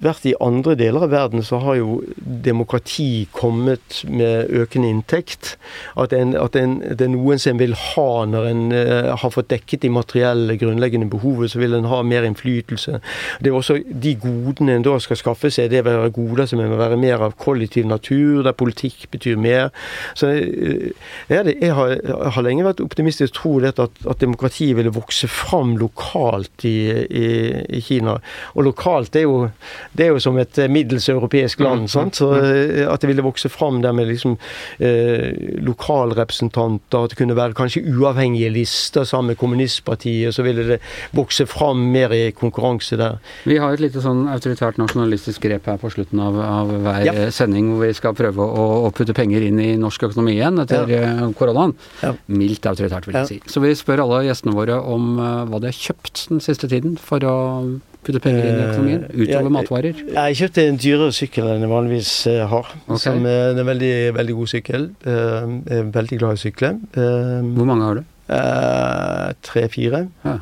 vært 0.03 0.27
i 0.29 0.35
andre 0.43 0.75
deler 0.77 1.07
av 1.07 1.11
verden, 1.13 1.41
så 1.45 1.57
har 1.63 1.79
jo 1.79 1.97
demokrati 2.17 3.27
kommet 3.33 4.03
med 4.05 4.51
økende 4.53 4.91
inntekt. 4.93 5.55
At, 5.97 6.13
en, 6.13 6.35
at 6.37 6.55
en, 6.59 6.77
det 6.85 7.07
er 7.07 7.13
noen 7.13 7.41
som 7.41 7.57
vil 7.57 7.73
ha 7.73 8.09
når 8.29 8.49
en 8.51 8.61
uh, 8.75 9.15
har 9.17 9.33
fått 9.33 9.49
dekket 9.49 9.85
de 9.87 9.91
materielle, 9.93 10.57
grunnleggende 10.61 11.09
behovet, 11.09 11.51
så 11.51 11.61
vil 11.61 11.73
en 11.77 11.89
ha 11.89 12.03
mer 12.05 12.27
innflytelse. 12.27 12.99
Det 13.41 13.49
er 13.49 13.57
også 13.57 13.79
de 13.87 14.13
godene 14.21 14.77
en 14.77 14.85
da 14.85 14.97
skal 15.01 15.19
skaffe 15.19 15.51
seg, 15.53 15.71
det 15.73 15.81
vil 15.85 15.97
være 16.03 16.13
goder 16.13 16.49
som 16.49 16.61
må 16.61 16.77
være 16.77 16.99
mer 17.01 17.25
av 17.25 17.33
kollektiv 17.41 17.89
natur, 17.89 18.43
der 18.45 18.57
politikk 18.57 19.07
betyr 19.13 19.39
mer. 19.41 19.73
Så 20.13 20.29
uh, 20.29 20.87
jeg, 21.31 21.57
jeg, 21.57 21.73
har, 21.73 21.95
jeg, 21.97 22.33
har, 22.37 22.45
lenge 22.45 22.67
vært 22.67 22.85
optimistisk 22.85 23.39
tro 23.41 23.57
at, 23.65 23.79
at 23.81 24.21
demokratiet 24.21 24.77
ville 24.77 24.93
vokse 24.93 25.25
fram 25.31 25.73
lokalt 25.81 26.67
i, 26.69 26.77
i, 27.09 27.27
i 27.79 27.81
Kina. 27.81 28.19
Og 28.53 28.69
lokalt 28.69 29.17
er 29.17 29.25
jo 29.25 29.47
det 29.97 30.05
er 30.05 30.13
jo 30.13 30.21
som 30.21 30.37
et 30.39 30.59
eh, 30.61 30.69
middels 30.71 31.07
europeisk 31.09 31.61
land. 31.65 31.87
Mm. 31.87 31.91
sant? 31.91 32.19
Så 32.19 32.29
eh, 32.37 32.83
At 32.87 33.01
det 33.01 33.11
ville 33.11 33.25
vokse 33.25 33.49
fram 33.49 33.81
der 33.81 33.95
med 33.97 34.09
liksom 34.11 34.37
eh, 34.79 35.33
lokalrepresentanter, 35.65 37.07
at 37.07 37.13
det 37.13 37.19
kunne 37.19 37.37
være 37.37 37.57
kanskje 37.57 37.83
uavhengige 37.91 38.51
lister 38.53 39.07
sammen 39.07 39.33
med 39.33 39.41
kommunistpartiet, 39.41 40.35
så 40.35 40.45
ville 40.45 40.67
det 40.67 40.79
vokse 41.17 41.47
fram 41.49 41.87
mer 41.93 42.13
i 42.15 42.31
konkurranse 42.35 42.99
der. 42.99 43.17
Vi 43.49 43.57
har 43.61 43.73
et 43.73 43.83
lite 43.83 44.03
sånn 44.03 44.25
autoritært 44.31 44.79
nasjonalistisk 44.81 45.43
grep 45.47 45.67
her 45.69 45.81
på 45.81 45.91
slutten 45.93 46.21
av, 46.23 46.37
av 46.43 46.73
hver 46.85 47.07
ja. 47.07 47.15
sending, 47.33 47.73
hvor 47.73 47.87
vi 47.87 47.97
skal 47.97 48.15
prøve 48.17 48.45
å, 48.45 48.67
å, 48.87 48.93
putte 48.97 49.15
penger 49.17 49.45
inn 49.49 49.59
i 49.61 49.71
norsk 49.79 50.07
økonomi 50.09 50.37
igjen 50.37 50.61
etter 50.63 50.89
ja. 50.91 51.03
Eh, 51.07 51.25
koronaen. 51.37 51.75
Ja. 52.03 52.13
Mildt 52.29 52.65
autoritært, 52.69 53.09
vil 53.09 53.19
jeg 53.21 53.31
si. 53.31 53.41
Så 53.49 53.63
vi 53.63 53.73
spør 53.77 54.05
alle 54.05 54.23
gjestene 54.29 54.55
våre 54.57 54.79
om 54.79 55.17
uh, 55.19 55.45
hva 55.49 55.61
de 55.61 55.71
har 55.71 55.77
kjøpt 55.77 56.27
den 56.31 56.43
siste 56.43 56.69
tiden 56.71 56.97
for 57.01 57.23
å 57.25 57.37
putte 58.07 58.21
penger 58.23 58.47
inn 58.47 58.59
i 58.59 58.65
økonomien? 58.65 59.05
Utover 59.11 59.33
jeg, 59.35 59.53
matvarer? 59.57 60.03
Jeg 60.17 60.37
kjøpte 60.41 60.67
en 60.71 60.81
dyrere 60.81 61.15
sykkel 61.15 61.49
enn 61.53 61.65
jeg 61.65 61.71
vanligvis 61.71 62.11
har. 62.53 62.75
Okay. 62.87 63.01
Som 63.03 63.25
er 63.29 63.53
en 63.53 63.65
veldig, 63.67 63.95
veldig 64.17 64.37
god 64.41 64.53
sykkel. 64.53 64.91
Jeg 65.05 65.79
er 65.79 65.89
veldig 65.97 66.21
glad 66.21 66.37
i 66.37 66.39
å 66.39 66.43
sykle. 66.45 66.71
Hvor 66.95 67.69
mange 67.69 67.89
har 67.89 67.99
du? 67.99 68.05
Tre-fire. 69.47 70.01
Ja. 70.25 70.33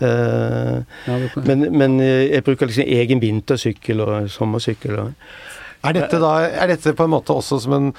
Ja, 1.05 1.19
men, 1.45 1.67
men, 1.77 1.99
jeg 2.01 2.45
bruker 2.45 2.69
liksom 2.69 2.87
egen 3.01 3.21
vintersykkel 3.21 4.01
og 4.05 4.31
sommersykkel. 4.33 5.03
Og, 5.03 5.35
er 5.89 5.97
dette, 5.99 6.21
da, 6.21 6.35
er 6.49 6.71
dette 6.73 6.95
på 6.97 7.07
en 7.07 7.13
måte 7.15 7.35
også 7.35 7.61
som 7.65 7.77
en 7.77 7.91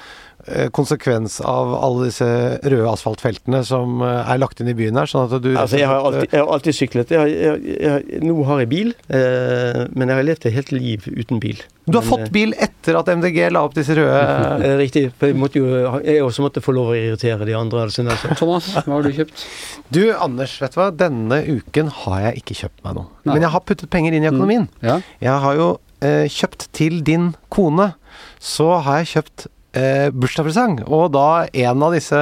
Eh, 0.45 0.69
konsekvens 0.69 1.41
av 1.41 1.73
alle 1.75 2.05
disse 2.07 2.25
røde 2.63 2.87
asfaltfeltene 2.87 3.59
som 3.67 4.03
eh, 4.05 4.29
er 4.31 4.37
lagt 4.39 4.61
inn 4.63 4.69
i 4.71 4.75
byen 4.77 4.95
her? 4.95 5.09
sånn 5.09 5.25
at 5.25 5.41
du... 5.43 5.49
Altså, 5.59 5.79
jeg 5.81 5.89
har 5.89 6.05
alltid, 6.07 6.27
jeg 6.31 6.39
har 6.39 6.51
alltid 6.55 6.77
syklet. 6.77 7.09
Jeg 7.11 7.19
har, 7.19 7.65
jeg, 7.67 8.21
nå 8.23 8.35
har 8.47 8.61
jeg 8.61 8.69
bil, 8.71 8.93
eh, 9.11 9.81
men 9.91 10.07
jeg 10.07 10.21
har 10.21 10.27
levd 10.29 10.47
et 10.47 10.55
helt 10.55 10.71
liv 10.71 11.09
uten 11.09 11.41
bil. 11.43 11.59
Du 11.83 11.97
har 11.97 12.05
men, 12.05 12.11
fått 12.13 12.31
bil 12.35 12.55
etter 12.63 12.95
at 12.99 13.11
MDG 13.11 13.41
la 13.51 13.65
opp 13.67 13.75
disse 13.75 13.97
røde 13.97 14.21
eh, 14.69 14.77
Riktig. 14.79 15.03
for 15.19 15.33
Jeg 15.33 15.39
måtte 15.41 15.59
jo, 15.59 15.67
jeg 16.05 16.23
også 16.23 16.45
måtte 16.45 16.63
få 16.63 16.77
lov 16.77 16.93
å 16.93 16.95
irritere 16.95 17.49
de 17.49 17.57
andre. 17.57 17.83
Altså. 17.89 18.07
Thomas, 18.39 18.69
hva 18.77 18.85
har 18.93 19.03
du 19.03 19.11
kjøpt? 19.19 19.43
Du, 19.91 20.03
Anders, 20.15 20.53
vet 20.63 20.77
du 20.77 20.79
hva. 20.79 20.91
Denne 20.95 21.41
uken 21.43 21.91
har 22.05 22.29
jeg 22.29 22.45
ikke 22.45 22.61
kjøpt 22.61 22.87
meg 22.87 23.01
noe. 23.01 23.11
Nei. 23.25 23.33
Men 23.33 23.49
jeg 23.49 23.55
har 23.57 23.67
puttet 23.67 23.91
penger 23.91 24.15
inn 24.15 24.29
i 24.29 24.31
økonomien. 24.31 24.69
Mm. 24.79 24.87
Ja. 24.93 25.01
Jeg 25.27 25.43
har 25.43 25.59
jo 25.59 25.73
eh, 26.03 26.25
kjøpt 26.31 26.69
til 26.77 27.01
din 27.05 27.31
kone. 27.53 27.93
Så 28.39 28.69
har 28.85 29.01
jeg 29.01 29.11
kjøpt 29.13 29.47
eh, 29.77 30.09
bursdagspresang. 30.13 30.81
Og 30.87 31.11
da 31.15 31.47
en 31.47 31.85
av 31.85 31.95
disse 31.95 32.21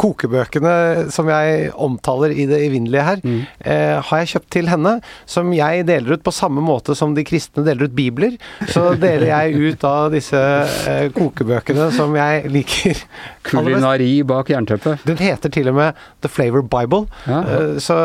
kokebøkene 0.00 0.74
som 1.14 1.30
jeg 1.30 1.70
omtaler 1.72 2.34
i 2.34 2.46
det 2.48 2.60
evinnelige 2.66 3.06
her, 3.06 3.22
mm. 3.22 3.40
eh, 3.60 3.94
har 4.08 4.22
jeg 4.22 4.32
kjøpt 4.34 4.50
til 4.56 4.70
henne. 4.72 4.96
Som 5.28 5.52
jeg 5.56 5.86
deler 5.88 6.16
ut 6.16 6.24
på 6.26 6.34
samme 6.34 6.62
måte 6.64 6.96
som 6.98 7.14
de 7.16 7.24
kristne 7.26 7.64
deler 7.66 7.88
ut 7.88 7.96
bibler. 7.96 8.36
Så 8.70 8.94
deler 9.00 9.28
jeg 9.30 9.72
ut 9.72 9.86
av 9.88 10.10
disse 10.14 10.38
eh, 10.38 11.08
kokebøkene 11.16 11.90
som 11.96 12.14
jeg 12.18 12.50
liker. 12.52 13.02
Kulinari 13.46 14.22
bak 14.26 14.50
jernteppet. 14.50 15.04
Den 15.06 15.20
heter 15.20 15.52
til 15.52 15.70
og 15.70 15.78
med 15.78 16.06
The 16.24 16.30
Flavor 16.32 16.64
Bible. 16.66 17.04
Ja. 17.26 17.40
Eh, 17.42 17.78
så, 17.82 17.96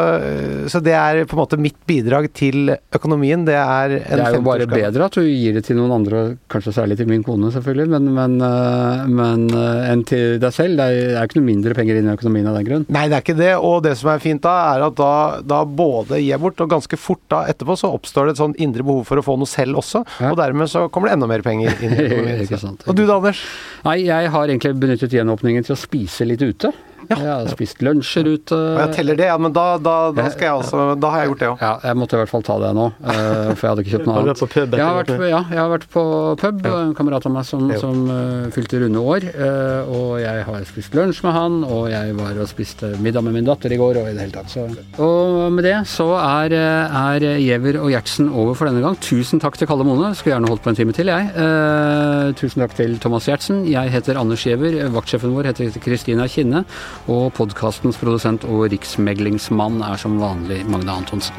så, 0.72 0.82
det 0.84 0.96
er 0.98 1.24
på 1.26 1.38
en 1.38 1.42
måte 1.42 1.60
mitt 1.62 1.80
bidrag 1.90 2.30
til 2.38 2.74
økonomien. 2.94 3.46
Det 3.48 3.58
er 3.58 3.98
en 4.00 4.22
Det 4.22 4.28
er 4.28 4.38
jo 4.38 4.46
bare 4.46 4.70
bedre 4.70 5.08
at 5.08 5.18
du 5.18 5.26
gir 5.26 5.58
det 5.58 5.66
til 5.68 5.80
noen 5.80 5.96
andre, 6.00 6.24
kanskje 6.52 6.76
særlig 6.76 7.00
til 7.00 7.10
min 7.10 7.26
kone 7.26 7.52
selvfølgelig, 7.54 7.90
men, 7.96 8.10
men, 8.18 8.38
eh, 8.46 9.06
men 9.10 9.48
eh, 9.50 9.92
enn 9.92 10.06
til 10.08 10.38
deg 10.42 10.56
selv. 10.56 10.78
Det 10.80 10.88
er, 10.88 11.00
det 11.12 11.20
er 11.20 11.30
ikke 11.30 11.42
noe 11.42 11.50
mindre 11.50 11.71
penger 11.78 12.00
inn 12.00 12.10
i 12.10 12.14
økonomien 12.14 12.48
av 12.50 12.58
den 12.60 12.68
grunn. 12.68 12.86
Nei, 12.92 13.06
det 13.12 13.18
er 13.18 13.26
ikke 13.26 13.38
det. 13.40 13.52
Og 13.58 13.82
det 13.86 13.96
som 14.00 14.12
er 14.14 14.22
fint 14.24 14.44
da, 14.44 14.54
er 14.76 14.86
at 14.88 14.98
da, 15.00 15.14
da 15.46 15.62
både 15.66 16.20
gir 16.22 16.32
jeg 16.34 16.42
bort, 16.44 16.62
og 16.64 16.72
ganske 16.72 17.00
fort 17.00 17.24
da 17.32 17.44
etterpå 17.52 17.78
så 17.80 17.92
oppstår 17.96 18.30
det 18.30 18.36
et 18.36 18.44
sånn 18.44 18.56
indre 18.62 18.86
behov 18.88 19.06
for 19.10 19.22
å 19.22 19.26
få 19.26 19.38
noe 19.42 19.50
selv 19.50 19.82
også. 19.82 20.04
Ja. 20.20 20.32
Og 20.34 20.40
dermed 20.40 20.72
så 20.72 20.88
kommer 20.94 21.12
det 21.12 21.18
enda 21.20 21.30
mer 21.32 21.46
penger 21.46 21.74
inn 21.80 21.96
i 21.96 22.06
økonomien. 22.08 22.80
Og 22.86 22.98
du 22.98 23.06
da, 23.06 23.18
Anders? 23.18 23.44
Nei, 23.88 23.98
jeg 24.06 24.32
har 24.36 24.48
egentlig 24.48 24.76
benyttet 24.82 25.14
gjenåpningen 25.18 25.68
til 25.68 25.76
å 25.78 25.80
spise 25.80 26.28
litt 26.28 26.44
ute. 26.44 26.74
Ja. 27.10 27.18
Jeg 27.18 27.30
har 27.32 27.50
spist 27.52 27.82
lunsjer 27.84 28.28
ute. 28.30 28.58
Og 28.58 28.80
jeg 28.80 28.96
teller 28.98 29.18
det, 29.20 29.28
ja, 29.30 29.38
men 29.42 29.54
da, 29.56 29.66
da, 29.82 29.96
da, 30.16 30.28
skal 30.34 30.48
jeg 30.48 30.62
også 30.62 30.84
Da 31.02 31.12
har 31.14 31.24
jeg 31.24 31.32
gjort 31.32 31.42
det 31.42 31.50
òg. 31.50 31.64
Ja, 31.64 31.72
jeg 31.90 32.00
måtte 32.00 32.18
i 32.18 32.22
hvert 32.22 32.32
fall 32.32 32.46
ta 32.48 32.58
det 32.62 32.72
nå, 32.78 32.88
uh, 32.92 33.14
for 33.14 33.66
jeg 33.66 33.72
hadde 33.72 33.86
ikke 33.86 33.94
kjøpt 33.96 34.10
noe 34.10 34.18
annet. 34.22 34.44
Pub, 34.52 34.76
jeg 34.76 34.86
har 34.86 34.98
vært 34.98 35.12
på, 35.12 35.28
ja, 35.30 35.42
jeg 35.48 35.62
har 35.62 35.72
vært 35.72 35.88
på 35.94 36.04
pub. 36.42 36.62
En 36.72 36.94
kamerat 36.98 37.28
av 37.28 37.36
meg 37.36 37.48
som, 37.48 37.68
som 37.82 38.04
uh, 38.10 38.50
fylte 38.54 38.82
runde 38.84 39.04
år. 39.14 39.28
Uh, 39.36 39.92
og 39.92 40.10
jeg 40.22 40.46
har 40.48 40.68
spist 40.70 40.98
lunsj 40.98 41.24
med 41.26 41.36
han, 41.38 41.60
og 41.68 41.88
jeg 41.92 42.16
var 42.20 42.42
og 42.42 42.50
spiste 42.52 42.94
middag 43.02 43.26
med 43.28 43.38
min 43.38 43.48
datter 43.48 43.74
i 43.74 43.80
går, 43.82 44.02
og 44.02 44.10
i 44.12 44.16
det 44.16 44.26
hele 44.26 44.36
tatt. 44.36 44.52
Så. 44.52 44.68
Og 45.02 45.48
med 45.54 45.68
det 45.68 45.78
så 45.92 46.10
er, 46.20 46.56
er 46.56 47.28
Giæver 47.42 47.82
og 47.82 47.92
Gjertsen 47.94 48.30
over 48.30 48.58
for 48.58 48.70
denne 48.70 48.84
gang. 48.84 48.98
Tusen 49.02 49.42
takk 49.42 49.58
til 49.60 49.70
Kalle 49.70 49.88
Mone. 49.88 50.14
Skulle 50.18 50.36
gjerne 50.36 50.52
holdt 50.52 50.66
på 50.66 50.74
en 50.74 50.80
time 50.80 50.96
til, 50.96 51.12
jeg. 51.12 52.36
tusen 52.40 52.64
takk 52.64 52.76
til 52.78 52.98
Thomas 53.04 53.28
Gjertsen. 53.30 53.64
Jeg 53.70 53.94
heter 53.94 54.20
Anders 54.22 54.46
Giæver. 54.46 54.78
Vaktsjefen 54.94 55.36
vår 55.36 55.52
heter 55.52 55.82
Kristina 55.82 56.28
Kinne. 56.32 56.66
Og 57.10 57.32
podkastens 57.34 57.98
produsent 57.98 58.46
og 58.46 58.68
riksmeglingsmann 58.74 59.82
er 59.86 59.98
som 59.98 60.20
vanlig 60.22 60.62
Magne 60.70 60.94
Antonsen. 61.02 61.36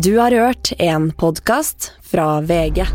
Du 0.00 0.16
har 0.16 0.32
hørt 0.32 0.72
en 0.78 1.10
podkast 1.12 1.92
fra 2.00 2.40
VG. 2.40 2.86